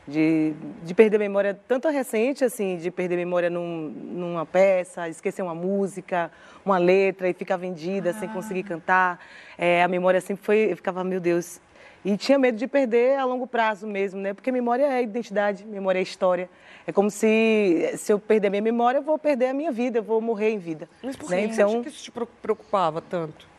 De, 0.07 0.53
de, 0.83 0.93
perder 0.93 1.17
memória, 1.17 1.57
tanto 1.67 1.87
recente, 1.89 2.43
assim, 2.43 2.77
de 2.77 2.91
perder 2.91 3.15
memória 3.15 3.49
num, 3.49 3.89
numa 3.89 4.45
peça, 4.45 5.07
esquecer 5.07 5.41
uma 5.41 5.55
música, 5.55 6.31
uma 6.65 6.77
letra 6.77 7.29
e 7.29 7.33
ficar 7.33 7.57
vendida 7.57 8.09
ah. 8.09 8.13
sem 8.13 8.27
conseguir 8.29 8.63
cantar. 8.63 9.19
É, 9.57 9.83
a 9.83 9.87
memória 9.87 10.19
sempre 10.19 10.43
foi, 10.43 10.71
eu 10.71 10.75
ficava, 10.75 11.03
meu 11.03 11.19
Deus. 11.19 11.61
E 12.05 12.17
tinha 12.17 12.37
medo 12.37 12.57
de 12.57 12.67
perder 12.67 13.17
a 13.17 13.23
longo 13.23 13.47
prazo 13.47 13.87
mesmo, 13.87 14.19
né? 14.19 14.33
Porque 14.33 14.51
memória 14.51 14.83
é 14.83 15.01
identidade, 15.01 15.65
memória 15.65 15.99
é 15.99 16.01
história. 16.01 16.49
É 16.85 16.91
como 16.91 17.09
se, 17.09 17.93
se 17.95 18.11
eu 18.11 18.19
perder 18.19 18.49
minha 18.49 18.61
memória, 18.61 18.97
eu 18.97 19.01
vou 19.01 19.17
perder 19.17 19.47
a 19.47 19.53
minha 19.53 19.71
vida, 19.71 19.99
eu 19.99 20.03
vou 20.03 20.19
morrer 20.19 20.49
em 20.49 20.57
vida. 20.57 20.89
Mas 21.01 21.15
por 21.15 21.29
né? 21.29 21.47
que, 21.47 21.53
então, 21.53 21.81
que 21.81 21.87
isso 21.87 22.03
te 22.03 22.11
preocupava 22.41 22.99
tanto? 22.99 23.52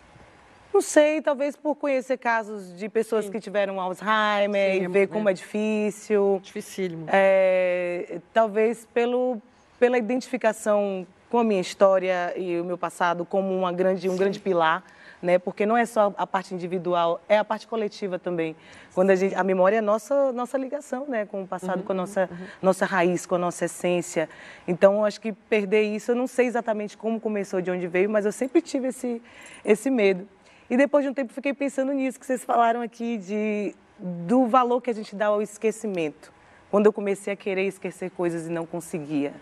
Não 0.74 0.80
sei, 0.80 1.22
talvez 1.22 1.54
por 1.54 1.76
conhecer 1.76 2.18
casos 2.18 2.76
de 2.76 2.88
pessoas 2.88 3.26
Sim. 3.26 3.30
que 3.30 3.38
tiveram 3.38 3.80
Alzheimer 3.80 4.72
Sim, 4.72 4.82
e 4.82 4.88
ver 4.88 5.02
é, 5.02 5.06
como 5.06 5.28
é 5.28 5.32
difícil. 5.32 6.40
Dificílimo. 6.42 7.06
É, 7.12 8.18
talvez 8.32 8.84
pelo, 8.92 9.40
pela 9.78 9.96
identificação 9.96 11.06
com 11.30 11.38
a 11.38 11.44
minha 11.44 11.60
história 11.60 12.36
e 12.36 12.60
o 12.60 12.64
meu 12.64 12.76
passado 12.76 13.24
como 13.24 13.56
uma 13.56 13.72
grande, 13.72 14.08
um 14.08 14.16
grande 14.16 14.40
pilar. 14.40 14.82
Né? 15.22 15.38
Porque 15.38 15.64
não 15.64 15.76
é 15.76 15.86
só 15.86 16.12
a 16.18 16.26
parte 16.26 16.52
individual, 16.52 17.20
é 17.28 17.38
a 17.38 17.44
parte 17.44 17.68
coletiva 17.68 18.18
também. 18.18 18.56
Quando 18.94 19.10
a, 19.10 19.14
gente, 19.14 19.34
a 19.34 19.44
memória 19.44 19.76
é 19.76 19.80
nossa 19.80 20.32
nossa 20.32 20.58
ligação, 20.58 21.06
né, 21.08 21.24
com 21.24 21.44
o 21.44 21.46
passado, 21.46 21.78
uhum, 21.78 21.84
com 21.84 21.92
a 21.92 21.94
nossa 21.94 22.28
uhum. 22.30 22.46
nossa 22.60 22.84
raiz, 22.84 23.24
com 23.24 23.36
a 23.36 23.38
nossa 23.38 23.64
essência. 23.64 24.28
Então, 24.68 25.02
acho 25.02 25.20
que 25.20 25.32
perder 25.32 25.82
isso, 25.82 26.10
eu 26.10 26.16
não 26.16 26.26
sei 26.26 26.46
exatamente 26.46 26.96
como 26.96 27.18
começou, 27.18 27.62
de 27.62 27.70
onde 27.70 27.86
veio, 27.86 28.10
mas 28.10 28.26
eu 28.26 28.32
sempre 28.32 28.60
tive 28.60 28.88
esse 28.88 29.22
esse 29.64 29.88
medo. 29.88 30.28
E 30.70 30.76
depois 30.76 31.04
de 31.04 31.10
um 31.10 31.14
tempo 31.14 31.32
fiquei 31.32 31.52
pensando 31.52 31.92
nisso 31.92 32.18
que 32.18 32.26
vocês 32.26 32.44
falaram 32.44 32.80
aqui 32.80 33.18
de 33.18 33.74
do 33.98 34.46
valor 34.46 34.80
que 34.80 34.90
a 34.90 34.94
gente 34.94 35.14
dá 35.14 35.26
ao 35.26 35.42
esquecimento. 35.42 36.32
Quando 36.70 36.86
eu 36.86 36.92
comecei 36.92 37.32
a 37.32 37.36
querer 37.36 37.66
esquecer 37.66 38.10
coisas 38.10 38.48
e 38.48 38.50
não 38.50 38.66
conseguia, 38.66 39.32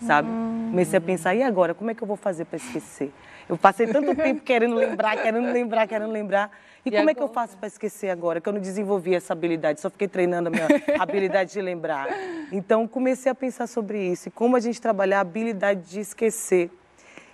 sabe? 0.00 0.28
Hum. 0.28 0.68
Comecei 0.70 0.98
a 0.98 1.00
pensar, 1.00 1.34
e 1.34 1.42
agora, 1.42 1.74
como 1.74 1.90
é 1.90 1.94
que 1.94 2.02
eu 2.02 2.06
vou 2.06 2.16
fazer 2.16 2.44
para 2.46 2.56
esquecer? 2.56 3.12
Eu 3.48 3.56
passei 3.56 3.86
tanto 3.86 4.14
tempo 4.16 4.42
querendo 4.42 4.74
lembrar, 4.74 5.16
querendo 5.16 5.52
lembrar, 5.52 5.86
querendo 5.86 6.10
lembrar. 6.10 6.50
E, 6.84 6.88
e 6.88 6.90
como 6.90 7.02
agora? 7.02 7.12
é 7.12 7.14
que 7.14 7.22
eu 7.22 7.28
faço 7.28 7.56
para 7.58 7.68
esquecer 7.68 8.10
agora? 8.10 8.40
Que 8.40 8.48
eu 8.48 8.52
não 8.52 8.60
desenvolvi 8.60 9.14
essa 9.14 9.32
habilidade, 9.32 9.80
só 9.80 9.90
fiquei 9.90 10.08
treinando 10.08 10.48
a 10.48 10.50
minha 10.50 10.66
habilidade 10.98 11.52
de 11.52 11.60
lembrar. 11.60 12.08
Então, 12.50 12.88
comecei 12.88 13.30
a 13.30 13.34
pensar 13.34 13.68
sobre 13.68 14.02
isso 14.02 14.28
e 14.28 14.30
como 14.32 14.56
a 14.56 14.60
gente 14.60 14.80
trabalhar 14.80 15.18
a 15.18 15.20
habilidade 15.20 15.82
de 15.88 16.00
esquecer. 16.00 16.70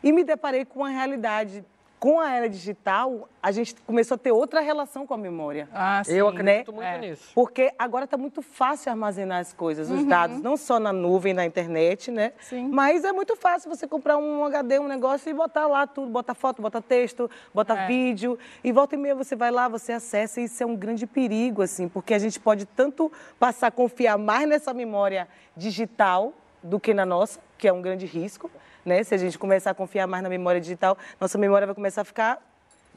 E 0.02 0.12
me 0.12 0.22
deparei 0.22 0.64
com 0.64 0.80
uma 0.80 0.90
realidade 0.90 1.64
com 2.06 2.20
a 2.20 2.30
era 2.30 2.48
digital, 2.48 3.28
a 3.42 3.50
gente 3.50 3.74
começou 3.84 4.14
a 4.14 4.18
ter 4.18 4.30
outra 4.30 4.60
relação 4.60 5.04
com 5.04 5.12
a 5.12 5.16
memória. 5.18 5.68
Ah, 5.74 6.04
sim. 6.04 6.12
Eu 6.12 6.28
acredito 6.28 6.70
né? 6.70 6.76
muito 6.76 6.86
É. 6.86 6.98
nisso. 6.98 7.32
Porque 7.34 7.72
agora 7.76 8.04
está 8.04 8.16
muito 8.16 8.42
fácil 8.42 8.92
armazenar 8.92 9.40
as 9.40 9.52
coisas, 9.52 9.90
os 9.90 10.04
dados, 10.04 10.40
não 10.40 10.56
só 10.56 10.78
na 10.78 10.92
nuvem, 10.92 11.34
na 11.34 11.44
internet, 11.44 12.12
né? 12.12 12.32
Sim. 12.38 12.68
Mas 12.68 13.02
é 13.02 13.10
muito 13.10 13.34
fácil 13.34 13.68
você 13.68 13.88
comprar 13.88 14.18
um 14.18 14.44
HD, 14.44 14.78
um 14.78 14.86
negócio 14.86 15.28
e 15.28 15.34
botar 15.34 15.66
lá 15.66 15.84
tudo, 15.84 16.08
botar 16.08 16.34
foto, 16.34 16.62
botar 16.62 16.80
texto, 16.80 17.28
botar 17.52 17.76
É. 17.76 17.86
vídeo. 17.88 18.38
E 18.62 18.70
volta 18.70 18.94
e 18.94 18.98
meia 18.98 19.16
você 19.16 19.34
vai 19.34 19.50
lá, 19.50 19.66
você 19.66 19.90
acessa, 19.90 20.40
e 20.40 20.44
isso 20.44 20.62
é 20.62 20.66
um 20.66 20.76
grande 20.76 21.08
perigo, 21.08 21.60
assim, 21.60 21.88
porque 21.88 22.14
a 22.14 22.20
gente 22.20 22.38
pode 22.38 22.66
tanto 22.66 23.10
passar 23.36 23.66
a 23.66 23.70
confiar 23.72 24.16
mais 24.16 24.48
nessa 24.48 24.72
memória 24.72 25.26
digital 25.56 26.32
do 26.62 26.78
que 26.78 26.94
na 26.94 27.04
nossa, 27.04 27.40
que 27.58 27.66
é 27.66 27.72
um 27.72 27.82
grande 27.82 28.06
risco, 28.06 28.48
né? 28.86 29.02
Se 29.02 29.14
a 29.14 29.18
gente 29.18 29.38
começar 29.38 29.72
a 29.72 29.74
confiar 29.74 30.06
mais 30.06 30.22
na 30.22 30.28
memória 30.28 30.60
digital, 30.60 30.96
nossa 31.20 31.36
memória 31.36 31.66
vai 31.66 31.74
começar 31.74 32.02
a 32.02 32.04
ficar 32.04 32.38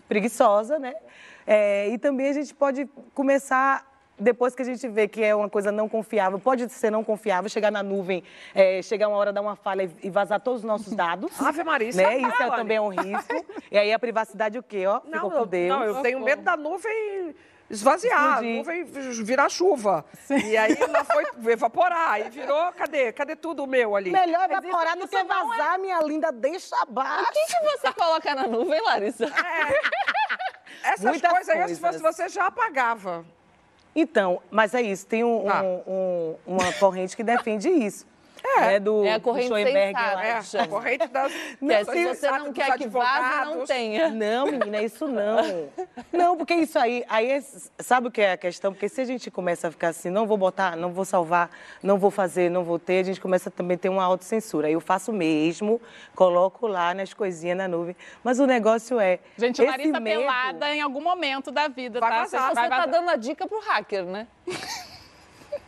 preguiçosa, 0.08 0.80
né? 0.80 0.94
É, 1.46 1.90
e 1.90 1.98
também 1.98 2.30
a 2.30 2.34
gente 2.34 2.54
pode 2.54 2.88
começar, 3.14 3.86
depois 4.18 4.54
que 4.56 4.62
a 4.62 4.66
gente 4.66 4.88
vê 4.88 5.08
que 5.08 5.24
é 5.24 5.34
uma 5.36 5.50
coisa 5.50 5.72
não 5.72 5.88
confiável, 5.90 6.38
pode 6.40 6.68
ser 6.70 6.92
não 6.92 7.04
confiável, 7.04 7.50
chegar 7.50 7.72
na 7.72 7.82
nuvem, 7.84 8.24
é, 8.54 8.82
chegar 8.82 9.08
uma 9.08 9.18
hora, 9.18 9.32
dar 9.34 9.42
uma 9.42 9.56
falha 9.56 9.90
e- 10.04 10.10
vazar 10.10 10.40
todos 10.42 10.62
os 10.62 10.66
nossos 10.66 10.94
dados. 10.94 11.32
Ave 11.42 11.64
Maria, 11.64 11.90
isso 11.90 11.98
né? 11.98 12.16
é 12.16 12.18
Isso 12.22 12.44
é, 12.44 12.50
também 12.52 12.78
é 12.78 12.82
um 12.82 12.90
risco. 12.90 13.46
E 13.72 13.78
aí 13.78 13.92
a 13.94 14.00
privacidade 14.00 14.58
o 14.58 14.64
quê, 14.64 14.86
ó? 14.86 15.02
Não, 15.06 15.14
Ficou 15.14 15.32
eu, 15.32 15.40
com 15.40 15.48
Deus. 15.48 15.70
não, 15.70 15.84
eu 15.86 15.96
tenho 16.02 16.20
medo 16.22 16.42
da 16.44 16.56
nuvem 16.58 17.36
esvaziar, 17.70 18.20
a 18.20 18.28
Explodir. 18.46 18.58
nuvem 18.58 19.24
virar 19.24 19.50
chuva. 19.50 20.06
E 20.30 20.58
aí 20.58 20.76
ela 20.80 21.04
foi 21.04 21.26
evaporar, 21.52 22.12
aí 22.14 22.30
virou, 22.30 22.72
cadê? 22.74 23.12
Cadê 23.12 23.36
tudo 23.36 23.68
meu 23.68 23.96
ali? 23.96 24.10
Melhor 24.12 24.50
evaporar 24.50 24.98
do 24.98 25.08
que 25.08 25.24
vazar, 25.24 25.78
minha 25.80 26.00
linda, 26.02 26.32
deixa 26.32 26.76
abaixo. 26.82 27.24
O 27.30 27.32
que, 27.34 27.46
que 27.48 27.78
você 27.78 27.94
coloca 27.94 28.34
na 28.36 28.48
nuvem, 28.48 28.82
Larissa? 28.82 29.26
Essas 30.84 31.02
muitas 31.06 31.32
coisas 31.32 31.50
aí, 31.50 31.56
se 31.76 31.80
coisas. 31.80 31.80
fosse 31.80 32.00
você, 32.00 32.30
já 32.30 32.48
apagava. 32.48 33.26
Então, 33.96 34.42
mas 34.50 34.74
é 34.74 34.82
isso, 34.82 35.06
tem 35.06 35.24
um- 35.24 35.46
Tá. 35.46 35.62
um- 35.62 35.84
um- 35.88 36.36
uma 36.56 36.72
corrente 36.74 37.16
que 37.18 37.24
defende 37.24 37.70
isso. 37.70 38.08
É, 38.58 38.80
do, 38.80 39.06
É 39.06 39.14
a 39.14 39.18
do 39.18 39.24
corrente 39.24 39.48
Schoenberg 39.48 39.94
sensata. 39.98 40.16
lá. 40.16 40.26
É, 40.26 40.42
chama. 40.42 40.64
a 40.64 40.68
corrente 40.68 41.08
das... 41.08 41.32
Que 41.60 41.72
é, 41.74 41.84
se 41.86 42.06
você 42.08 42.32
não 42.32 42.54
quer 42.54 42.78
que 42.78 42.88
vaze, 42.88 43.46
não 43.46 43.66
tenha. 43.66 44.10
Não, 44.20 44.46
menina, 44.48 44.82
isso 44.82 45.08
não. 45.08 45.70
Não, 46.12 46.36
porque 46.38 46.54
isso 46.56 46.78
aí, 46.80 47.04
aí 47.08 47.32
é- 47.32 47.44
sabe 47.80 48.08
o 48.08 48.12
que 48.12 48.22
é 48.22 48.34
a 48.34 48.38
questão? 48.38 48.74
Porque 48.74 48.90
se 48.90 49.00
a 49.02 49.06
gente 49.06 49.30
começa 49.32 49.68
a 49.68 49.72
ficar 49.72 49.90
assim, 49.90 50.10
não 50.10 50.26
vou 50.26 50.38
botar, 50.38 50.76
não 50.76 50.92
vou 50.92 51.06
salvar, 51.06 51.50
não 51.84 51.98
vou 51.98 52.10
fazer, 52.12 52.50
não 52.50 52.64
vou 52.64 52.80
ter, 52.80 53.00
a 53.00 53.04
gente 53.04 53.22
começa 53.22 53.50
também 53.52 53.76
a 53.76 53.78
ter 53.78 53.90
uma 53.90 54.04
autocensura. 54.04 54.68
Aí 54.68 54.74
eu 54.74 54.82
faço 54.82 55.14
mesmo, 55.14 55.80
coloco 56.16 56.68
lá 56.68 56.94
nas 56.94 57.14
coisinhas 57.14 57.58
na 57.58 57.68
nuvem. 57.68 57.96
Mas 58.24 58.40
o 58.40 58.46
negócio 58.48 59.00
é. 59.00 59.20
Gente, 59.38 59.62
esse 59.62 59.70
Larissa 59.70 60.00
medo- 60.00 60.20
pelada 60.22 60.74
em 60.76 60.82
algum 60.82 61.02
momento 61.02 61.52
da 61.52 61.68
vida, 61.68 62.00
Vai 62.00 62.10
tá? 62.10 62.18
vazar. 62.22 62.48
Você 62.50 62.56
vai 62.56 62.70
tá 62.70 62.76
vazar. 62.78 62.92
dando 62.92 63.10
a 63.10 63.16
dica 63.16 63.48
pro 63.48 63.60
hacker, 63.60 64.04
né? 64.06 64.28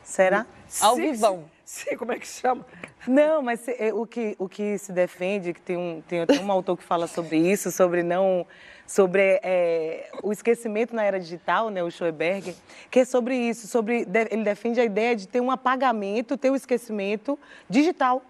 Será? 0.04 0.46
Ao 0.82 0.96
vivão. 0.96 1.46
Sim, 1.72 1.96
como 1.96 2.12
é 2.12 2.20
que 2.20 2.28
chama? 2.28 2.66
Não, 3.08 3.42
mas 3.42 3.66
é, 3.66 3.94
o, 3.94 4.06
que, 4.06 4.36
o 4.38 4.50
que 4.50 4.78
se 4.78 4.92
defende, 4.92 5.54
que 5.54 5.62
tem 5.62 5.78
um, 5.78 6.04
tem 6.06 6.20
até 6.20 6.38
um 6.38 6.52
autor 6.52 6.76
que 6.76 6.84
fala 6.84 7.08
sobre 7.08 7.38
isso, 7.38 7.72
sobre 7.72 8.04
não. 8.04 8.46
sobre 8.86 9.40
é, 9.42 10.12
o 10.22 10.34
esquecimento 10.34 10.94
na 10.94 11.02
era 11.06 11.18
digital, 11.18 11.70
né, 11.70 11.82
o 11.82 11.90
Schoenberg, 11.90 12.54
que 12.90 13.00
é 13.00 13.06
sobre 13.06 13.38
isso, 13.38 13.70
sobre 13.70 14.06
ele 14.30 14.44
defende 14.44 14.82
a 14.82 14.84
ideia 14.84 15.16
de 15.16 15.30
ter 15.30 15.40
um 15.40 15.50
apagamento, 15.50 16.36
ter 16.36 16.50
um 16.50 16.58
esquecimento 16.58 17.40
digital. 17.70 18.22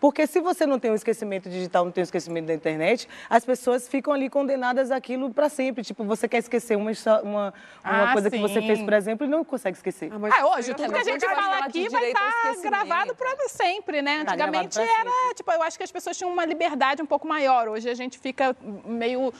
Porque 0.00 0.26
se 0.26 0.40
você 0.40 0.64
não 0.66 0.78
tem 0.78 0.90
um 0.90 0.94
esquecimento 0.94 1.50
digital, 1.50 1.84
não 1.84 1.92
tem 1.92 2.00
um 2.00 2.04
esquecimento 2.04 2.46
da 2.46 2.54
internet, 2.54 3.06
as 3.28 3.44
pessoas 3.44 3.86
ficam 3.86 4.12
ali 4.12 4.30
condenadas 4.30 4.90
àquilo 4.90 5.30
para 5.30 5.48
sempre. 5.50 5.84
Tipo, 5.84 6.04
você 6.04 6.26
quer 6.26 6.38
esquecer 6.38 6.76
uma, 6.76 6.90
uma, 7.22 7.22
uma 7.22 7.52
Ah, 7.84 8.12
coisa 8.12 8.30
que 8.30 8.38
você 8.38 8.60
sim. 8.60 8.66
fez, 8.66 8.80
por 8.82 8.92
exemplo, 8.94 9.26
e 9.26 9.30
não 9.30 9.44
consegue 9.44 9.76
esquecer. 9.76 10.10
mas 10.18 10.32
Ah, 10.38 10.46
hoje, 10.48 10.72
tudo 10.74 10.86
não 10.90 10.94
que 10.94 11.00
a 11.00 11.12
gente 11.12 11.26
fala 11.26 11.58
aqui 11.58 11.88
vai 11.90 12.04
ao 12.04 12.08
estar 12.08 12.62
gravado 12.70 13.14
para 13.14 13.48
sempre, 13.48 14.00
né? 14.00 14.24
Tá 14.24 14.32
Antigamente 14.32 14.78
era, 14.80 15.34
tipo, 15.34 15.52
eu 15.52 15.62
acho 15.62 15.76
que 15.76 15.84
as 15.84 15.92
pessoas 15.92 16.16
tinham 16.16 16.32
uma 16.32 16.44
liberdade 16.46 17.02
um 17.02 17.06
pouco 17.06 17.28
maior. 17.28 17.68
Hoje 17.68 17.88
a 17.88 17.94
gente 17.94 18.18
fica 18.18 18.56
meio 18.86 19.32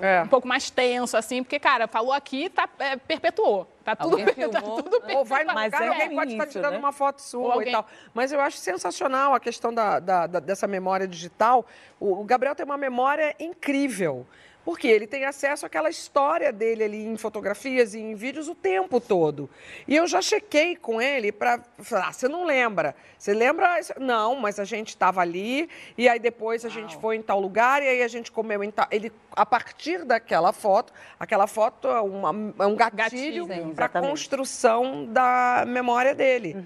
É. 0.00 0.22
um 0.22 0.28
pouco 0.28 0.46
mais 0.48 0.70
tenso, 0.70 1.16
assim, 1.16 1.42
porque, 1.42 1.58
cara, 1.58 1.86
falou 1.86 2.12
aqui, 2.12 2.48
tá, 2.48 2.68
é, 2.78 2.96
perpetuou. 2.96 3.66
Tá 3.84 3.94
tudo, 3.94 4.12
Alguém 4.18 4.24
tá 4.50 4.60
filmou. 4.60 4.82
tudo 4.82 5.02
Ou 5.14 5.24
vai 5.24 5.44
no 5.44 5.52
Mas 5.54 5.72
lugar, 5.72 5.82
é 5.82 5.88
alguém 5.88 6.16
pode 6.16 6.32
estar 6.32 6.46
tirando 6.46 6.72
né? 6.72 6.78
uma 6.78 6.92
foto 6.92 7.20
sua 7.20 7.52
alguém- 7.54 7.68
e 7.68 7.72
tal. 7.72 7.86
Mas 8.14 8.32
eu 8.32 8.40
acho 8.40 8.56
sensacional 8.56 9.34
a 9.34 9.40
questão 9.40 9.72
da, 9.74 9.98
da- 10.00 10.26
da- 10.26 10.40
dessa 10.40 10.66
memória 10.66 11.06
digital. 11.06 11.66
O, 12.00 12.20
o 12.20 12.24
Gabriel 12.24 12.54
tem 12.54 12.64
uma 12.64 12.78
memória 12.78 13.34
incrível. 13.38 14.26
Porque 14.64 14.88
ele 14.88 15.06
tem 15.06 15.26
acesso 15.26 15.66
àquela 15.66 15.90
história 15.90 16.50
dele 16.50 16.84
ali 16.84 17.04
em 17.04 17.16
fotografias 17.18 17.92
e 17.92 17.98
em 18.00 18.14
vídeos 18.14 18.48
o 18.48 18.54
tempo 18.54 18.98
todo. 18.98 19.48
E 19.86 19.94
eu 19.94 20.06
já 20.06 20.22
chequei 20.22 20.74
com 20.74 21.02
ele 21.02 21.30
para 21.30 21.60
falar, 21.80 22.08
ah, 22.08 22.12
você 22.12 22.28
não 22.28 22.44
lembra? 22.44 22.96
Você 23.18 23.34
lembra? 23.34 23.78
Não, 24.00 24.34
mas 24.36 24.58
a 24.58 24.64
gente 24.64 24.88
estava 24.88 25.20
ali 25.20 25.68
e 25.98 26.08
aí 26.08 26.18
depois 26.18 26.64
a 26.64 26.68
gente 26.70 26.96
foi 26.96 27.16
em 27.16 27.22
tal 27.22 27.40
lugar 27.40 27.82
e 27.82 27.88
aí 27.88 28.02
a 28.02 28.08
gente 28.08 28.32
comeu 28.32 28.64
em 28.64 28.70
tal... 28.70 28.86
Ele, 28.90 29.12
a 29.32 29.44
partir 29.44 30.04
daquela 30.04 30.52
foto, 30.52 30.92
aquela 31.20 31.46
foto 31.46 31.86
é, 31.88 32.00
uma- 32.00 32.54
é 32.58 32.66
um 32.66 32.74
gatilho, 32.76 33.46
para 33.74 33.84
a 33.86 33.88
construção 34.08 35.04
da 35.06 35.64
memória 35.66 36.14
dele. 36.14 36.56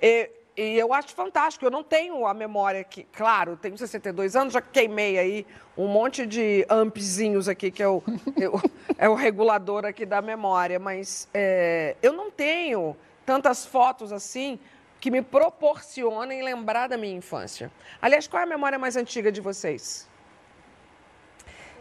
E, 0.00 0.30
e 0.56 0.78
eu 0.78 0.92
acho 0.92 1.08
fantástico. 1.14 1.64
Eu 1.64 1.70
não 1.70 1.82
tenho 1.82 2.26
a 2.26 2.34
memória 2.34 2.82
que, 2.84 3.04
claro, 3.04 3.56
tenho 3.56 3.76
62 3.76 4.36
anos, 4.36 4.52
já 4.52 4.60
queimei 4.60 5.18
aí 5.18 5.46
um 5.76 5.86
monte 5.88 6.26
de 6.26 6.66
ampzinhos 6.68 7.48
aqui, 7.48 7.70
que 7.70 7.82
é 7.82 7.88
o, 7.88 8.02
eu- 8.36 8.60
é 8.98 9.08
o 9.08 9.14
regulador 9.14 9.84
aqui 9.84 10.04
da 10.04 10.20
memória, 10.20 10.78
mas 10.78 11.28
é, 11.32 11.96
eu 12.02 12.12
não 12.12 12.30
tenho 12.30 12.96
tantas 13.24 13.64
fotos 13.64 14.12
assim 14.12 14.58
que 15.00 15.10
me 15.10 15.22
proporcionem 15.22 16.42
lembrar 16.42 16.88
da 16.88 16.96
minha 16.96 17.16
infância. 17.16 17.70
Aliás, 18.00 18.26
qual 18.28 18.40
é 18.40 18.44
a 18.44 18.48
memória 18.48 18.78
mais 18.78 18.96
antiga 18.96 19.32
de 19.32 19.40
vocês? 19.40 20.08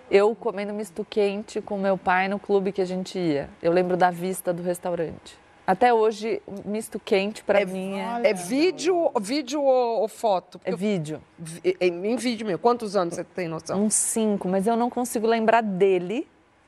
Eu 0.09 0.35
comendo 0.35 0.73
misto 0.73 1.05
quente 1.09 1.61
com 1.61 1.77
meu 1.77 1.97
pai 1.97 2.27
no 2.27 2.37
clube 2.37 2.71
que 2.71 2.81
a 2.81 2.85
gente 2.85 3.17
ia. 3.17 3.49
Eu 3.61 3.71
lembro 3.71 3.95
da 3.95 4.11
vista 4.11 4.51
do 4.51 4.61
restaurante. 4.61 5.39
Até 5.65 5.93
hoje, 5.93 6.41
misto 6.65 6.99
quente 6.99 7.43
pra 7.43 7.65
mim 7.65 7.97
é, 7.99 8.31
É 8.31 8.33
vídeo, 8.33 9.11
vídeo 9.21 9.61
ou, 9.61 10.01
ou 10.01 10.07
foto? 10.07 10.57
Porque 10.59 10.69
é 10.69 10.73
eu- 10.73 10.77
vídeo. 10.77 11.21
vi- 11.37 11.77
em, 11.79 12.05
em 12.07 12.15
vídeo 12.15 12.45
mesmo. 12.45 12.59
Quantos 12.59 12.95
anos 12.95 13.13
você 13.15 13.23
tem 13.23 13.47
noção? 13.47 13.83
Uns 13.83 13.93
cinco, 13.93 14.47
mas 14.49 14.65
eu 14.67 14.75
não 14.75 14.89
consigo 14.89 15.27
lembrar 15.27 15.61
dele. 15.61 16.27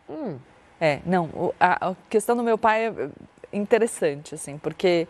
Hum. 0.09 0.37
É, 0.79 0.99
não. 1.05 1.53
A, 1.59 1.89
a 1.89 1.95
questão 2.09 2.35
do 2.35 2.43
meu 2.43 2.57
pai 2.57 2.87
é 2.87 3.09
interessante, 3.51 4.35
assim, 4.35 4.57
porque 4.57 5.07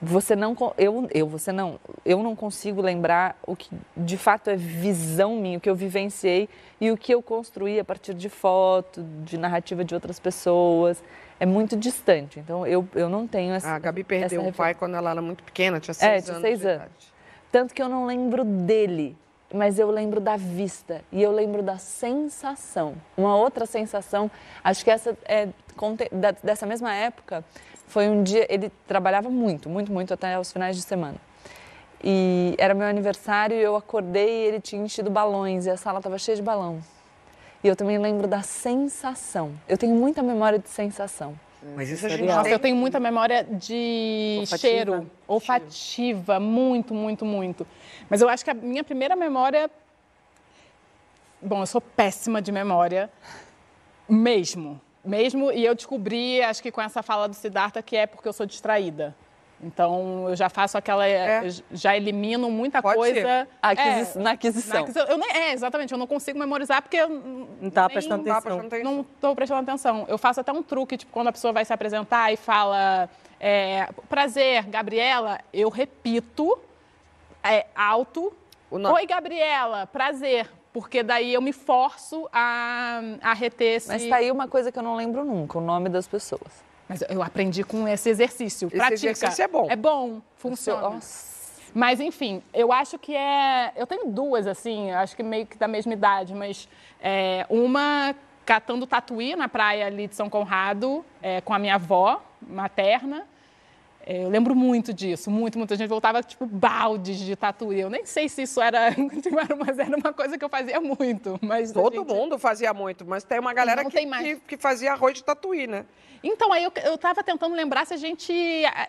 você 0.00 0.34
não. 0.36 0.56
Eu, 0.76 1.08
eu, 1.14 1.26
você 1.28 1.50
não. 1.52 1.78
Eu 2.04 2.22
não 2.22 2.34
consigo 2.36 2.80
lembrar 2.82 3.36
o 3.46 3.54
que 3.56 3.70
de 3.96 4.16
fato 4.16 4.50
é 4.50 4.56
visão 4.56 5.36
minha, 5.36 5.58
o 5.58 5.60
que 5.60 5.70
eu 5.70 5.74
vivenciei 5.76 6.48
e 6.80 6.90
o 6.90 6.96
que 6.96 7.14
eu 7.14 7.22
construí 7.22 7.78
a 7.80 7.84
partir 7.84 8.12
de 8.14 8.28
foto, 8.28 9.02
de 9.24 9.38
narrativa 9.38 9.84
de 9.84 9.94
outras 9.94 10.18
pessoas. 10.20 11.02
É 11.42 11.46
muito 11.46 11.76
distante. 11.76 12.38
Então, 12.38 12.64
eu, 12.64 12.88
eu 12.94 13.08
não 13.08 13.26
tenho 13.26 13.52
essa. 13.52 13.68
A 13.68 13.78
Gabi 13.80 14.04
perdeu 14.04 14.40
o 14.42 14.44
refer- 14.44 14.56
pai 14.56 14.74
quando 14.74 14.94
ela 14.94 15.10
era 15.10 15.20
muito 15.20 15.42
pequena, 15.42 15.80
tinha 15.80 15.90
É, 15.90 15.94
seis 15.94 16.24
tinha 16.24 16.36
anos. 16.36 16.48
seis 16.48 16.64
anos. 16.64 17.12
Tanto 17.50 17.74
que 17.74 17.82
eu 17.82 17.88
não 17.88 18.06
lembro 18.06 18.44
dele, 18.44 19.16
mas 19.52 19.76
eu 19.76 19.90
lembro 19.90 20.20
da 20.20 20.36
vista 20.36 21.02
e 21.10 21.20
eu 21.20 21.32
lembro 21.32 21.60
da 21.60 21.78
sensação. 21.78 22.94
Uma 23.16 23.34
outra 23.34 23.66
sensação, 23.66 24.30
acho 24.62 24.84
que 24.84 24.90
essa 24.92 25.18
é 25.24 25.48
dessa 26.44 26.64
mesma 26.64 26.94
época, 26.94 27.44
foi 27.88 28.08
um 28.08 28.22
dia, 28.22 28.46
ele 28.48 28.70
trabalhava 28.86 29.28
muito, 29.28 29.68
muito, 29.68 29.90
muito 29.90 30.14
até 30.14 30.38
os 30.38 30.52
finais 30.52 30.76
de 30.76 30.82
semana. 30.82 31.16
E 32.04 32.54
era 32.56 32.72
meu 32.72 32.86
aniversário 32.86 33.56
e 33.56 33.60
eu 33.62 33.74
acordei 33.74 34.44
e 34.44 34.46
ele 34.46 34.60
tinha 34.60 34.80
enchido 34.80 35.10
balões 35.10 35.66
e 35.66 35.70
a 35.70 35.76
sala 35.76 35.98
estava 35.98 36.18
cheia 36.18 36.36
de 36.36 36.42
balão. 36.42 36.78
E 37.62 37.68
eu 37.68 37.76
também 37.76 37.98
lembro 37.98 38.26
da 38.26 38.42
sensação. 38.42 39.52
Eu 39.68 39.78
tenho 39.78 39.94
muita 39.94 40.22
memória 40.22 40.58
de 40.58 40.68
sensação. 40.68 41.38
Mas 41.76 41.88
isso 41.90 42.06
a 42.06 42.08
gente. 42.08 42.24
Nossa, 42.24 42.42
tem... 42.42 42.52
eu 42.52 42.58
tenho 42.58 42.76
muita 42.76 42.98
memória 42.98 43.44
de 43.44 44.38
Olfativa. 44.40 44.58
cheiro, 44.58 45.10
olfativa, 45.28 46.40
muito, 46.40 46.92
muito, 46.92 47.24
muito. 47.24 47.66
Mas 48.10 48.20
eu 48.20 48.28
acho 48.28 48.44
que 48.44 48.50
a 48.50 48.54
minha 48.54 48.82
primeira 48.82 49.14
memória. 49.14 49.70
Bom, 51.40 51.60
eu 51.60 51.66
sou 51.66 51.80
péssima 51.80 52.42
de 52.42 52.50
memória, 52.50 53.10
mesmo. 54.08 54.80
Mesmo, 55.04 55.50
e 55.50 55.64
eu 55.64 55.74
descobri, 55.74 56.40
acho 56.42 56.62
que 56.62 56.70
com 56.70 56.80
essa 56.80 57.02
fala 57.02 57.28
do 57.28 57.34
Siddhartha, 57.34 57.82
que 57.82 57.96
é 57.96 58.06
porque 58.06 58.28
eu 58.28 58.32
sou 58.32 58.46
distraída. 58.46 59.14
Então, 59.62 60.28
eu 60.28 60.34
já 60.34 60.48
faço 60.48 60.76
aquela. 60.76 61.06
É. 61.06 61.42
Já 61.70 61.96
elimino 61.96 62.50
muita 62.50 62.82
Pode 62.82 62.96
coisa. 62.96 63.46
Aquisi- 63.60 64.18
É, 64.18 64.20
na 64.22 64.30
aquisição. 64.32 64.74
na 64.74 64.80
aquisição. 64.80 65.06
Eu 65.06 65.16
nem, 65.18 65.30
é, 65.30 65.52
exatamente, 65.52 65.92
eu 65.92 65.98
não 65.98 66.06
consigo 66.06 66.38
memorizar 66.38 66.82
porque 66.82 66.96
eu 66.96 67.08
Não 67.08 67.68
estava 67.68 67.88
nem- 67.88 67.94
prestando 67.94 68.30
atenção. 68.30 68.58
prestando 68.58 68.84
não 68.84 69.00
estou 69.02 69.34
prestando 69.36 69.60
atenção. 69.62 70.04
Eu 70.08 70.18
faço 70.18 70.40
até 70.40 70.50
um 70.52 70.62
truque, 70.62 70.96
tipo, 70.96 71.12
quando 71.12 71.28
a 71.28 71.32
pessoa 71.32 71.52
vai 71.52 71.64
se 71.64 71.72
apresentar 71.72 72.32
e 72.32 72.36
fala 72.36 73.08
é, 73.38 73.88
prazer, 74.08 74.64
Gabriela, 74.66 75.38
eu 75.52 75.68
repito 75.68 76.58
é, 77.42 77.66
alto. 77.74 78.32
Oi, 78.70 79.06
Gabriela, 79.06 79.86
prazer. 79.86 80.48
porque 80.72 81.02
daí 81.02 81.34
eu 81.34 81.42
me 81.42 81.52
forço 81.52 82.26
a, 82.32 83.00
a 83.22 83.34
reter 83.34 83.76
esse... 83.76 83.88
Mas 83.88 84.06
tá 84.06 84.16
aí 84.16 84.30
uma 84.30 84.48
coisa 84.48 84.72
que 84.72 84.78
eu 84.78 84.82
não 84.82 84.96
lembro 84.96 85.22
nunca, 85.24 85.58
o 85.58 85.60
nome 85.60 85.88
das 85.90 86.08
pessoas. 86.08 86.64
Mas 86.88 87.02
eu 87.08 87.22
aprendi 87.22 87.64
com 87.64 87.86
esse 87.88 88.08
exercício. 88.08 88.68
Esse 88.68 88.76
Pratica. 88.76 89.10
exercício 89.10 89.42
é 89.42 89.48
bom. 89.48 89.66
É 89.70 89.76
bom, 89.76 90.20
funciona. 90.36 90.90
Nossa. 90.90 91.32
Mas, 91.74 92.00
enfim, 92.00 92.42
eu 92.52 92.70
acho 92.70 92.98
que 92.98 93.16
é. 93.16 93.72
Eu 93.76 93.86
tenho 93.86 94.06
duas, 94.06 94.46
assim, 94.46 94.90
acho 94.90 95.16
que 95.16 95.22
meio 95.22 95.46
que 95.46 95.56
da 95.56 95.66
mesma 95.66 95.92
idade, 95.92 96.34
mas 96.34 96.68
é, 97.00 97.46
uma 97.48 98.14
catando 98.44 98.86
tatuí 98.86 99.34
na 99.34 99.48
praia 99.48 99.86
ali 99.86 100.06
de 100.06 100.14
São 100.14 100.28
Conrado 100.28 101.04
é, 101.22 101.40
com 101.40 101.54
a 101.54 101.58
minha 101.58 101.76
avó 101.76 102.22
materna. 102.40 103.26
É, 104.04 104.24
eu 104.24 104.28
lembro 104.28 104.54
muito 104.54 104.92
disso, 104.92 105.30
muito, 105.30 105.58
muito. 105.58 105.72
A 105.72 105.76
gente 105.76 105.88
voltava, 105.88 106.22
tipo, 106.22 106.44
baldes 106.46 107.18
de 107.18 107.36
tatuí. 107.36 107.80
Eu 107.80 107.88
nem 107.90 108.04
sei 108.04 108.28
se 108.28 108.42
isso 108.42 108.60
era, 108.60 108.90
mas 109.64 109.78
era 109.78 109.96
uma 109.96 110.12
coisa 110.12 110.36
que 110.36 110.44
eu 110.44 110.48
fazia 110.48 110.80
muito. 110.80 111.38
Mas 111.42 111.70
a 111.70 111.74
Todo 111.74 111.94
gente- 112.00 112.08
mundo 112.12 112.38
fazia 112.38 112.74
muito, 112.74 113.04
mas 113.06 113.22
tem 113.24 113.38
uma 113.38 113.54
galera 113.54 113.82
Não 113.82 113.90
que, 113.90 113.96
tem 113.96 114.06
mais. 114.06 114.26
que, 114.26 114.36
que 114.40 114.56
fazia 114.56 114.92
arroz 114.92 115.14
de 115.14 115.24
tatuí, 115.24 115.66
né? 115.66 115.84
Então, 116.24 116.52
aí 116.52 116.62
eu, 116.62 116.72
eu 116.84 116.96
tava 116.96 117.20
tentando 117.24 117.52
lembrar 117.52 117.84
se 117.84 117.94
a 117.94 117.96
gente 117.96 118.32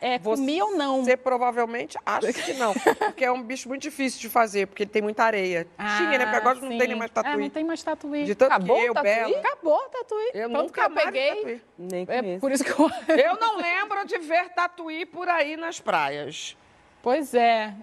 é, 0.02 0.20
comia 0.20 0.64
ou 0.66 0.76
não. 0.78 1.04
Você 1.04 1.18
provavelmente 1.18 1.98
acha 2.06 2.32
que 2.32 2.54
não, 2.54 2.74
porque 2.74 3.26
é 3.26 3.32
um 3.32 3.42
bicho 3.42 3.68
muito 3.68 3.82
difícil 3.82 4.20
de 4.22 4.30
fazer, 4.30 4.68
porque 4.68 4.84
ele 4.84 4.92
tem 4.92 5.02
muita 5.02 5.24
areia. 5.24 5.66
Tinha, 5.98 6.12
né? 6.20 6.26
Porque 6.26 6.36
agora 6.38 6.60
não 6.60 6.70
sim. 6.70 6.78
tem 6.78 6.88
nem 6.90 6.96
mais 6.96 7.10
Ah, 7.10 7.24
tatuí. 7.24 7.42
não 7.42 7.50
tem 7.50 7.64
mais 7.64 7.82
tatuí. 7.82 8.24
De 8.26 8.36
tanto 8.36 8.52
Acabou 8.52 8.78
que 8.80 8.86
eu, 8.86 8.94
tatuí? 8.94 9.10
Bela... 9.16 9.40
Acabou 9.40 9.76
o 9.78 9.90
tatuí. 9.90 10.30
Eu 10.36 10.50
Tanto 10.52 10.62
nunca 10.62 10.90
que 10.90 10.92
eu 11.00 11.06
peguei. 11.06 11.36
tatuí. 11.36 11.62
Nem 11.80 12.06
É 12.08 12.38
por 12.40 12.52
isso 12.52 12.64
que 12.64 12.70
eu. 12.72 12.90
Eu 13.18 13.36
não 13.40 13.58
lembro 13.58 14.06
de 14.06 14.20
ver 14.20 14.50
tatuí 14.50 15.03
por 15.06 15.28
aí 15.30 15.56
nas 15.58 15.80
praias. 15.80 16.56
Pois 17.02 17.34
é. 17.34 17.74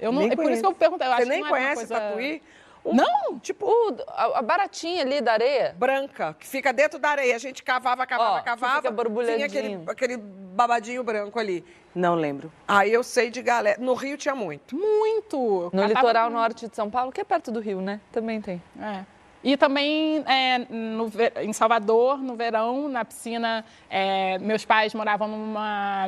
Eu 0.00 0.10
não, 0.12 0.22
Nem 0.22 0.32
é 0.32 0.36
por 0.36 0.50
isso 0.50 0.62
que 0.62 0.66
eu 0.68 0.72
perguntei. 0.74 1.06
Eu 1.06 1.12
Você 1.12 1.20
acho 1.22 1.28
nem 1.28 1.42
que 1.42 1.48
não 1.48 1.56
era 1.56 1.64
uma 1.66 1.74
conhece 1.74 1.86
coisa... 1.88 2.00
tatuí? 2.08 2.42
Um- 2.84 2.94
Não? 2.94 3.38
Tipo, 3.38 3.64
O, 3.66 3.96
a, 4.08 4.40
a 4.40 4.42
baratinha 4.42 5.02
ali 5.02 5.20
da 5.22 5.32
areia. 5.32 5.74
branca, 5.78 6.36
que 6.38 6.46
fica 6.46 6.70
dentro 6.72 6.98
da 6.98 7.10
areia. 7.10 7.34
A 7.34 7.38
gente 7.38 7.62
cavava, 7.62 8.06
cavava, 8.06 8.38
Ó, 8.38 8.42
cavava. 8.42 8.76
fica 8.76 8.90
borbulhadinho. 8.90 9.48
Tinha 9.48 9.60
aquele, 9.86 9.90
aquele 9.90 10.16
babadinho 10.18 11.02
branco 11.02 11.38
ali. 11.38 11.64
Não 11.94 12.14
lembro. 12.14 12.52
Aí 12.68 12.92
eu 12.92 13.02
sei 13.02 13.30
de 13.30 13.40
galera. 13.40 13.80
No 13.80 13.94
Rio 13.94 14.18
tinha 14.18 14.34
muito. 14.34 14.76
Muito. 14.76 15.70
No 15.72 15.82
Catava 15.82 15.88
litoral 15.88 16.24
muito. 16.30 16.34
norte 16.40 16.68
de 16.68 16.76
São 16.76 16.90
Paulo, 16.90 17.10
que 17.10 17.20
é 17.20 17.24
perto 17.24 17.50
do 17.50 17.60
Rio, 17.60 17.80
né? 17.80 18.00
Também 18.12 18.40
tem. 18.42 18.62
É. 18.78 19.04
E 19.44 19.58
também 19.58 20.24
é, 20.26 20.58
no 20.70 21.12
em 21.42 21.52
Salvador, 21.52 22.16
no 22.16 22.34
verão, 22.34 22.88
na 22.88 23.04
piscina, 23.04 23.62
é, 23.90 24.38
meus 24.38 24.64
pais 24.64 24.94
moravam 24.94 25.28
numa. 25.28 26.06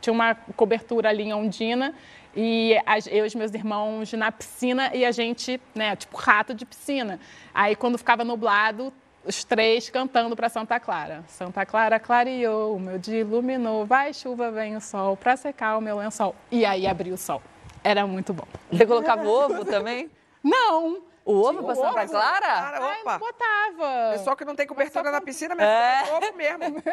Tinha 0.00 0.14
uma 0.14 0.34
cobertura 0.56 1.10
ali 1.10 1.24
em 1.24 1.34
Ondina. 1.34 1.94
E 2.34 2.76
eu 3.10 3.24
e 3.24 3.28
os 3.28 3.34
meus 3.34 3.52
irmãos 3.52 4.12
na 4.14 4.32
piscina 4.32 4.90
e 4.92 5.04
a 5.04 5.12
gente, 5.12 5.60
né, 5.74 5.94
tipo 5.94 6.16
rato 6.16 6.54
de 6.54 6.64
piscina. 6.64 7.20
Aí 7.54 7.76
quando 7.76 7.96
ficava 7.98 8.24
nublado, 8.24 8.92
os 9.24 9.44
três 9.44 9.88
cantando 9.90 10.34
para 10.34 10.48
Santa 10.48 10.80
Clara. 10.80 11.22
Santa 11.28 11.64
Clara 11.64 12.00
clareou, 12.00 12.74
o 12.74 12.80
meu 12.80 12.98
dia 12.98 13.20
iluminou, 13.20 13.86
vai 13.86 14.12
chuva, 14.12 14.50
vem 14.50 14.74
o 14.74 14.80
sol, 14.80 15.16
para 15.16 15.36
secar 15.36 15.76
o 15.78 15.80
meu 15.80 15.98
lençol. 15.98 16.34
E 16.50 16.64
aí 16.64 16.86
abriu 16.88 17.14
o 17.14 17.18
sol. 17.18 17.40
Era 17.84 18.04
muito 18.06 18.32
bom. 18.32 18.48
Você 18.72 18.84
colocava 18.84 19.28
ovo 19.28 19.64
também? 19.64 20.10
Não! 20.42 21.13
O 21.24 21.40
ovo 21.40 21.62
pra 21.64 21.74
Santa 21.74 22.02
Ovo, 22.02 22.08
Clara? 22.10 22.40
Cara, 22.46 22.84
Ai, 22.84 23.00
opa. 23.00 23.18
botava. 23.18 24.12
Pessoal 24.12 24.36
que 24.36 24.44
não 24.44 24.54
tem 24.54 24.66
cobertura 24.66 25.10
na 25.10 25.20
piscina, 25.20 25.54
mas 25.54 25.64
É. 25.66 26.10
é 26.10 26.14
ovo 26.16 26.36
mesmo. 26.36 26.82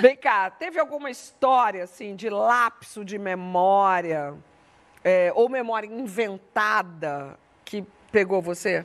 Vem 0.00 0.16
cá, 0.16 0.50
teve 0.50 0.78
alguma 0.80 1.10
história, 1.10 1.84
assim, 1.84 2.16
de 2.16 2.28
lapso 2.30 3.04
de 3.04 3.18
memória 3.18 4.34
é, 5.04 5.30
ou 5.34 5.48
memória 5.48 5.86
inventada 5.86 7.38
que 7.64 7.84
pegou 8.10 8.40
você? 8.40 8.84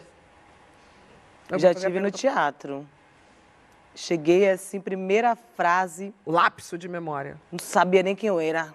Eu 1.50 1.58
Já 1.60 1.74
tive 1.74 2.00
no 2.00 2.12
teatro. 2.12 2.88
Cheguei 3.96 4.50
assim, 4.50 4.82
primeira 4.82 5.36
frase, 5.36 6.14
Lapso 6.26 6.78
de 6.80 6.88
memória. 6.90 7.40
não 7.52 7.60
sabia 7.60 8.02
nem 8.02 8.16
quem 8.16 8.28
eu 8.28 8.40
era. 8.40 8.74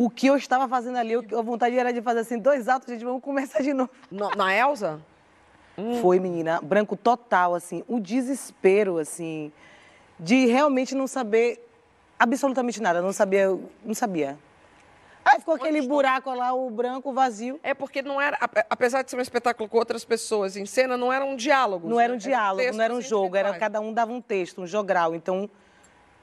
O 0.00 0.08
que 0.08 0.28
eu 0.28 0.34
estava 0.34 0.66
fazendo 0.66 0.96
ali, 0.96 1.12
eu- 1.12 1.38
a 1.38 1.42
vontade 1.42 1.78
era 1.78 1.92
de 1.92 2.00
fazer 2.00 2.20
assim, 2.20 2.38
dois 2.38 2.68
altos, 2.68 2.88
gente, 2.88 3.04
vamos 3.04 3.22
começar 3.22 3.62
de 3.62 3.74
novo. 3.74 3.90
No- 4.10 4.30
na 4.34 4.54
Elsa? 4.54 4.98
Foi, 6.00 6.18
menina, 6.18 6.58
branco 6.62 6.96
total, 6.96 7.54
assim, 7.54 7.84
o 7.86 8.00
desespero, 8.00 8.96
assim, 8.96 9.52
de 10.18 10.46
realmente 10.46 10.94
não 10.94 11.06
saber 11.06 11.62
absolutamente 12.18 12.80
nada, 12.80 13.02
não 13.02 13.12
sabia, 13.12 13.48
não 13.84 13.92
sabia. 13.92 14.38
Aí 15.22 15.38
ficou 15.38 15.54
aquele 15.54 15.82
buraco 15.86 16.32
lá, 16.32 16.54
o 16.54 16.70
branco 16.70 17.12
vazio. 17.12 17.60
É 17.62 17.74
porque 17.74 18.00
não 18.00 18.18
era, 18.18 18.38
ape- 18.40 18.64
apesar 18.70 19.02
de 19.02 19.10
ser 19.10 19.18
um 19.18 19.20
espetáculo 19.20 19.68
com 19.68 19.76
outras 19.76 20.02
pessoas 20.02 20.56
em 20.56 20.64
cena, 20.64 20.96
não 20.96 21.12
eram 21.12 21.36
diálogos. 21.36 21.90
Não 21.90 22.00
era 22.00 22.10
um 22.14 22.16
né? 22.16 22.20
diálogo, 22.20 22.72
não 22.74 22.84
era 22.84 22.94
um 22.94 23.02
jogo, 23.02 23.36
era 23.36 23.52
cada 23.58 23.80
um 23.82 23.92
dava 23.92 24.12
um 24.12 24.20
texto, 24.22 24.62
um 24.62 24.66
jogral. 24.66 25.14
Então, 25.14 25.48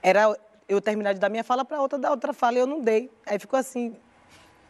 era 0.02 0.36
eu 0.68 0.82
terminar 0.82 1.14
de 1.14 1.20
dar 1.20 1.30
minha 1.30 1.44
fala 1.44 1.64
para 1.64 1.82
outra 1.82 1.98
dar 1.98 2.12
outra 2.12 2.34
fala 2.34 2.58
e 2.58 2.60
eu 2.60 2.68
não 2.68 2.82
dei. 2.82 3.10
Aí 3.26 3.40
ficou 3.40 3.58
assim, 3.60 3.96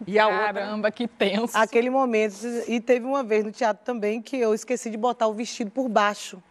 E 0.05 0.19
a 0.19 0.27
outra. 0.27 0.53
Caramba, 0.53 0.91
que 0.91 1.07
tenso. 1.07 1.57
aquele 1.57 1.89
momento. 1.89 2.35
E 2.67 2.79
teve 2.79 3.05
uma 3.05 3.23
vez 3.23 3.43
no 3.43 3.51
teatro 3.51 3.83
também 3.83 4.21
que 4.21 4.37
eu 4.37 4.53
esqueci 4.53 4.89
de 4.89 4.97
botar 4.97 5.27
o 5.27 5.33
vestido 5.33 5.71
por 5.71 5.87
baixo. 5.89 6.41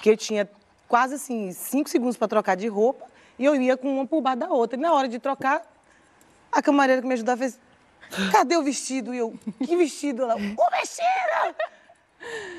Que 0.00 0.10
eu 0.10 0.16
tinha 0.16 0.48
quase 0.88 1.14
assim, 1.14 1.52
cinco 1.52 1.88
segundos 1.90 2.16
para 2.16 2.28
trocar 2.28 2.56
de 2.56 2.66
roupa 2.68 3.06
e 3.38 3.44
eu 3.44 3.54
ia 3.54 3.76
com 3.76 3.92
uma 3.94 4.06
por 4.06 4.20
baixo 4.20 4.38
da 4.40 4.48
outra. 4.48 4.78
E 4.78 4.80
na 4.82 4.92
hora 4.92 5.08
de 5.08 5.18
trocar, 5.18 5.62
a 6.50 6.62
camareira 6.62 7.00
que 7.02 7.08
me 7.08 7.14
ajudava 7.14 7.38
fez: 7.38 7.58
cadê 8.32 8.56
o 8.56 8.62
vestido? 8.62 9.14
E 9.14 9.18
eu, 9.18 9.38
que 9.64 9.76
vestido? 9.76 10.22
Ela, 10.22 10.36
o 10.36 10.70
vestido! 10.80 11.56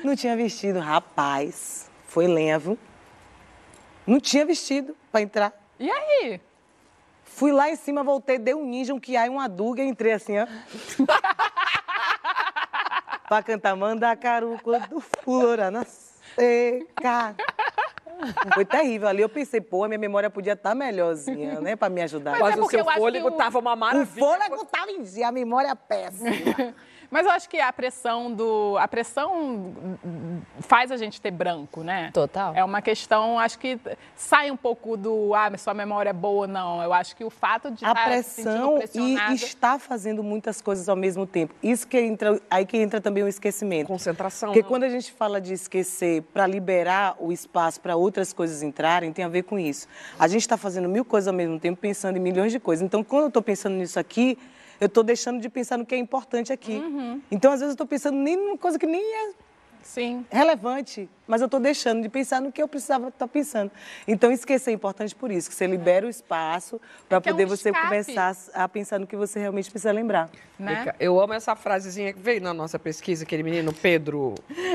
Não 0.04 0.14
tinha 0.14 0.36
vestido, 0.36 0.78
rapaz. 0.78 1.90
Foi 2.06 2.26
lenha, 2.26 2.58
viu? 2.58 2.78
Não 4.06 4.20
tinha 4.20 4.44
vestido 4.44 4.94
para 5.10 5.22
entrar. 5.22 5.63
E 5.78 5.90
aí? 5.90 6.40
Fui 7.24 7.50
lá 7.52 7.68
em 7.68 7.76
cima, 7.76 8.02
voltei, 8.04 8.38
dei 8.38 8.54
um 8.54 8.64
ninja, 8.64 8.94
um 8.94 9.00
quiai, 9.00 9.28
uma 9.28 9.48
duga 9.48 9.82
e 9.82 9.86
entrei 9.88 10.12
assim, 10.12 10.34
ó. 10.38 10.46
pra 13.28 13.42
cantar 13.42 13.74
Mandacaru 13.76 14.58
quando 14.62 15.00
flora 15.00 15.70
na 15.70 15.84
seca. 15.84 17.34
Foi 18.54 18.64
terrível. 18.64 19.08
Ali 19.08 19.22
eu 19.22 19.28
pensei, 19.28 19.60
pô, 19.60 19.84
a 19.84 19.88
minha 19.88 19.98
memória 19.98 20.30
podia 20.30 20.52
estar 20.52 20.74
melhorzinha, 20.74 21.60
né? 21.60 21.74
Pra 21.76 21.88
me 21.88 22.02
ajudar. 22.02 22.38
Mas 22.38 22.56
é 22.56 22.60
o 22.60 22.68
seu 22.68 22.84
que 22.84 22.92
fôlego 22.94 23.28
o- 23.28 23.32
tava 23.32 23.58
uma 23.58 23.74
O 23.74 23.76
maravilha. 23.76 24.26
fôlego 24.26 24.64
tava 24.66 24.90
em 24.92 25.02
dia, 25.02 25.28
a 25.28 25.32
memória 25.32 25.68
é 25.68 25.74
péssima. 25.74 26.30
Mas 27.14 27.26
eu 27.26 27.30
acho 27.30 27.48
que 27.48 27.60
a 27.60 27.72
pressão 27.72 28.32
do. 28.32 28.76
A 28.76 28.88
pressão 28.88 29.72
faz 30.58 30.90
a 30.90 30.96
gente 30.96 31.20
ter 31.20 31.30
branco, 31.30 31.84
né? 31.84 32.10
Total. 32.12 32.52
É 32.56 32.64
uma 32.64 32.82
questão, 32.82 33.38
acho 33.38 33.56
que 33.56 33.78
sai 34.16 34.50
um 34.50 34.56
pouco 34.56 34.96
do 34.96 35.32
ah, 35.32 35.48
mas 35.48 35.60
sua 35.60 35.74
memória 35.74 36.10
é 36.10 36.12
boa 36.12 36.48
ou 36.48 36.48
não. 36.48 36.82
Eu 36.82 36.92
acho 36.92 37.14
que 37.14 37.22
o 37.22 37.30
fato 37.30 37.70
de 37.70 37.84
a 37.84 37.92
estar 37.92 38.16
se 38.16 38.42
sentindo 38.42 38.52
pressão 38.52 38.78
e 38.78 38.78
pressionada- 38.78 39.32
está 39.32 39.78
fazendo 39.78 40.24
muitas 40.24 40.60
coisas 40.60 40.88
ao 40.88 40.96
mesmo 40.96 41.24
tempo. 41.24 41.54
Isso 41.62 41.86
que 41.86 42.00
entra, 42.00 42.40
aí 42.50 42.66
que 42.66 42.76
entra 42.78 43.00
também 43.00 43.22
o 43.22 43.28
esquecimento. 43.28 43.86
Concentração. 43.86 44.48
Porque 44.48 44.62
não. 44.62 44.68
quando 44.68 44.82
a 44.82 44.88
gente 44.88 45.12
fala 45.12 45.40
de 45.40 45.52
esquecer 45.54 46.22
para 46.34 46.48
liberar 46.48 47.14
o 47.20 47.30
espaço 47.30 47.80
para 47.80 47.94
outras 47.94 48.32
coisas 48.32 48.60
entrarem, 48.60 49.12
tem 49.12 49.24
a 49.24 49.28
ver 49.28 49.44
com 49.44 49.56
isso. 49.56 49.86
A 50.18 50.26
gente 50.26 50.40
está 50.40 50.56
fazendo 50.56 50.88
mil 50.88 51.04
coisas 51.04 51.28
ao 51.28 51.34
mesmo 51.34 51.60
tempo, 51.60 51.80
pensando 51.80 52.16
em 52.16 52.20
milhões 52.20 52.50
de 52.50 52.58
coisas. 52.58 52.84
Então, 52.84 53.04
quando 53.04 53.22
eu 53.22 53.28
estou 53.28 53.40
pensando 53.40 53.76
nisso 53.76 54.00
aqui, 54.00 54.36
eu 54.80 54.86
estou 54.86 55.02
deixando 55.02 55.40
de 55.40 55.48
pensar 55.48 55.78
no 55.78 55.86
que 55.86 55.94
é 55.94 55.98
importante 55.98 56.52
aqui. 56.52 56.82
Então, 57.30 57.52
às 57.52 57.60
vezes, 57.60 57.72
eu 57.72 57.74
estou 57.74 57.86
pensando 57.86 58.16
nem 58.16 58.36
numa 58.36 58.58
coisa 58.58 58.78
que 58.78 58.86
nem 58.86 59.02
é 59.02 59.32
Sim. 59.82 60.24
relevante, 60.30 61.08
mas 61.26 61.40
eu 61.40 61.46
estou 61.46 61.60
deixando 61.60 62.02
de 62.02 62.08
pensar 62.08 62.40
no 62.40 62.52
que 62.52 62.62
eu 62.62 62.68
precisava 62.68 63.08
estar 63.08 63.28
pensando. 63.28 63.70
Então, 64.06 64.30
esquecer 64.30 64.70
é 64.70 64.74
importante 64.74 65.14
por 65.14 65.30
isso, 65.30 65.48
que 65.48 65.54
você 65.54 65.66
libera 65.66 66.06
o 66.06 66.10
espaço 66.10 66.80
para 67.08 67.20
Porque 67.20 67.30
é 67.30 67.32
um 67.32 67.36
poder 67.36 67.46
você 67.46 67.72
começar 67.72 68.36
a 68.52 68.68
pensar 68.68 68.98
no 68.98 69.06
que 69.06 69.16
você 69.16 69.38
realmente 69.38 69.70
precisa 69.70 69.92
lembrar. 69.92 70.30
Né? 70.58 70.94
Eu 71.00 71.20
amo 71.20 71.32
essa 71.32 71.56
frasezinha 71.56 72.12
que 72.12 72.18
veio 72.20 72.40
na 72.40 72.54
nossa 72.54 72.78
pesquisa, 72.78 73.24
aquele 73.24 73.42
menino 73.42 73.72
Pedro. 73.72 74.34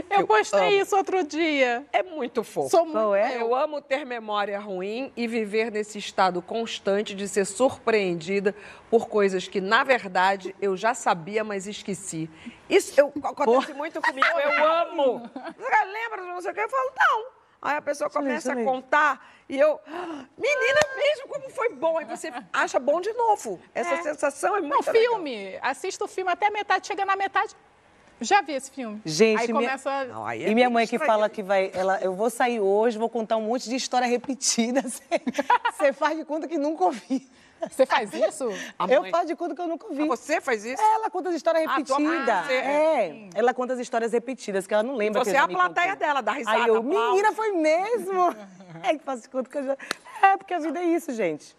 Eu 0.09 0.27
postei 0.27 0.75
amo. 0.75 0.83
isso 0.83 0.95
outro 0.95 1.23
dia. 1.23 1.85
É 1.93 2.03
muito 2.03 2.43
fofo. 2.43 2.69
Sou 2.69 2.83
muito. 2.83 2.97
Qual 2.97 3.15
é? 3.15 3.41
Eu 3.41 3.55
amo 3.55 3.81
ter 3.81 4.05
memória 4.05 4.59
ruim 4.59 5.11
e 5.15 5.27
viver 5.27 5.71
nesse 5.71 5.97
estado 5.97 6.41
constante 6.41 7.15
de 7.15 7.27
ser 7.27 7.45
surpreendida 7.45 8.53
por 8.89 9.07
coisas 9.07 9.47
que, 9.47 9.61
na 9.61 9.83
verdade, 9.83 10.53
eu 10.61 10.75
já 10.75 10.93
sabia, 10.93 11.43
mas 11.43 11.67
esqueci. 11.67 12.29
Isso 12.69 12.99
eu, 12.99 13.13
acontece 13.23 13.73
muito 13.73 14.01
comigo, 14.01 14.27
eu 14.27 14.65
amo. 14.65 15.29
Você 15.57 15.85
lembra 15.85 16.21
de 16.21 16.27
não 16.39 16.43
sei 16.43 16.51
o 16.51 16.53
que? 16.55 16.61
Eu 16.61 16.69
falo, 16.69 16.91
não. 16.97 17.25
Aí 17.61 17.75
a 17.75 17.81
pessoa 17.81 18.09
começa 18.09 18.53
a 18.53 18.63
contar 18.63 19.33
e 19.49 19.59
eu, 19.59 19.79
"Ah, 19.85 20.25
menina, 20.37 20.79
mesmo 20.95 21.27
como 21.27 21.49
foi 21.49 21.69
bom. 21.73 21.97
Aí 21.97 22.05
você 22.05 22.31
acha 22.53 22.79
bom 22.79 23.01
de 23.01 23.11
novo. 23.13 23.59
Essa 23.75 23.95
É. 23.95 24.01
sensação 24.03 24.55
é 24.55 24.61
Não, 24.61 24.69
muito 24.69 24.87
legal. 24.91 24.93
filme. 25.15 25.59
Assista 25.61 26.05
o 26.05 26.07
filme 26.07 26.31
até 26.31 26.47
a 26.47 26.51
metade, 26.51 26.87
chega 26.87 27.03
na 27.05 27.17
metade. 27.17 27.53
Já 28.21 28.41
vi 28.41 28.53
esse 28.53 28.71
filme. 28.71 29.01
Gente, 29.05 29.39
Aí 29.41 29.47
minha- 29.53 29.69
começa. 29.69 30.05
Não, 30.05 30.25
aí 30.25 30.43
é 30.43 30.49
E 30.49 30.55
minha 30.55 30.69
mãe 30.69 30.85
que 30.87 30.95
estranho. 30.95 31.11
fala 31.11 31.29
que 31.29 31.41
vai, 31.43 31.71
ela, 31.73 31.99
eu 32.01 32.13
vou 32.13 32.29
sair 32.29 32.59
hoje, 32.61 32.97
vou 32.97 33.09
contar 33.09 33.35
um 33.37 33.41
monte 33.43 33.69
de 33.69 33.75
história 33.75 34.07
repetida. 34.07 34.81
Você- 34.87 35.21
Você 35.77 35.93
faz 35.93 36.17
de 36.17 36.23
conta 36.25 36.47
que 36.47 36.57
nunca 36.57 36.85
ouvi. 36.85 37.29
Você 37.69 37.85
faz 37.85 38.13
isso? 38.13 38.45
Eu 38.89 39.03
faço 39.09 39.27
de 39.27 39.35
conta 39.35 39.55
que 39.55 39.61
eu 39.61 39.67
nunca 39.67 39.87
vi. 39.91 40.03
Ah, 40.03 40.05
você 40.05 40.39
faz 40.39 40.63
isso? 40.63 40.81
Ela 40.81 41.09
conta 41.09 41.29
as 41.29 41.35
histórias 41.35 41.65
Ah, 41.67 41.75
repetidas. 41.77 42.45
você- 42.45 42.53
é, 42.53 43.29
ela 43.35 43.53
conta 43.53 43.73
as 43.73 43.79
histórias 43.79 44.11
repetidas, 44.13 44.65
que 44.67 44.73
ela 44.73 44.83
não 44.83 44.95
lembra. 44.95 45.23
Você 45.23 45.31
que 45.31 45.37
é 45.37 45.39
a 45.39 45.47
plateia 45.47 45.91
contei. 45.93 46.07
dela, 46.07 46.21
dá 46.21 46.31
risada, 46.33 46.57
Aí 46.57 46.67
eu, 46.67 46.81
menina, 46.83 47.33
foi 47.33 47.51
mesmo? 47.51 48.35
é 48.83 48.97
que 48.97 49.03
faço 49.03 49.23
de 49.23 49.29
conta 49.29 49.49
que 49.49 49.57
eu 49.57 49.63
já... 49.63 49.77
É, 50.21 50.37
porque 50.37 50.53
a 50.53 50.59
vida 50.59 50.79
é 50.79 50.83
isso, 50.83 51.11
gente. 51.13 51.55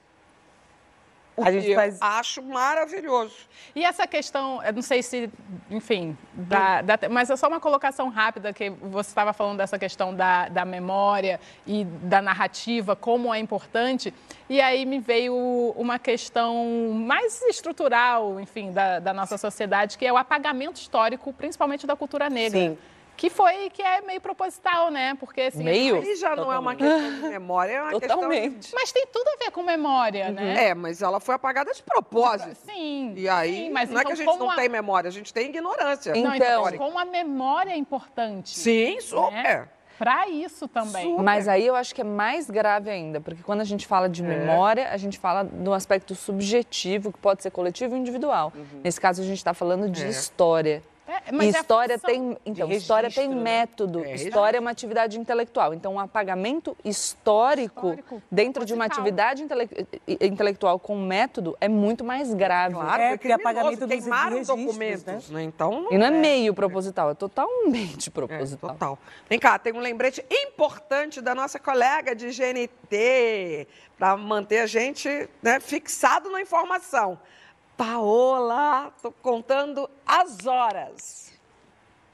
A 1.45 1.53
gente 1.53 1.68
eu 1.70 1.74
faz... 1.74 1.99
acho 2.01 2.43
maravilhoso. 2.43 3.34
E 3.74 3.84
essa 3.84 4.07
questão, 4.07 4.62
eu 4.64 4.72
não 4.72 4.82
sei 4.82 5.03
se, 5.03 5.30
enfim, 5.70 6.16
da- 6.34 6.82
da- 6.82 7.09
mas 7.11 7.30
é 7.30 7.36
só 7.36 7.49
uma 7.49 7.61
colocação 7.61 8.09
rápida 8.09 8.53
que 8.53 8.70
você 8.70 9.11
estava 9.11 9.32
falando 9.32 9.59
dessa 9.59 9.78
questão 9.78 10.14
da, 10.14 10.49
da 10.49 10.64
memória 10.64 11.41
e 11.66 11.84
da 11.84 12.20
narrativa, 12.20 12.97
como 12.97 13.32
é 13.32 13.38
importante. 13.38 14.12
E 14.49 14.61
aí 14.61 14.84
me 14.84 14.99
veio 14.99 15.34
uma 15.76 15.99
questão 15.99 16.91
mais 16.93 17.41
estrutural, 17.43 18.41
enfim, 18.41 18.72
da, 18.72 18.99
da 18.99 19.12
nossa 19.12 19.38
sociedade, 19.38 19.97
que 19.97 20.05
é 20.07 20.12
o 20.12 20.16
apagamento 20.16 20.76
histórico, 20.80 21.32
principalmente 21.32 21.86
da 21.86 21.95
cultura 21.95 22.28
negra. 22.28 22.59
Sim. 22.59 22.78
Que 23.21 23.29
foi, 23.29 23.68
que 23.68 23.83
é 23.83 24.01
meio 24.01 24.18
proposital, 24.18 24.91
né? 24.91 25.14
Porque 25.21 25.43
assim. 25.43 25.62
Meio? 25.62 25.97
Aí 25.97 26.16
já 26.16 26.35
não 26.35 26.51
é 26.51 26.59
uma 26.59 26.75
questão 26.75 27.12
de 27.16 27.29
memória, 27.29 27.73
é 27.73 27.83
uma 27.83 28.01
Totalmente. 28.01 28.75
Mas 28.75 28.91
tem 28.93 29.07
tudo 29.12 29.29
a 29.29 29.45
ver 29.45 29.51
com 29.51 29.62
memória, 29.62 30.25
questão... 30.29 30.43
né? 30.47 30.68
É, 30.68 30.75
mas 30.75 31.03
ela 31.03 31.21
foi 31.21 31.35
apagada 31.35 31.71
de 31.71 31.83
propósito. 31.83 32.57
Sim. 32.64 33.12
E 33.14 33.29
aí, 33.29 33.66
sim, 33.66 33.71
mas 33.71 33.91
não 33.91 34.01
é 34.01 34.05
que 34.07 34.12
então 34.12 34.12
a 34.12 34.16
gente 34.16 34.27
como 34.27 34.39
não 34.45 34.51
a- 34.51 34.57
tem 34.57 34.71
memória, 34.71 35.07
a 35.09 35.11
gente 35.12 35.35
tem 35.35 35.49
ignorância. 35.51 36.14
Não, 36.14 36.35
Então- 36.35 36.66
então, 36.66 36.79
como 36.79 36.99
a 36.99 37.05
memória 37.05 37.73
é 37.73 37.77
importante. 37.77 38.59
Sim, 38.59 38.99
super. 39.03 39.31
né? 39.33 39.68
Para 39.99 40.27
isso 40.31 40.66
também. 40.66 41.14
Mas 41.18 41.47
aí 41.47 41.66
eu 41.66 41.75
acho 41.77 41.95
que 41.95 42.01
é 42.01 42.05
mais 42.05 42.49
grave 42.49 42.89
ainda, 42.89 43.21
porque 43.21 43.43
quando 43.43 43.61
a 43.61 43.64
gente 43.64 43.87
fala 43.87 44.09
de 44.09 44.23
memória, 44.23 44.89
a 44.89 44.97
gente 44.97 45.18
fala 45.18 45.45
do 45.45 45.75
aspecto 45.75 46.14
subjetivo, 46.14 47.12
que 47.12 47.18
pode 47.18 47.43
ser 47.43 47.51
coletivo 47.51 47.95
e 47.95 47.99
individual. 47.99 48.51
Nesse 48.83 48.99
caso, 48.99 49.21
a 49.21 49.25
gente 49.27 49.37
está 49.37 49.53
falando 49.53 49.91
de 49.91 50.05
É. 50.05 50.09
história. 50.09 50.83
É, 51.11 51.33
mas 51.33 51.55
é 51.55 51.59
a 51.59 51.61
história 51.61 51.99
tem, 51.99 52.37
então, 52.47 52.69
De 52.69 52.75
história 52.77 53.11
tem 53.11 53.25
registro, 53.29 53.45
né? 53.45 53.59
método. 53.61 54.05
É, 54.05 54.15
história 54.15 54.59
é 54.59 54.61
uma 54.61 54.71
atividade 54.71 55.19
intelectual. 55.19 55.75
Então, 55.75 55.95
um 55.95 55.99
apagamento 56.01 56.77
histórico, 56.85 57.89
Histórico, 57.91 58.23
dentro 58.31 58.65
de 58.65 58.73
uma 58.73 58.85
atividade 58.85 59.43
intele- 59.43 59.69
intelectual 60.07 60.79
com 60.79 60.97
método 60.97 61.57
é 61.61 61.69
muito 61.69 62.05
mais 62.05 62.33
grave. 62.33 62.75
Claro, 62.75 63.03
É, 63.03 63.11
porque 63.17 63.29
criminoso, 63.29 63.49
apagamento 63.49 63.87
dos 63.87 64.05
registros, 64.05 64.47
documentos, 64.47 65.31
né? 65.31 65.43
Então, 65.43 65.89
E 65.91 65.99
não 65.99 66.07
é 66.07 66.11
meio 66.11 66.55
proposital, 66.55 67.11
é 67.11 67.15
totalmente 67.15 68.09
É, 68.09 68.13
proposital. 68.13 68.71
total. 68.71 68.99
Vem 69.29 69.39
cá, 69.39 69.59
tem 69.59 69.73
um 69.73 69.81
lembrete 69.81 70.25
importante 70.31 71.21
da 71.21 71.35
nossa 71.35 71.59
colega 71.59 72.15
de 72.15 72.29
GNT, 72.31 73.67
para 73.99 74.17
manter 74.17 74.61
a 74.61 74.67
gente 74.67 75.29
né, 75.43 75.59
fixado 75.61 76.31
na 76.31 76.41
informação. 76.41 77.19
Paola, 77.81 78.93
tô 79.01 79.11
contando 79.11 79.89
as 80.07 80.47
horas. 80.47 81.33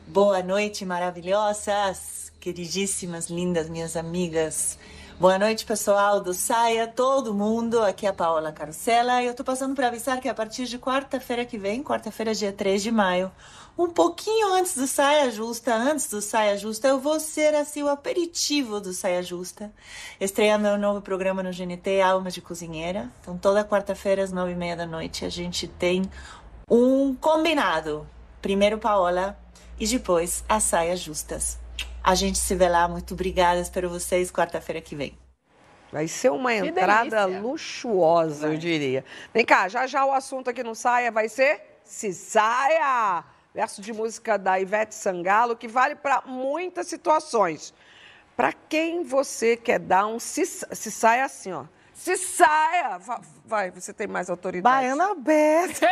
Boa 0.07 0.41
noite, 0.41 0.85
maravilhosas, 0.87 2.33
queridíssimas, 2.39 3.29
lindas 3.29 3.69
minhas 3.69 3.97
amigas. 3.97 4.79
Boa 5.19 5.37
noite, 5.37 5.67
pessoal 5.67 6.21
do 6.21 6.33
Saia, 6.33 6.87
todo 6.87 7.35
mundo. 7.35 7.83
Aqui 7.83 8.07
é 8.07 8.11
a 8.11 8.13
Paola 8.13 8.55
e 9.21 9.27
eu 9.27 9.35
tô 9.35 9.43
passando 9.43 9.75
para 9.75 9.89
avisar 9.89 10.21
que 10.21 10.29
a 10.29 10.35
partir 10.35 10.67
de 10.67 10.79
quarta-feira 10.79 11.45
que 11.45 11.59
vem, 11.59 11.83
quarta-feira, 11.83 12.33
dia 12.33 12.53
3 12.53 12.81
de 12.81 12.93
maio, 12.93 13.33
um 13.79 13.91
pouquinho 13.91 14.55
antes 14.55 14.75
do 14.75 14.87
Saia 14.87 15.31
Justa, 15.31 15.75
antes 15.75 16.09
do 16.09 16.23
Saia 16.23 16.57
Justa, 16.57 16.89
eu 16.89 16.99
vou 16.99 17.21
ser 17.21 17.55
assim 17.55 17.83
o 17.83 17.89
aperitivo 17.89 18.81
do 18.81 18.93
Saia 18.93 19.23
Justa. 19.23 19.71
Estreia 20.19 20.57
meu 20.57 20.79
novo 20.79 21.03
programa 21.03 21.43
no 21.43 21.51
GNT, 21.51 22.01
Alma 22.01 22.31
de 22.31 22.41
Cozinheira. 22.41 23.11
Então, 23.21 23.37
toda 23.37 23.65
quarta-feira, 23.65 24.23
às 24.23 24.33
nove 24.33 24.53
e 24.53 24.57
meia 24.57 24.75
da 24.75 24.87
noite, 24.87 25.25
a 25.25 25.29
gente 25.29 25.69
tem 25.69 26.11
um 26.71 27.15
combinado. 27.15 28.07
Primeiro 28.41 28.79
Paola 28.79 29.39
e 29.79 29.87
depois 29.87 30.43
as 30.49 30.63
saias 30.63 31.01
justas. 31.01 31.59
A 32.03 32.15
gente 32.15 32.39
se 32.39 32.55
vê 32.55 32.69
lá. 32.69 32.89
Muito 32.89 33.13
obrigada. 33.13 33.61
Espero 33.61 33.91
vocês 33.91 34.31
quarta-feira 34.31 34.81
que 34.81 34.97
vem. 34.97 35.19
Vai 35.93 36.09
ser 36.09 36.31
uma 36.31 36.55
entrada 36.55 37.27
delícia. 37.27 37.43
luxuosa, 37.43 38.49
eu 38.49 38.57
diria. 38.57 39.05
Vem 39.35 39.45
cá, 39.45 39.69
já 39.69 39.87
já 39.87 40.05
o 40.05 40.13
assunto 40.13 40.49
aqui 40.49 40.63
no 40.63 40.75
Saia 40.75 41.13
vai 41.13 41.29
ser 41.29 41.61
Se 41.85 42.13
Saia! 42.13 43.36
Verso 43.57 43.81
de 43.81 43.91
música 43.91 44.37
da 44.37 44.61
Ivete 44.61 44.95
Sangalo, 44.95 45.57
que 45.57 45.67
vale 45.67 45.95
para 45.95 46.21
muitas 46.27 46.89
situações. 46.89 47.73
Para 48.37 48.53
quem 48.53 49.03
você 49.03 49.57
quer 49.57 49.79
dar 49.79 50.07
um 50.07 50.19
se, 50.21 50.45
se 50.45 50.91
saia 50.91 51.25
assim, 51.25 51.53
ó. 51.55 51.65
Se 51.95 52.19
saia! 52.19 52.99
Va- 52.99 53.23
Vai, 53.47 53.71
você 53.71 53.95
tem 53.95 54.07
mais 54.07 54.29
autoridade. 54.29 54.63
Baiana 54.75 55.13
aberta. 55.13 55.89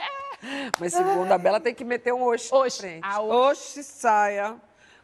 Mas 0.80 0.94
segundo 0.94 1.30
a 1.30 1.36
Bela, 1.36 1.60
tem 1.60 1.74
que 1.74 1.84
meter 1.84 2.14
um 2.14 2.22
oxe 2.22 2.50
na 2.50 2.58
Oxe. 2.60 2.78
frente. 2.78 3.00
Ah, 3.02 3.20
Oxe 3.20 3.84
saia. 3.84 4.56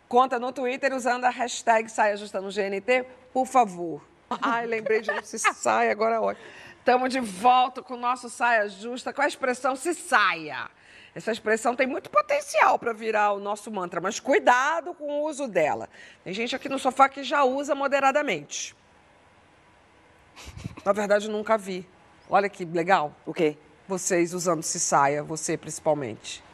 Conta 0.08 0.38
no 0.38 0.52
Twitter 0.52 0.94
usando 0.94 1.26
a 1.26 1.30
hashtag 1.30 1.90
saia 1.90 2.16
justa 2.16 2.40
no 2.40 2.48
GNT, 2.48 3.04
por 3.30 3.44
favor. 3.46 4.02
Ai, 4.40 4.64
lembrei 4.66 5.02
de 5.02 5.10
um 5.10 5.22
se 5.22 5.38
saia, 5.38 5.92
agora 5.92 6.18
olha. 6.18 6.38
Estamos 6.78 7.10
de 7.10 7.20
volta 7.20 7.82
com 7.82 7.92
o 7.92 7.98
nosso 7.98 8.30
saia 8.30 8.66
justa, 8.70 9.12
com 9.12 9.20
a 9.20 9.26
expressão 9.28 9.76
se 9.76 9.92
saia. 9.92 10.70
Essa 11.14 11.32
expressão 11.32 11.74
tem 11.74 11.86
muito 11.86 12.08
potencial 12.08 12.78
para 12.78 12.92
virar 12.92 13.32
o 13.32 13.40
nosso 13.40 13.70
mantra, 13.70 14.00
mas 14.00 14.20
cuidado 14.20 14.94
com 14.94 15.04
o 15.04 15.28
uso 15.28 15.48
dela. 15.48 15.88
Tem 16.22 16.32
gente 16.32 16.54
aqui 16.54 16.68
no 16.68 16.78
sofá 16.78 17.08
que 17.08 17.24
já 17.24 17.42
usa 17.44 17.74
moderadamente. 17.74 18.76
Na 20.84 20.92
verdade, 20.92 21.26
eu 21.26 21.32
nunca 21.32 21.58
vi. 21.58 21.86
Olha 22.28 22.48
que 22.48 22.64
legal 22.64 23.12
O 23.26 23.34
quê? 23.34 23.56
vocês 23.88 24.32
usando 24.32 24.62
se 24.62 24.78
saia, 24.78 25.20
você 25.20 25.56
principalmente. 25.56 26.44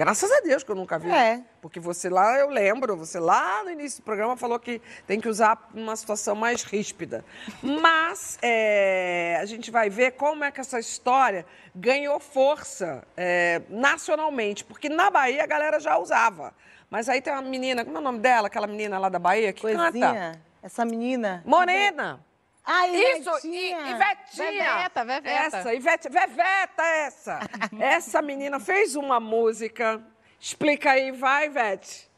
Graças 0.00 0.32
a 0.32 0.40
Deus 0.40 0.64
que 0.64 0.70
eu 0.70 0.74
nunca 0.74 0.98
vi. 0.98 1.10
É. 1.10 1.42
Porque 1.60 1.78
você 1.78 2.08
lá, 2.08 2.38
eu 2.38 2.48
lembro, 2.48 2.96
você 2.96 3.20
lá 3.20 3.62
no 3.62 3.70
início 3.70 4.00
do 4.00 4.04
programa 4.06 4.34
falou 4.34 4.58
que 4.58 4.80
tem 5.06 5.20
que 5.20 5.28
usar 5.28 5.68
numa 5.74 5.94
situação 5.94 6.34
mais 6.34 6.62
ríspida. 6.62 7.22
Mas 7.62 8.38
é, 8.40 9.36
a 9.38 9.44
gente 9.44 9.70
vai 9.70 9.90
ver 9.90 10.12
como 10.12 10.42
é 10.42 10.50
que 10.50 10.58
essa 10.58 10.80
história 10.80 11.44
ganhou 11.74 12.18
força 12.18 13.04
é, 13.14 13.60
nacionalmente. 13.68 14.64
Porque 14.64 14.88
na 14.88 15.10
Bahia 15.10 15.44
a 15.44 15.46
galera 15.46 15.78
já 15.78 15.98
usava. 15.98 16.54
Mas 16.88 17.06
aí 17.06 17.20
tem 17.20 17.30
uma 17.30 17.42
menina, 17.42 17.84
como 17.84 17.98
é 17.98 18.00
o 18.00 18.02
nome 18.02 18.20
dela? 18.20 18.46
Aquela 18.46 18.66
menina 18.66 18.98
lá 18.98 19.10
da 19.10 19.18
Bahia 19.18 19.52
que 19.52 19.60
canta. 19.60 19.82
Coisinha. 19.82 20.40
Essa 20.62 20.82
menina. 20.82 21.42
Morena. 21.44 22.24
Ai, 22.72 22.94
Isso, 22.94 23.28
Ivetinha. 23.30 23.80
Ivetinha. 23.80 24.74
Veveta, 24.74 25.04
Veveta. 25.04 25.56
Essa, 25.56 25.74
Ivete, 25.74 26.08
Veveta, 26.08 26.82
essa. 26.84 27.40
essa 27.80 28.22
menina 28.22 28.60
fez 28.60 28.94
uma 28.94 29.18
música. 29.18 30.00
Explica 30.38 30.92
aí, 30.92 31.10
vai, 31.10 31.46
Ivete. 31.46 32.08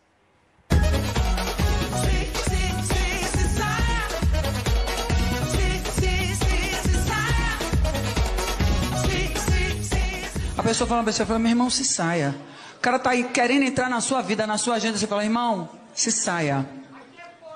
A 10.58 10.62
pessoa 10.62 10.86
fala 10.86 11.02
pra 11.02 11.12
você, 11.12 11.24
fala, 11.24 11.38
meu 11.38 11.48
irmão, 11.48 11.70
se 11.70 11.82
saia. 11.82 12.36
O 12.76 12.80
cara 12.80 12.98
tá 12.98 13.10
aí 13.10 13.24
querendo 13.24 13.62
entrar 13.62 13.88
na 13.88 14.02
sua 14.02 14.20
vida, 14.20 14.46
na 14.46 14.58
sua 14.58 14.74
agenda, 14.74 14.98
você 14.98 15.06
fala, 15.06 15.24
irmão, 15.24 15.66
se 15.94 16.12
saia. 16.12 16.81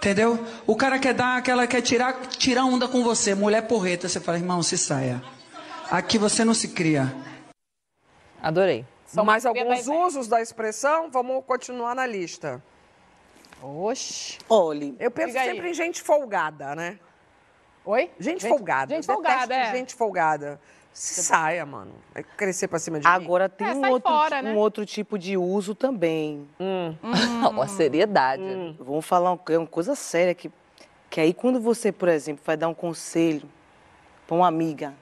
Entendeu? 0.07 0.39
O 0.69 0.77
cara 0.77 1.01
quer 1.01 1.13
dar 1.13 1.37
aquela, 1.37 1.67
quer 1.67 1.83
tirar, 1.83 2.15
tirar 2.29 2.65
onda 2.65 2.87
com 2.87 3.03
você, 3.03 3.35
mulher 3.35 3.63
porreta, 3.63 4.09
você 4.09 4.21
fala, 4.21 4.39
irmão, 4.39 4.63
se 4.63 4.79
saia. 4.79 5.21
Aqui 5.91 6.17
você 6.17 6.45
não 6.45 6.55
se 6.55 6.69
cria. 6.69 7.13
Adorei. 8.41 8.87
São 9.05 9.25
Mais 9.25 9.45
alguns 9.45 9.89
usos 9.89 10.29
da 10.29 10.41
expressão, 10.41 11.11
vamos 11.11 11.45
continuar 11.45 11.93
na 11.97 12.07
lista. 12.07 12.63
Oxe. 13.61 14.39
Olhe, 14.49 14.95
Eu 15.01 15.11
penso 15.11 15.31
Diga 15.31 15.41
aí. 15.41 15.51
sempre 15.51 15.71
em 15.71 15.75
gente 15.75 16.01
folgada, 16.01 16.77
né? 16.77 17.01
Oi? 17.85 18.09
Gente, 18.21 18.47
folgada. 18.47 18.95
Gente 18.95 19.07
folgada, 19.07 19.55
é. 19.57 19.73
Gente 19.73 19.93
folgada. 19.97 20.61
Se 20.97 21.23
saia, 21.23 21.67
mano. 21.67 21.93
Vai 22.15 22.23
crescer 22.23 22.69
pra 22.69 22.79
cima 22.79 22.99
de 22.99 23.07
mim. 23.07 23.13
agora 23.13 23.51
tem 23.51 23.69
É, 23.69 23.75
um, 23.75 23.91
outro, 23.91 24.11
fora, 24.11 24.41
né? 24.41 24.51
um 24.51 24.57
outro 24.57 24.87
tipo 24.87 25.19
de 25.19 25.37
uso 25.37 25.75
também. 25.75 26.49
Ó, 27.55 27.61
a 27.61 27.69
seriedade. 27.69 28.43
Vamos 28.81 29.05
falar 29.05 29.31
uma, 29.33 29.41
é 29.51 29.59
uma 29.59 29.67
coisa 29.67 29.95
séria 29.95 30.35
que, 30.35 30.51
que 31.11 31.21
aí 31.21 31.35
quando 31.35 31.61
você, 31.61 31.93
por 31.93 32.09
exemplo, 32.09 32.43
vai 32.47 32.57
dar 32.57 32.69
um 32.69 32.73
conselho 32.75 33.47
pra 34.27 34.35
uma 34.37 34.49
amiga, 34.49 34.95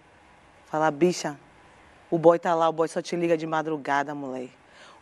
falar, 0.66 0.90
bicha, 0.90 1.38
o 2.10 2.18
boy 2.18 2.40
tá 2.40 2.56
lá, 2.56 2.68
o 2.68 2.72
boy 2.72 2.88
só 2.88 3.00
te 3.00 3.14
liga 3.14 3.36
de 3.36 3.46
madrugada, 3.46 4.16
mulher. 4.16 4.48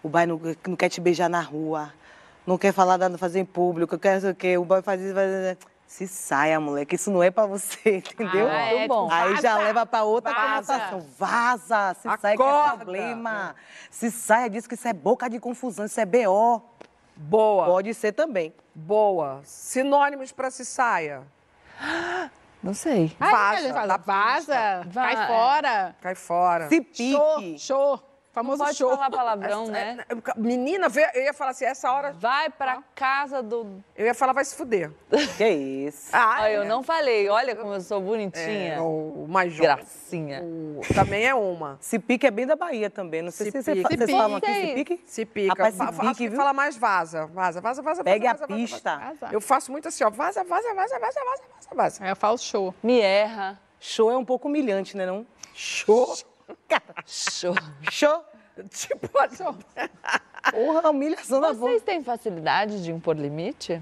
O 0.03 0.11
boy 0.11 0.26
não, 0.26 0.38
não 0.68 0.76
quer 0.76 0.90
te 0.90 1.01
beijar 1.01 1.30
na 1.30 1.40
rua, 1.40 1.90
não 2.47 2.59
quer 2.59 2.70
falar 2.70 2.99
nada, 2.99 3.16
fazer 3.16 3.40
em 3.40 3.47
público, 3.47 3.99
quer 3.99 4.14
não 4.16 4.20
sei 4.20 4.30
o 4.30 4.34
quê, 4.34 4.59
o 4.59 4.64
boy 4.66 4.82
faz 4.82 5.01
isso, 5.01 5.14
faz 5.14 5.30
isso. 5.57 5.71
Se 5.93 6.09
saia, 6.09 6.59
mulher, 6.59 6.86
que 6.86 6.95
isso 6.95 7.11
não 7.11 7.22
é 7.22 7.30
pra 7.30 7.45
você, 7.45 7.99
entendeu? 8.11 8.49
Ah, 8.49 8.62
é, 8.62 8.78
Muito 8.78 8.88
bom. 8.88 9.05
tipo, 9.11 9.14
Aí 9.14 9.36
já 9.43 9.53
vaza, 9.53 9.64
leva 9.64 9.84
pra 9.84 10.03
outra 10.05 10.32
vaza. 10.32 10.72
conotação. 10.72 11.07
Vaza, 11.18 11.95
se 12.01 12.03
sai 12.18 12.34
que 12.34 12.43
é 12.43 12.47
Acorda. 12.47 12.76
problema. 12.78 13.55
Se 13.90 14.11
saia, 14.11 14.49
diz 14.49 14.66
que 14.66 14.72
isso 14.74 14.88
é 14.88 14.93
boca 14.95 15.28
de 15.28 15.38
confusão, 15.38 15.84
isso 15.84 16.01
é 16.01 16.07
BO. 16.07 16.62
Boa. 17.14 17.66
Pode 17.66 17.93
ser 17.93 18.12
também. 18.12 18.55
Boa. 18.74 19.43
Sinônimos 19.45 20.32
pra 20.32 20.51
se 20.51 20.64
saia. 20.64 21.24
Não 22.62 22.72
sei. 22.72 23.14
Aí 23.20 23.30
Vaza, 23.30 23.59
a 23.59 23.61
gente 23.61 23.72
fala, 23.74 23.86
da 23.86 23.97
vaza, 23.99 24.82
Vai. 24.86 25.14
vai 25.16 25.26
fora. 25.26 25.97
Cai 26.01 26.14
fora. 26.14 26.68
Se 26.70 26.76
Show, 26.76 27.36
pique. 27.36 27.59
show. 27.59 27.90
Não 27.97 28.11
Famoso 28.33 28.64
pode 28.64 28.76
show. 28.78 28.91
falar 28.91 29.11
palavrão, 29.11 29.66
né? 29.66 29.99
Menina, 30.39 30.87
eu 31.14 31.22
ia 31.22 31.35
falar 31.35 31.51
assim, 31.51 31.66
essa 31.66 31.93
hora. 31.93 32.12
Vai 32.12 32.49
pra 32.49 32.83
casa 32.95 33.43
do. 33.43 33.83
Eu 33.95 34.07
ia 34.07 34.14
falar, 34.14 34.33
vai 34.33 34.43
se 34.45 34.57
fuder. 34.57 34.91
Que 35.37 35.49
isso. 35.49 36.09
Ah, 36.14 36.37
Ah, 36.45 36.51
eu 36.51 36.62
é. 36.62 36.64
não 36.64 36.83
falei. 36.83 37.28
Olha 37.28 37.55
como 37.55 37.74
eu 37.74 37.80
sou 37.83 38.01
bonitinha. 38.01 38.74
É, 38.76 38.80
o 38.80 39.26
mais 39.28 39.53
jovem. 39.53 39.74
Gracinha. 39.76 40.41
O- 40.43 40.80
também 40.95 41.26
é 41.26 41.35
uma. 41.35 41.76
Se 41.80 41.99
pique 41.99 42.26
é 42.26 42.30
bem 42.30 42.47
da 42.47 42.57
Bahia 42.57 42.89
também. 42.89 43.20
Não 43.20 43.30
sei 43.30 43.51
Se 43.51 43.62
se, 43.62 43.62
vocês 43.62 43.87
Se 43.87 44.07
falam 44.16 44.37
aqui 44.39 44.53
se 44.55 44.74
pique. 44.74 45.03
Se 45.07 45.24
pica. 45.26 45.49
Rapaz, 45.53 45.74
se 45.74 45.78
Fa- 45.78 45.87
fa- 45.87 45.93
pique, 45.93 46.07
acho 46.09 46.18
que 46.18 46.28
viu? 46.30 46.37
fala 46.39 46.53
mais 46.55 46.74
vaza. 46.76 47.26
Vaza, 47.26 47.61
vaza, 47.61 47.83
vaza. 47.83 48.03
Pegue 48.03 48.26
vaza, 48.26 48.45
a 48.45 48.47
vaza, 48.47 48.61
vaza, 48.61 48.72
pista. 48.74 48.97
Vaza. 48.97 49.28
Eu 49.35 49.41
faço 49.43 49.70
muito 49.70 49.89
assim, 49.89 50.05
ó. 50.05 50.11
Vaza, 50.11 50.43
vaza, 50.43 50.72
vaza, 50.74 50.99
vaza, 50.99 51.20
vaza, 51.20 51.43
vaza, 51.55 51.68
vaza. 51.74 52.05
Aí 52.05 52.11
eu 52.11 52.16
falo 52.16 52.39
show. 52.39 52.74
Me 52.83 52.99
erra. 53.01 53.61
Show 53.78 54.11
é 54.11 54.16
um 54.16 54.24
pouco 54.24 54.49
humilhante, 54.49 54.97
né 54.97 55.05
não? 55.05 55.26
Show. 55.55 56.14
Show. 57.07 57.55
Show. 57.90 58.24
Tipo, 58.70 59.09
Porra, 60.51 60.90
humilhação 60.90 61.40
da 61.40 61.49
voz. 61.53 61.59
Vocês 61.59 61.82
têm 61.82 62.03
facilidade 62.05 62.82
de 62.82 62.90
impor 62.90 63.16
limite? 63.16 63.80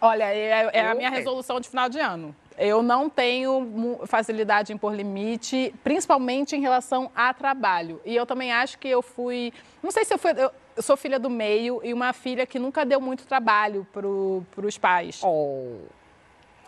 Olha, 0.00 0.24
é, 0.32 0.70
é 0.72 0.86
a 0.86 0.94
minha 0.94 1.08
Eu- 1.08 1.12
resolução 1.12 1.60
de 1.60 1.68
final 1.68 1.88
de 1.88 1.98
ano. 1.98 2.34
Eu 2.56 2.82
não 2.82 3.08
tenho 3.08 4.00
facilidade 4.06 4.72
em 4.72 4.76
pôr 4.76 4.92
limite, 4.92 5.72
principalmente 5.84 6.56
em 6.56 6.60
relação 6.60 7.08
a 7.14 7.32
trabalho. 7.32 8.00
E 8.04 8.16
eu 8.16 8.26
também 8.26 8.52
acho 8.52 8.78
que 8.80 8.88
eu 8.88 9.00
fui. 9.00 9.52
Não 9.80 9.92
sei 9.92 10.04
se 10.04 10.12
eu 10.12 10.18
fui. 10.18 10.32
Eu, 10.32 10.50
eu 10.76 10.82
sou 10.82 10.96
filha 10.96 11.20
do 11.20 11.30
meio 11.30 11.80
e 11.84 11.94
uma 11.94 12.12
filha 12.12 12.44
que 12.46 12.58
nunca 12.58 12.84
deu 12.84 13.00
muito 13.00 13.24
trabalho 13.26 13.86
para 13.92 14.66
os 14.66 14.76
pais. 14.76 15.20
oh. 15.22 15.76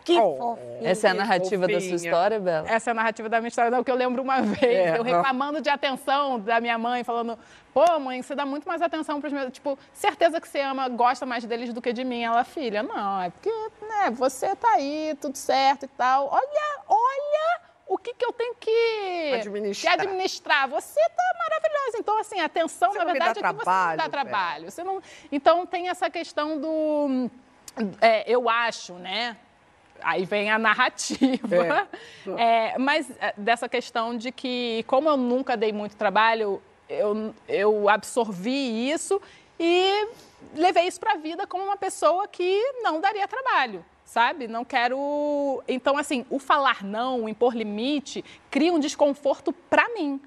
Que 0.05 0.18
Oh. 0.18 0.36
fofinho. 0.36 0.86
Essa 0.86 1.09
é 1.09 1.11
a 1.11 1.14
narrativa 1.14 1.66
da 1.68 1.80
sua 1.80 1.94
história, 1.96 2.40
Bela? 2.40 2.68
Essa 2.68 2.90
é 2.90 2.92
a 2.92 2.94
narrativa 2.94 3.28
da 3.28 3.38
minha 3.38 3.48
história, 3.48 3.70
não, 3.70 3.84
que 3.84 3.90
eu 3.90 3.94
lembro 3.94 4.22
uma 4.22 4.40
vez, 4.42 4.62
É, 4.62 4.98
eu 4.98 5.03
reclamando 5.03 5.61
de 5.61 5.68
atenção 5.68 6.38
da 6.40 6.61
minha 6.61 6.78
mãe, 6.78 7.05
falando, 7.05 7.38
pô, 7.74 7.98
mãe, 7.98 8.22
você 8.22 8.34
dá 8.34 8.46
muito 8.46 8.66
mais 8.66 8.80
atenção 8.82 9.20
para 9.20 9.28
os 9.28 9.32
meus. 9.32 9.53
Tipo, 9.53 9.78
certeza 9.92 10.40
que 10.40 10.48
você 10.48 10.61
ama, 10.61 10.88
gosta 10.88 11.26
mais 11.26 11.44
deles 11.44 11.72
do 11.72 11.82
que 11.82 11.92
de 11.92 12.05
mim. 12.05 12.22
Ela, 12.22 12.44
filha, 12.44 12.82
não, 12.82 13.22
é 13.22 13.30
porque, 13.30 13.51
né, 13.51 14.11
você 14.11 14.55
tá 14.57 14.70
aí, 14.72 15.16
tudo 15.20 15.36
certo 15.36 15.84
e 15.84 15.88
tal. 15.88 16.28
Olha, 16.32 16.80
olha 16.88 17.61
o 17.86 17.98
que, 17.98 18.14
que 18.14 18.24
eu 18.24 18.32
tenho 18.32 18.55
que 18.55 19.32
Administrar. 19.34 19.96
que 19.96 20.01
administrar. 20.03 20.68
Você 20.68 21.01
tá 21.01 21.22
maravilhosa. 21.38 21.98
Então, 21.98 22.18
assim, 22.18 22.40
a 22.40 22.44
atenção, 22.44 22.92
Você 22.92 22.98
na 22.98 23.05
verdade, 23.05 23.40
é 23.40 23.42
que 23.42 23.53
você 23.53 23.70
não 23.70 23.96
dá 23.96 24.09
trabalho. 24.09 24.70
Você 24.70 24.84
não... 24.84 25.03
Então, 25.32 25.66
tem 25.66 25.88
essa 25.88 26.09
questão 26.09 26.59
do. 26.59 27.28
é, 28.01 28.30
eu 28.30 28.48
acho, 28.48 28.94
né? 28.94 29.36
Aí 30.03 30.24
vem 30.24 30.51
a 30.51 30.59
narrativa. 30.59 31.88
É, 32.38 32.78
mas 32.78 33.11
é, 33.18 33.34
dessa 33.36 33.68
questão 33.68 34.16
de 34.16 34.30
que, 34.30 34.84
como 34.86 35.09
eu 35.09 35.16
nunca 35.16 35.57
dei 35.57 35.72
muito 35.72 35.96
trabalho, 35.96 36.62
eu, 36.88 37.34
eu 37.48 37.88
absorvi 37.88 38.90
isso 38.90 39.20
e 39.59 40.09
levei 40.55 40.86
isso 40.86 41.01
para 41.01 41.14
a 41.14 41.16
vida 41.16 41.46
como 41.46 41.64
uma 41.64 41.76
pessoa 41.76 42.28
que 42.28 42.62
não 42.82 43.01
daria 43.01 43.26
trabalho. 43.26 43.84
Sabe? 44.05 44.48
Não 44.48 44.64
quero. 44.64 45.62
Então, 45.68 45.96
assim, 45.96 46.26
o 46.28 46.38
falar 46.38 46.82
não, 46.84 47.24
o 47.24 47.28
impor 47.28 47.55
limite, 47.55 48.24
cria 48.51 48.72
um 48.72 48.78
desconforto 48.78 49.53
para 49.53 49.88
mim. 49.90 50.20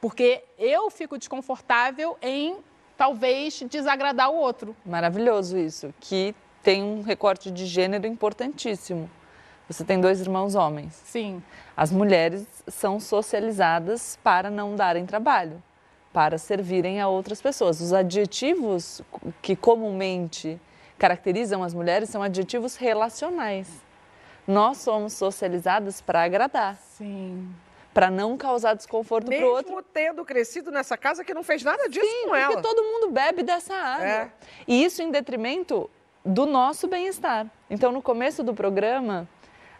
Porque 0.00 0.42
eu 0.58 0.90
fico 0.90 1.16
desconfortável 1.18 2.16
em 2.20 2.56
talvez 2.96 3.62
desagradar 3.62 4.30
o 4.30 4.36
outro. 4.36 4.74
Maravilhoso 4.84 5.56
isso, 5.56 5.94
que 6.00 6.34
tem 6.62 6.82
um 6.82 7.02
recorte 7.02 7.50
de 7.50 7.66
gênero 7.66 8.06
importantíssimo. 8.06 9.10
Você 9.68 9.84
tem 9.84 10.00
dois 10.00 10.20
irmãos 10.20 10.54
homens. 10.54 10.94
Sim. 11.04 11.42
As 11.76 11.92
mulheres 11.92 12.44
são 12.68 12.98
socializadas 12.98 14.18
para 14.22 14.50
não 14.50 14.74
darem 14.74 15.06
trabalho, 15.06 15.62
para 16.12 16.38
servirem 16.38 17.00
a 17.00 17.08
outras 17.08 17.40
pessoas. 17.40 17.80
Os 17.80 17.92
adjetivos 17.92 19.00
que 19.40 19.54
comumente 19.54 20.60
caracterizam 20.98 21.62
as 21.62 21.72
mulheres 21.72 22.10
são 22.10 22.22
adjetivos 22.22 22.76
relacionais. 22.76 23.68
Nós 24.46 24.78
somos 24.78 25.12
socializadas 25.12 26.00
para 26.00 26.24
agradar, 26.24 26.76
Sim. 26.76 27.48
para 27.94 28.10
não 28.10 28.36
causar 28.36 28.74
desconforto 28.74 29.26
para 29.26 29.36
o 29.36 29.38
Mesmo 29.40 29.54
outro. 29.76 29.84
tendo 29.94 30.24
crescido 30.24 30.72
nessa 30.72 30.96
casa 30.98 31.22
que 31.24 31.32
não 31.32 31.44
fez 31.44 31.62
nada 31.62 31.88
disso 31.88 32.06
com 32.24 32.30
Porque 32.30 32.52
ela. 32.54 32.60
todo 32.60 32.82
mundo 32.82 33.12
bebe 33.12 33.44
dessa 33.44 33.72
água. 33.72 34.04
É. 34.06 34.30
E 34.66 34.82
isso 34.84 35.00
em 35.00 35.10
detrimento 35.12 35.88
do 36.24 36.46
nosso 36.46 36.88
bem-estar. 36.88 37.46
Então, 37.68 37.92
no 37.92 38.02
começo 38.02 38.42
do 38.42 38.54
programa, 38.54 39.28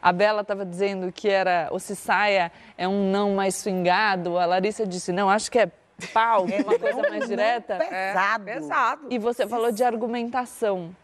a 0.00 0.12
Bela 0.12 0.40
estava 0.40 0.64
dizendo 0.64 1.12
que 1.12 1.28
era 1.28 1.68
o 1.70 1.78
se 1.78 1.94
saia 1.94 2.50
é 2.76 2.88
um 2.88 3.10
não 3.10 3.34
mais 3.34 3.56
swingado. 3.56 4.38
A 4.38 4.46
Larissa 4.46 4.86
disse, 4.86 5.12
não, 5.12 5.28
acho 5.28 5.50
que 5.50 5.58
é 5.58 5.70
pau, 6.12 6.46
é 6.48 6.62
uma 6.62 6.78
coisa 6.78 7.02
mais 7.02 7.28
direta. 7.28 7.76
Pesado. 7.76 8.44
Pesado. 8.44 9.06
E 9.10 9.18
você 9.18 9.46
falou 9.46 9.70
de 9.70 9.84
argumentação. 9.84 10.94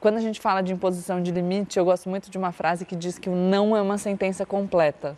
Quando 0.00 0.16
a 0.16 0.20
gente 0.20 0.40
fala 0.40 0.62
de 0.62 0.72
imposição 0.72 1.22
de 1.22 1.30
limite, 1.30 1.78
eu 1.78 1.84
gosto 1.84 2.08
muito 2.08 2.30
de 2.30 2.38
uma 2.38 2.52
frase 2.52 2.84
que 2.84 2.96
diz 2.96 3.18
que 3.18 3.28
o 3.28 3.34
não 3.34 3.76
é 3.76 3.82
uma 3.82 3.98
sentença 3.98 4.46
completa. 4.46 5.16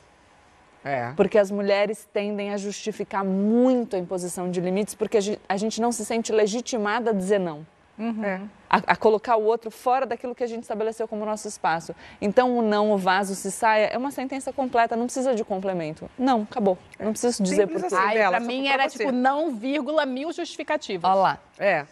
É. 0.84 1.12
Porque 1.16 1.38
as 1.38 1.50
mulheres 1.50 2.08
tendem 2.12 2.52
a 2.52 2.56
justificar 2.56 3.24
muito 3.24 3.94
a 3.94 3.98
imposição 3.98 4.50
de 4.50 4.60
limites 4.60 4.94
porque 4.96 5.18
a 5.48 5.56
gente 5.56 5.80
não 5.80 5.92
se 5.92 6.04
sente 6.04 6.32
legitimada 6.32 7.10
a 7.10 7.12
dizer 7.12 7.38
não. 7.38 7.64
É. 7.98 8.40
A, 8.68 8.76
a 8.92 8.96
colocar 8.96 9.36
o 9.36 9.44
outro 9.44 9.70
fora 9.70 10.06
daquilo 10.06 10.34
que 10.34 10.42
a 10.42 10.46
gente 10.46 10.62
estabeleceu 10.62 11.06
como 11.06 11.24
nosso 11.24 11.46
espaço. 11.46 11.94
Então, 12.20 12.58
o 12.58 12.62
não, 12.62 12.90
o 12.92 12.98
vaso, 12.98 13.34
se 13.34 13.50
saia, 13.52 13.86
é 13.86 13.98
uma 13.98 14.10
sentença 14.10 14.52
completa, 14.52 14.96
não 14.96 15.04
precisa 15.04 15.34
de 15.34 15.44
complemento. 15.44 16.10
Não, 16.18 16.42
acabou. 16.42 16.78
Não 16.98 17.12
preciso 17.12 17.42
dizer 17.42 17.68
Simples 17.68 17.82
por 17.82 17.88
quê. 17.88 17.94
assim. 17.94 18.04
Ai, 18.04 18.14
dela, 18.14 18.36
pra 18.38 18.40
mim 18.46 18.64
pra 18.64 18.72
era 18.72 18.88
você. 18.88 18.98
tipo 18.98 19.12
não, 19.12 19.54
vírgula, 19.54 20.06
mil 20.06 20.32
justificativas. 20.32 21.10
Olha 21.10 21.20
lá. 21.20 21.38
É. 21.58 21.86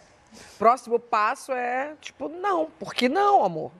Próximo 0.57 0.97
passo 0.99 1.51
é, 1.51 1.93
tipo, 2.01 2.27
não. 2.29 2.67
Por 2.79 2.93
que 2.93 3.07
não, 3.07 3.43
amor? 3.43 3.71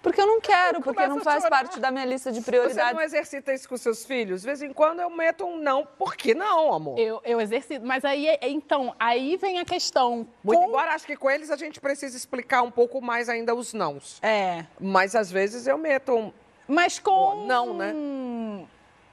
Porque 0.00 0.20
eu 0.20 0.26
não 0.26 0.40
quero, 0.40 0.80
porque 0.80 1.06
não 1.06 1.20
faz 1.20 1.48
parte 1.48 1.80
da 1.80 1.90
minha 1.90 2.04
lista 2.04 2.30
de 2.30 2.38
Você 2.40 2.50
prioridades. 2.50 2.94
não 2.94 3.02
exercita 3.02 3.52
isso 3.52 3.68
com 3.68 3.76
seus 3.76 4.04
filhos? 4.06 4.42
De 4.42 4.46
vez 4.46 4.62
em 4.62 4.72
quando 4.72 5.00
eu 5.00 5.10
meto 5.10 5.44
um 5.44 5.58
não. 5.58 5.84
Por 5.84 6.14
que 6.16 6.34
não, 6.34 6.72
amor? 6.72 6.98
Eu, 6.98 7.20
eu 7.24 7.40
exercito, 7.40 7.84
mas 7.84 8.04
aí, 8.04 8.38
então, 8.42 8.94
aí 8.98 9.36
vem 9.36 9.58
a 9.58 9.64
questão. 9.64 10.26
Muito 10.44 10.58
com- 10.60 10.68
embora 10.68 10.92
acho 10.94 11.04
que 11.04 11.16
com 11.16 11.28
eles 11.28 11.50
a 11.50 11.56
gente 11.56 11.80
precisa 11.80 12.16
explicar 12.16 12.62
um 12.62 12.70
pouco 12.70 13.00
mais 13.02 13.28
ainda 13.28 13.54
os 13.54 13.74
nãos. 13.74 14.18
É, 14.22 14.64
Mas 14.80 15.16
às 15.16 15.30
vezes 15.32 15.66
eu 15.66 15.76
meto 15.76 16.12
um. 16.14 16.32
mas 16.68 16.98
com... 17.00 17.44
Não, 17.46 17.74
né? 17.74 17.92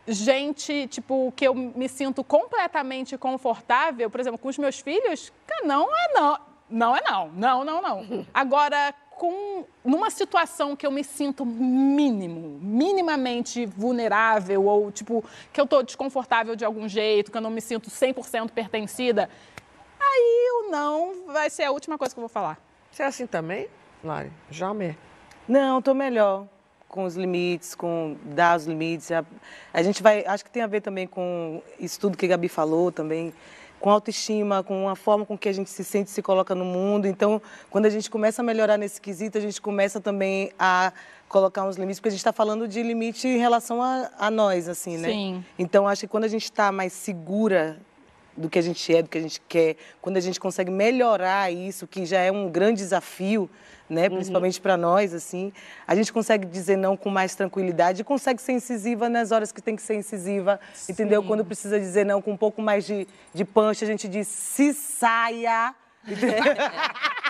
Gente, 0.08 0.86
tipo, 0.88 1.34
que 1.36 1.48
eu 1.48 1.56
me 1.56 1.90
sinto 1.90 2.24
completamente 2.24 3.18
confortável, 3.18 4.08
por 4.08 4.20
exemplo, 4.20 4.38
com 4.38 4.50
os 4.50 4.58
meus 4.60 4.80
filhos, 4.80 5.34
cara, 5.48 5.66
não 5.66 5.88
é 5.92 6.14
não. 6.14 6.40
Não 6.70 6.96
é 6.96 7.02
não. 7.02 7.28
Não, 7.32 7.64
não, 7.66 7.82
não. 7.82 8.26
Agora, 8.34 8.94
com 9.16 9.66
numa 9.84 10.10
situação 10.10 10.76
que 10.76 10.86
eu 10.86 10.92
me 10.92 11.04
sinto 11.04 11.46
mínimo, 11.46 12.60
minimamente 12.62 13.66
vulnerável 13.66 14.66
ou 14.66 14.92
tipo 14.92 15.24
que 15.54 15.60
eu 15.60 15.66
tô 15.66 15.82
desconfortável 15.82 16.56
de 16.56 16.66
algum 16.66 16.88
jeito, 16.88 17.32
que 17.32 17.38
eu 17.38 17.42
não 17.42 17.50
me 17.50 17.62
sinto 17.62 17.90
100% 17.90 18.52
pertencida, 18.52 19.30
aí 20.00 20.50
o 20.60 20.72
não 20.72 21.28
vai 21.28 21.50
ser 21.50 21.64
a 21.64 21.72
última 21.72 21.98
coisa 21.98 22.14
que 22.14 22.20
eu 22.20 22.24
vou 22.24 22.30
falar. 22.30 22.60
Você 22.92 23.04
é 23.04 23.06
assim 23.06 23.26
também, 23.26 23.68
Lari? 24.04 24.32
Jamais. 24.50 24.96
Não, 25.48 25.82
tô 25.82 25.94
melhor 25.94 26.48
com 26.88 27.04
os 27.04 27.16
limites, 27.16 27.76
com 27.76 28.18
dar 28.24 28.58
os 28.58 28.66
limites. 28.66 29.12
A, 29.12 29.24
a 29.74 29.84
gente 29.84 30.02
vai, 30.02 30.26
acho 30.26 30.44
que 30.44 30.50
tem 30.50 30.64
a 30.64 30.68
ver 30.68 30.82
também 30.82 31.06
com 31.06 31.62
isso 31.80 32.00
tudo 32.00 32.18
que 32.18 32.26
a 32.26 32.30
Gabi 32.30 32.48
falou 32.48 32.92
também, 32.92 33.34
com 33.80 33.90
autoestima, 33.90 34.64
com 34.64 34.90
a 34.90 34.96
forma 34.96 35.26
com 35.26 35.38
que 35.38 35.50
a 35.50 35.54
gente 35.54 35.70
se 35.70 35.84
sente, 35.84 36.10
se 36.10 36.22
coloca 36.22 36.56
no 36.56 36.66
mundo. 36.66 37.08
Então, 37.08 37.42
quando 37.70 37.86
a 37.86 37.90
gente 37.90 38.10
começa 38.10 38.42
a 38.42 38.46
melhorar 38.46 38.78
nesse 38.78 39.00
quesito, 39.00 39.38
a 39.38 39.42
gente 39.42 39.62
começa 39.62 40.00
também 40.00 40.52
a 40.58 40.92
colocar 41.28 41.64
uns 41.64 41.76
limites, 41.76 42.00
porque 42.00 42.10
a 42.10 42.12
gente 42.12 42.20
está 42.20 42.34
falando 42.34 42.68
de 42.68 42.82
limite 42.82 43.28
em 43.28 43.38
relação 43.38 43.82
a, 43.82 44.10
a 44.18 44.32
nós, 44.32 44.70
assim, 44.70 44.98
né? 44.98 45.10
Sim. 45.10 45.46
Então, 45.58 45.88
acho 45.88 46.02
que 46.02 46.08
quando 46.08 46.24
a 46.24 46.30
gente 46.30 46.46
está 46.46 46.72
mais 46.72 46.94
segura 46.94 47.78
do 48.36 48.50
que 48.50 48.60
a 48.60 48.62
gente 48.62 48.96
é, 48.96 49.02
do 49.02 49.10
que 49.10 49.18
a 49.18 49.22
gente 49.22 49.42
quer, 49.48 49.76
quando 50.02 50.18
a 50.18 50.20
gente 50.20 50.40
consegue 50.40 50.72
melhorar 50.72 51.52
isso, 51.52 51.88
que 51.88 52.06
já 52.06 52.20
é 52.20 52.32
um 52.32 52.50
grande 52.50 52.82
desafio, 52.82 53.50
né, 53.90 54.10
principalmente 54.10 54.60
para 54.60 54.76
nós, 54.76 55.14
assim, 55.14 55.54
a 55.88 55.96
gente 55.96 56.12
consegue 56.12 56.46
dizer 56.46 56.76
não 56.76 56.98
com 56.98 57.10
mais 57.10 57.36
tranquilidade 57.36 58.02
e 58.02 58.04
consegue 58.04 58.42
ser 58.42 58.54
incisiva 58.54 59.08
nas 59.08 59.32
horas 59.32 59.52
que 59.52 59.62
tem 59.62 59.76
que 59.76 59.82
ser 59.82 59.96
incisiva, 59.96 60.60
entendeu? 60.90 61.22
Quando 61.24 61.46
precisa 61.46 61.80
dizer 61.80 62.06
não 62.06 62.22
com 62.22 62.32
um 62.32 62.38
pouco 62.38 62.62
mais 62.62 62.86
de, 62.86 63.08
de 63.34 63.46
punch, 63.46 63.84
a 63.84 63.88
gente 63.88 64.08
diz 64.08 64.28
se 64.28 64.74
saia. 64.74 65.76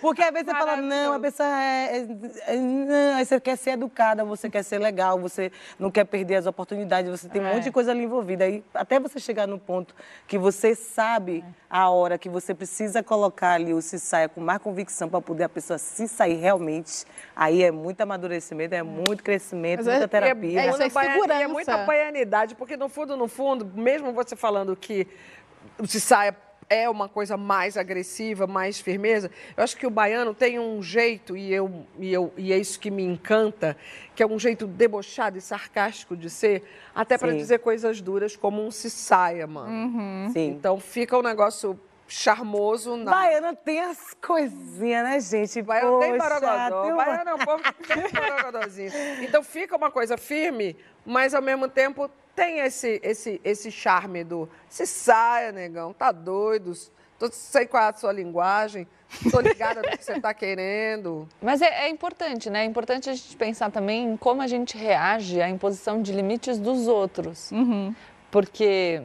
Porque 0.00 0.22
às 0.22 0.30
vezes 0.32 0.46
você 0.46 0.52
fala, 0.58 0.76
não, 0.76 1.12
a 1.14 1.20
pessoa 1.20 1.48
é, 1.48 1.96
é- 1.96 2.54
é- 2.54 2.56
não, 2.56 3.16
aí 3.16 3.24
você 3.24 3.40
quer 3.40 3.56
ser 3.56 3.70
educada, 3.70 4.24
você 4.24 4.50
quer 4.50 4.62
ser 4.62 4.78
legal, 4.78 5.18
você 5.18 5.50
não 5.78 5.90
quer 5.90 6.04
perder 6.04 6.36
as 6.36 6.46
oportunidades, 6.46 7.10
você 7.10 7.28
tem 7.28 7.40
um 7.40 7.44
monte 7.46 7.64
de 7.64 7.70
coisa 7.72 7.90
ali 7.90 8.04
envolvida. 8.04 8.44
Aí 8.44 8.62
até 8.74 8.98
você 9.00 9.18
chegar 9.18 9.46
no 9.46 9.58
ponto 9.58 9.94
que 10.26 10.36
você 10.38 10.74
sabe 10.74 11.44
a 11.68 11.88
hora 11.90 12.18
que 12.18 12.28
você 12.28 12.54
precisa 12.54 13.02
colocar 13.02 13.52
ali 13.52 13.72
o 13.74 13.80
se 13.82 13.98
saia 13.98 14.28
com 14.28 14.40
mais 14.40 14.58
convicção 14.60 15.08
para 15.08 15.20
poder 15.20 15.44
a 15.44 15.48
pessoa 15.48 15.78
se 15.78 16.06
sair 16.08 16.34
realmente, 16.36 17.04
aí 17.34 17.62
é 17.62 17.70
muito 17.70 18.00
amadurecimento, 18.00 18.74
é 18.74 18.82
muito 18.82 19.22
crescimento, 19.22 19.78
Mas 19.78 19.88
é- 19.88 19.90
muita 19.98 20.04
é- 20.04 20.08
terapia. 20.08 20.60
é 20.60 20.68
isso 20.68 20.78
muita 20.78 20.94
baian- 20.94 21.12
segurança. 21.14 21.40
e 21.40 21.42
é 21.42 21.48
muita 21.48 21.78
baianidade, 21.78 22.54
porque 22.54 22.76
no 22.76 22.88
fundo, 22.88 23.16
no 23.16 23.28
fundo, 23.28 23.64
mesmo 23.74 24.12
você 24.12 24.36
falando 24.36 24.76
que 24.76 25.06
o 25.78 25.86
se 25.86 26.00
saia 26.00 26.36
é 26.68 26.88
uma 26.88 27.08
coisa 27.08 27.36
mais 27.36 27.76
agressiva, 27.76 28.46
mais 28.46 28.80
firmeza, 28.80 29.30
eu 29.56 29.64
acho 29.64 29.76
que 29.76 29.86
o 29.86 29.90
baiano 29.90 30.34
tem 30.34 30.58
um 30.58 30.82
jeito, 30.82 31.36
e, 31.36 31.52
eu, 31.52 31.86
e, 31.98 32.12
eu, 32.12 32.32
e 32.36 32.52
é 32.52 32.58
isso 32.58 32.78
que 32.78 32.90
me 32.90 33.02
encanta, 33.02 33.76
que 34.14 34.22
é 34.22 34.26
um 34.26 34.38
jeito 34.38 34.66
debochado 34.66 35.38
e 35.38 35.40
sarcástico 35.40 36.16
de 36.16 36.30
ser, 36.30 36.62
até 36.94 37.18
para 37.18 37.32
dizer 37.32 37.58
coisas 37.58 38.00
duras, 38.00 38.36
como 38.36 38.64
um 38.64 38.70
se 38.70 38.90
saia, 38.90 39.46
mano. 39.46 40.30
Sim. 40.32 40.50
Então 40.50 40.78
fica 40.78 41.18
um 41.18 41.22
negócio 41.22 41.78
charmoso 42.14 42.96
na. 42.96 43.10
Baiana 43.10 43.54
tem 43.54 43.80
as 43.80 44.14
coisinhas, 44.24 45.02
né, 45.04 45.20
gente? 45.20 45.60
Baiano 45.62 45.98
tem 46.00 46.16
Poxa, 46.16 46.28
borogodó. 46.40 46.82
tem 46.82 46.92
uma- 46.92 47.04
Baiano 47.04 47.30
é 47.30 47.34
um 47.34 47.38
povo 47.38 47.62
que 47.62 47.82
tem 47.88 48.10
borogodózinho. 48.12 48.92
Então 49.22 49.42
fica 49.42 49.76
uma 49.76 49.90
coisa 49.90 50.16
firme, 50.16 50.76
mas 51.04 51.34
ao 51.34 51.42
mesmo 51.42 51.68
tempo 51.68 52.08
tem 52.34 52.60
esse, 52.60 53.00
esse, 53.02 53.40
esse 53.44 53.70
charme 53.70 54.24
do 54.24 54.48
se 54.68 54.86
saia, 54.86 55.52
negão, 55.52 55.92
tá 55.92 56.10
doido, 56.12 56.72
tô, 57.18 57.28
sei 57.30 57.66
qual 57.66 57.82
é 57.84 57.88
a 57.88 57.92
sua 57.92 58.12
linguagem, 58.12 58.86
tô 59.30 59.40
ligada 59.40 59.82
no 59.82 59.96
que 59.96 60.04
você 60.04 60.20
tá 60.20 60.32
querendo. 60.34 61.28
Mas 61.40 61.62
é, 61.62 61.86
é 61.86 61.88
importante, 61.88 62.48
né? 62.50 62.62
É 62.62 62.64
importante 62.64 63.08
a 63.10 63.14
gente 63.14 63.36
pensar 63.36 63.70
também 63.70 64.04
em 64.12 64.16
como 64.16 64.40
a 64.42 64.46
gente 64.46 64.76
reage 64.76 65.40
à 65.40 65.48
imposição 65.48 66.00
de 66.02 66.12
limites 66.12 66.58
dos 66.58 66.86
outros. 66.88 67.50
Porque 68.30 69.02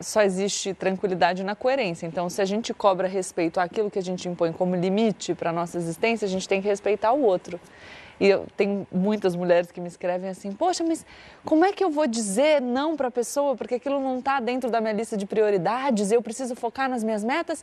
só 0.00 0.22
existe 0.22 0.74
tranquilidade 0.74 1.42
na 1.42 1.54
coerência. 1.54 2.06
Então, 2.06 2.28
se 2.28 2.40
a 2.40 2.44
gente 2.44 2.72
cobra 2.72 3.08
respeito 3.08 3.58
àquilo 3.58 3.90
que 3.90 3.98
a 3.98 4.02
gente 4.02 4.28
impõe 4.28 4.52
como 4.52 4.76
limite 4.76 5.34
para 5.34 5.50
a 5.50 5.52
nossa 5.52 5.76
existência, 5.76 6.26
a 6.26 6.28
gente 6.28 6.48
tem 6.48 6.62
que 6.62 6.68
respeitar 6.68 7.12
o 7.12 7.22
outro. 7.22 7.60
E 8.20 8.26
eu 8.26 8.46
tenho 8.56 8.86
muitas 8.90 9.36
mulheres 9.36 9.70
que 9.70 9.80
me 9.80 9.86
escrevem 9.86 10.28
assim: 10.28 10.52
Poxa, 10.52 10.82
mas 10.82 11.06
como 11.44 11.64
é 11.64 11.72
que 11.72 11.82
eu 11.82 11.90
vou 11.90 12.06
dizer 12.06 12.60
não 12.60 12.96
para 12.96 13.08
a 13.08 13.10
pessoa? 13.10 13.54
Porque 13.54 13.76
aquilo 13.76 14.00
não 14.00 14.18
está 14.18 14.40
dentro 14.40 14.70
da 14.70 14.80
minha 14.80 14.92
lista 14.92 15.16
de 15.16 15.24
prioridades, 15.24 16.10
eu 16.10 16.20
preciso 16.20 16.56
focar 16.56 16.88
nas 16.88 17.04
minhas 17.04 17.22
metas 17.22 17.62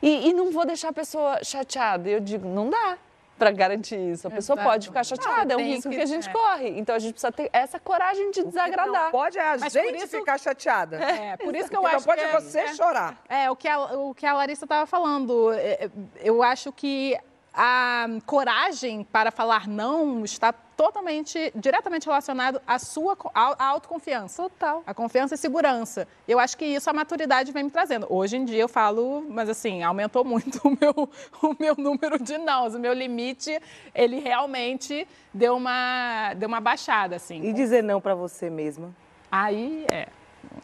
e, 0.00 0.28
e 0.28 0.32
não 0.32 0.50
vou 0.50 0.66
deixar 0.66 0.88
a 0.88 0.92
pessoa 0.92 1.38
chateada. 1.44 2.08
Eu 2.08 2.18
digo: 2.18 2.48
Não 2.48 2.68
dá 2.68 2.98
para 3.42 3.50
garantir 3.50 3.96
isso. 3.98 4.28
A 4.28 4.30
pessoa 4.30 4.54
Exato. 4.56 4.68
pode 4.70 4.86
ficar 4.86 5.04
chateada, 5.04 5.54
é 5.54 5.56
um 5.56 5.60
risco 5.60 5.90
que- 5.90 5.96
que 5.96 6.02
a 6.02 6.06
gente 6.06 6.28
é. 6.28 6.32
corre. 6.32 6.68
Então 6.78 6.94
a 6.94 6.98
gente 7.00 7.14
precisa 7.14 7.32
ter 7.32 7.50
essa 7.52 7.78
coragem 7.80 8.30
de 8.30 8.44
desagradar. 8.44 9.04
Não 9.04 9.10
pode 9.10 9.36
é 9.36 9.42
a 9.54 9.58
Mas 9.58 9.72
gente 9.72 9.96
isso- 9.96 10.08
ficar 10.18 10.38
chateada. 10.38 10.96
É, 10.98 11.36
por 11.36 11.54
isso 11.56 11.68
que 11.68 11.76
eu 11.76 11.80
Então 11.80 11.96
acho 11.96 12.06
pode 12.06 12.20
que 12.22 12.28
você 12.32 12.60
é, 12.60 12.74
chorar. 12.74 13.16
É, 13.28 13.50
o 13.50 13.56
que 13.56 13.66
a, 13.66 13.78
o 13.96 14.14
que 14.14 14.24
a 14.24 14.32
Larissa 14.34 14.64
estava 14.64 14.86
falando. 14.86 15.52
é, 15.52 15.84
é, 15.86 15.90
Eu 16.22 16.40
acho 16.42 16.70
que 16.72 17.18
a 17.54 18.06
coragem 18.24 19.04
para 19.04 19.30
falar 19.30 19.68
não 19.68 20.24
está 20.24 20.52
totalmente, 20.52 21.52
diretamente 21.54 22.06
relacionado 22.06 22.60
à 22.66 22.78
sua 22.78 23.16
à 23.34 23.66
autoconfiança. 23.66 24.42
Total. 24.42 24.82
A 24.86 24.94
confiança 24.94 25.34
e 25.34 25.38
segurança. 25.38 26.08
Eu 26.26 26.38
acho 26.38 26.56
que 26.56 26.64
isso 26.64 26.88
a 26.88 26.92
maturidade 26.92 27.52
vem 27.52 27.64
me 27.64 27.70
trazendo. 27.70 28.06
Hoje 28.08 28.36
em 28.36 28.44
dia 28.44 28.60
eu 28.60 28.68
falo, 28.68 29.24
mas 29.28 29.48
assim, 29.48 29.82
aumentou 29.82 30.24
muito 30.24 30.60
o 30.66 30.70
meu, 30.70 31.08
o 31.42 31.56
meu 31.58 31.74
número 31.76 32.22
de 32.22 32.38
nãos. 32.38 32.74
O 32.74 32.78
meu 32.78 32.92
limite, 32.92 33.60
ele 33.94 34.18
realmente 34.18 35.06
deu 35.32 35.56
uma, 35.56 36.34
deu 36.34 36.48
uma 36.48 36.60
baixada, 36.60 37.16
assim. 37.16 37.42
E 37.42 37.52
dizer 37.52 37.82
não 37.82 38.00
para 38.00 38.14
você 38.14 38.48
mesma, 38.50 38.94
Aí 39.30 39.86
é 39.90 40.08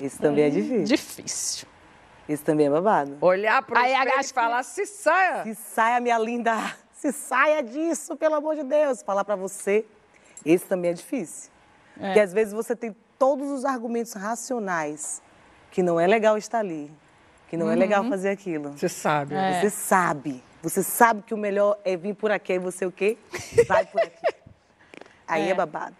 isso 0.01 0.19
também 0.21 0.45
é 0.45 0.51
difícil. 0.51 0.85
difícil. 0.85 1.69
Isso 2.29 2.45
também 2.45 2.67
é 2.67 2.71
babado. 2.71 3.17
Olhar 3.21 3.63
para 3.63 3.81
o 3.81 3.83
Aí, 3.83 3.93
espelho 3.95 4.21
e 4.21 4.29
falar, 4.29 4.63
se 4.63 4.85
saia. 4.87 5.43
Se 5.45 5.55
saia, 5.55 6.01
minha 6.01 6.19
linda, 6.19 6.55
se 6.93 7.11
saia 7.13 7.63
disso, 7.63 8.17
pelo 8.17 8.35
amor 8.35 8.55
de 8.55 8.65
Deus. 8.65 9.03
Falar 9.03 9.25
para 9.25 9.35
você, 9.37 9.85
esse 10.45 10.67
também 10.67 10.91
é 10.91 10.95
difícil. 10.95 11.51
Porque 11.95 12.21
às 12.21 12.33
vezes 12.33 12.53
você 12.53 12.77
tem 12.77 12.95
todos 13.19 13.51
os 13.51 13.65
argumentos 13.65 14.13
racionais 14.13 15.23
que 15.71 15.83
não 15.83 15.99
é 15.99 16.07
legal 16.07 16.37
estar 16.37 16.59
ali, 16.61 16.93
que 17.49 17.57
não 17.57 17.71
é 17.71 17.75
legal 17.75 18.05
fazer 18.09 18.29
aquilo. 18.31 18.73
Você 18.73 18.89
sabe. 18.89 19.35
É. 19.35 19.61
Você 19.61 19.71
sabe. 19.71 20.45
Você 20.63 20.83
sabe 20.83 21.23
que 21.23 21.33
o 21.33 21.39
melhor 21.39 21.79
é 21.85 21.97
vir 21.97 22.15
por 22.15 22.31
aqui 22.31 22.53
e 22.55 22.59
você 22.59 22.85
o 22.85 22.93
quê? 22.93 23.17
Vai 23.67 23.87
por 23.87 24.01
aqui. 24.03 24.19
Aí 25.27 25.49
é, 25.49 25.51
É. 25.51 25.55
babado. 25.55 25.97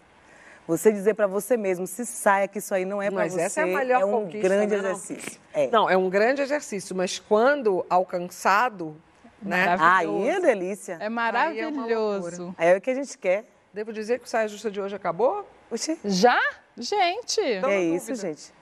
Você 0.69 0.93
dizer 0.93 1.15
para 1.15 1.27
você 1.27 1.57
mesmo, 1.57 1.87
se 1.87 2.05
saia 2.05 2.47
que 2.47 2.59
isso 2.59 2.75
aí 2.75 2.85
não 2.85 3.01
é 3.01 3.11
para 3.11 3.21
Mas 3.21 3.33
você, 3.33 3.41
essa 3.41 3.61
é 3.63 3.65
a 3.65 3.67
melhor 3.67 4.05
um 4.05 4.11
conquista, 4.11 4.47
grande 4.49 4.77
né, 4.77 4.83
não? 4.83 4.91
exercício. 4.91 5.41
É. 5.55 5.67
Não, 5.69 5.89
é 5.91 5.97
um 5.97 6.11
grande 6.11 6.43
exercício, 6.43 6.95
mas 6.95 7.19
quando 7.19 7.85
alcançado, 7.89 8.95
né? 9.43 9.65
Maravilhoso. 9.77 10.23
Aí 10.23 10.29
é 10.29 10.41
delícia. 10.41 10.93
É 10.93 10.97
Aí 10.97 11.07
é 11.07 11.09
maravilhoso. 11.09 12.55
Aí 12.59 12.69
é 12.69 12.77
o 12.77 12.81
que 12.83 12.91
a 12.91 12.95
gente 12.95 13.17
quer. 13.17 13.47
Devo 13.73 13.93
dizer 13.95 14.19
que 14.19 14.27
o 14.27 14.29
Saia 14.29 14.47
Justa 14.47 14.71
de 14.71 14.79
hoje 14.81 14.95
acabou? 14.95 15.49
Oxi, 15.71 15.99
Já? 16.05 16.39
Gente, 16.77 17.41
é 17.41 17.83
isso, 17.83 18.15
gente? 18.15 18.53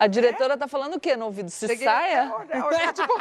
A 0.00 0.08
diretora 0.08 0.56
tá 0.58 0.66
falando 0.66 0.94
o 0.96 1.00
quê 1.00 1.16
no 1.16 1.26
ouvido? 1.26 1.48
Se 1.48 1.66
Cheguei- 1.68 1.84
saia? 1.86 2.32
Olha, 2.34 2.90
tipo, 2.92 3.16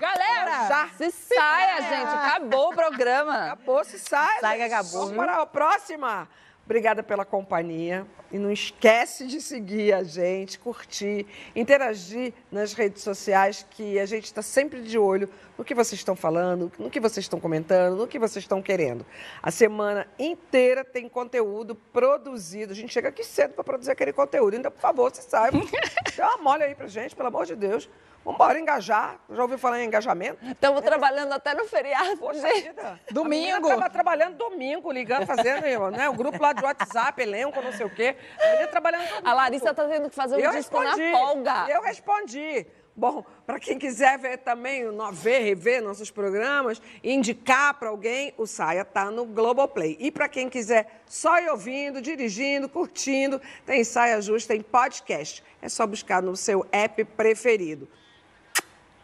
galera! 0.00 0.68
já 0.68 0.88
Se 0.96 1.10
saia, 1.10 1.82
gente. 1.82 2.06
Acabou 2.08 2.70
o 2.70 2.74
programa. 2.74 3.46
acabou, 3.46 3.84
se 3.84 3.98
sai. 3.98 4.38
Sai 4.40 4.56
que 4.58 4.62
gente. 4.62 4.72
acabou, 4.72 5.00
Vamos 5.06 5.16
para 5.16 5.42
a 5.42 5.46
próxima. 5.46 6.28
Obrigada 6.64 7.02
pela 7.02 7.24
companhia. 7.24 8.06
E 8.32 8.38
não 8.38 8.50
esquece 8.50 9.26
de 9.26 9.40
seguir 9.40 9.92
a 9.92 10.02
gente, 10.02 10.58
curtir, 10.58 11.26
interagir 11.54 12.32
nas 12.50 12.72
redes 12.72 13.02
sociais, 13.02 13.64
que 13.70 13.98
a 13.98 14.06
gente 14.06 14.24
está 14.24 14.42
sempre 14.42 14.82
de 14.82 14.98
olho 14.98 15.28
no 15.56 15.64
que 15.64 15.74
vocês 15.74 16.00
estão 16.00 16.16
falando, 16.16 16.70
no 16.78 16.90
que 16.90 17.00
vocês 17.00 17.24
estão 17.24 17.38
comentando, 17.40 17.96
no 17.96 18.06
que 18.06 18.18
vocês 18.18 18.42
estão 18.44 18.60
querendo. 18.60 19.06
A 19.42 19.50
semana 19.50 20.06
inteira 20.18 20.84
tem 20.84 21.08
conteúdo 21.08 21.74
produzido. 21.74 22.72
A 22.72 22.76
gente 22.76 22.92
chega 22.92 23.08
aqui 23.08 23.24
cedo 23.24 23.54
para 23.54 23.64
produzir 23.64 23.92
aquele 23.92 24.12
conteúdo. 24.12 24.56
Então, 24.56 24.70
por 24.70 24.80
favor, 24.80 25.14
se 25.14 25.22
saiba. 25.22 25.58
Dá 26.16 26.28
uma 26.34 26.38
mole 26.38 26.64
aí 26.64 26.74
pra 26.74 26.86
gente, 26.86 27.14
pelo 27.14 27.28
amor 27.28 27.46
de 27.46 27.54
Deus. 27.56 27.88
Vamos 28.24 28.36
embora 28.36 28.58
engajar. 28.58 29.20
Já 29.30 29.42
ouviu 29.42 29.58
falar 29.58 29.80
em 29.80 29.86
engajamento? 29.86 30.38
Estamos 30.42 30.80
trabalhando 30.80 31.32
até 31.32 31.54
no 31.54 31.66
feriado, 31.66 32.16
Poxa 32.16 32.40
vida. 32.54 32.98
Domingo. 33.10 33.68
Estava 33.68 33.90
trabalhando 33.90 34.36
domingo, 34.38 34.90
ligando, 34.90 35.26
fazendo 35.26 35.90
né, 35.90 36.08
o 36.08 36.14
grupo 36.14 36.42
lá 36.42 36.54
de 36.54 36.64
WhatsApp, 36.64 37.20
elenco, 37.20 37.60
não 37.60 37.72
sei 37.72 37.84
o 37.84 37.90
quê. 37.90 38.16
A 38.62 38.66
trabalhando 38.68 39.06
domingo. 39.08 39.28
A 39.28 39.34
Larissa 39.34 39.74
tá 39.74 39.86
tendo 39.86 40.08
que 40.08 40.16
fazer 40.16 40.36
um 40.36 40.38
Eu 40.38 40.52
disco 40.52 40.82
na 40.82 40.94
respondi. 40.94 41.10
folga. 41.12 41.66
Eu 41.68 41.82
respondi. 41.82 42.66
Bom, 42.96 43.24
para 43.44 43.58
quem 43.58 43.76
quiser 43.76 44.16
ver 44.18 44.38
também, 44.38 44.84
ver, 45.12 45.40
rever 45.40 45.82
nossos 45.82 46.12
programas, 46.12 46.80
indicar 47.02 47.74
para 47.74 47.88
alguém, 47.88 48.32
o 48.38 48.46
Saia 48.46 48.84
tá 48.84 49.10
no 49.10 49.24
Globoplay. 49.24 49.96
E 49.98 50.12
para 50.12 50.28
quem 50.28 50.48
quiser 50.48 51.02
só 51.04 51.40
ir 51.40 51.50
ouvindo, 51.50 52.00
dirigindo, 52.00 52.68
curtindo, 52.68 53.40
tem 53.66 53.82
Saia 53.82 54.22
Justa 54.22 54.54
em 54.54 54.62
podcast. 54.62 55.42
É 55.60 55.68
só 55.68 55.86
buscar 55.86 56.22
no 56.22 56.36
seu 56.36 56.64
app 56.70 57.04
preferido. 57.04 57.88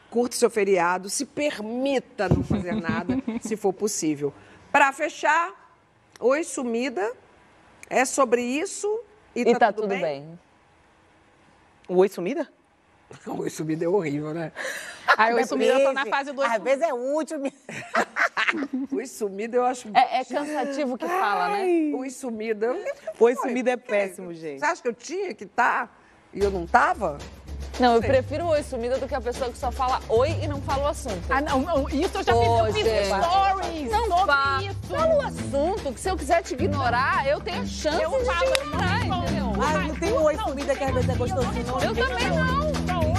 Curta 0.08 0.36
seu 0.36 0.50
feriado, 0.50 1.10
se 1.10 1.26
permita 1.26 2.28
não 2.28 2.44
fazer 2.44 2.74
nada, 2.80 3.16
se 3.40 3.56
for 3.56 3.72
possível. 3.72 4.32
Para 4.70 4.92
fechar, 4.92 5.74
Oi 6.20 6.44
Sumida, 6.44 7.12
é 7.88 8.04
sobre 8.04 8.42
isso 8.42 9.02
e, 9.34 9.40
E 9.40 9.58
tá 9.58 9.72
tudo 9.72 9.88
bem. 9.88 10.38
O 11.88 11.96
oi 11.96 12.08
sumida? 12.08 12.48
Oi 13.26 13.50
Sumida 13.50 13.84
é 13.84 13.88
horrível, 13.88 14.32
né? 14.32 14.52
Aí 15.16 15.32
eu 15.32 15.46
sumi, 15.46 15.66
eu 15.66 15.82
tô 15.82 15.92
na 15.92 16.06
fase 16.06 16.32
do 16.32 16.42
Às 16.42 16.62
vezes 16.62 16.82
é 16.82 16.94
útil. 16.94 17.38
Oi 18.92 19.06
Sumida 19.06 19.56
eu 19.56 19.64
acho... 19.64 19.88
É, 19.94 20.20
é 20.20 20.24
cansativo 20.24 20.96
que 20.96 21.06
fala, 21.06 21.48
né? 21.48 21.92
Oi 21.94 22.10
Sumida... 22.10 22.66
eu- 22.66 22.84
Oi 23.18 23.34
sumida 23.36 23.72
é 23.72 23.76
péssimo, 23.76 24.32
gente. 24.32 24.60
Você 24.60 24.64
acha 24.64 24.82
que 24.82 24.88
eu 24.88 24.94
tinha 24.94 25.34
que 25.34 25.44
estar 25.44 26.00
e 26.32 26.40
eu 26.40 26.50
não 26.50 26.66
tava? 26.66 27.18
Não, 27.80 27.94
eu 27.94 28.00
prefiro 28.02 28.44
o 28.44 28.48
oi 28.48 28.62
sumida 28.62 28.98
do 28.98 29.08
que 29.08 29.14
a 29.14 29.20
pessoa 29.20 29.50
que 29.50 29.56
só 29.58 29.72
fala 29.72 30.00
oi 30.08 30.36
e 30.42 30.46
não 30.46 30.60
fala 30.60 30.84
o 30.84 30.88
assunto. 30.88 31.22
Ah, 31.30 31.40
não, 31.40 31.60
não, 31.60 31.88
isso 31.88 32.18
eu 32.18 32.22
já 32.22 32.34
Ô, 32.34 32.40
fiz, 32.40 32.84
eu 32.84 32.84
fiz 32.84 33.06
stories 33.08 33.90
Não 33.90 34.04
sobre 34.08 34.26
fa- 34.26 34.62
isso. 34.62 34.76
Fala 34.94 35.14
o 35.14 35.20
assunto, 35.22 35.92
que 35.94 36.00
se 36.00 36.08
eu 36.10 36.16
quiser 36.16 36.42
te 36.42 36.54
ignorar, 36.54 37.26
eu 37.26 37.40
tenho 37.40 37.62
a 37.62 37.66
chance 37.66 38.02
Eu 38.02 38.10
de 38.10 38.24
falo, 38.26 38.38
te 38.52 38.60
ignorar, 38.60 39.04
não, 39.06 39.22
entendeu? 39.24 39.52
Ah, 39.62 39.78
não 39.88 39.94
tem 39.94 40.12
um 40.12 40.22
oi 40.22 40.36
sumida 40.36 40.76
que 40.76 40.84
às 40.84 40.94
vezes 40.94 41.08
é 41.10 41.14
gostosinho. 41.14 41.66
Eu 41.82 41.94
também 41.94 42.28
não. 42.28 43.09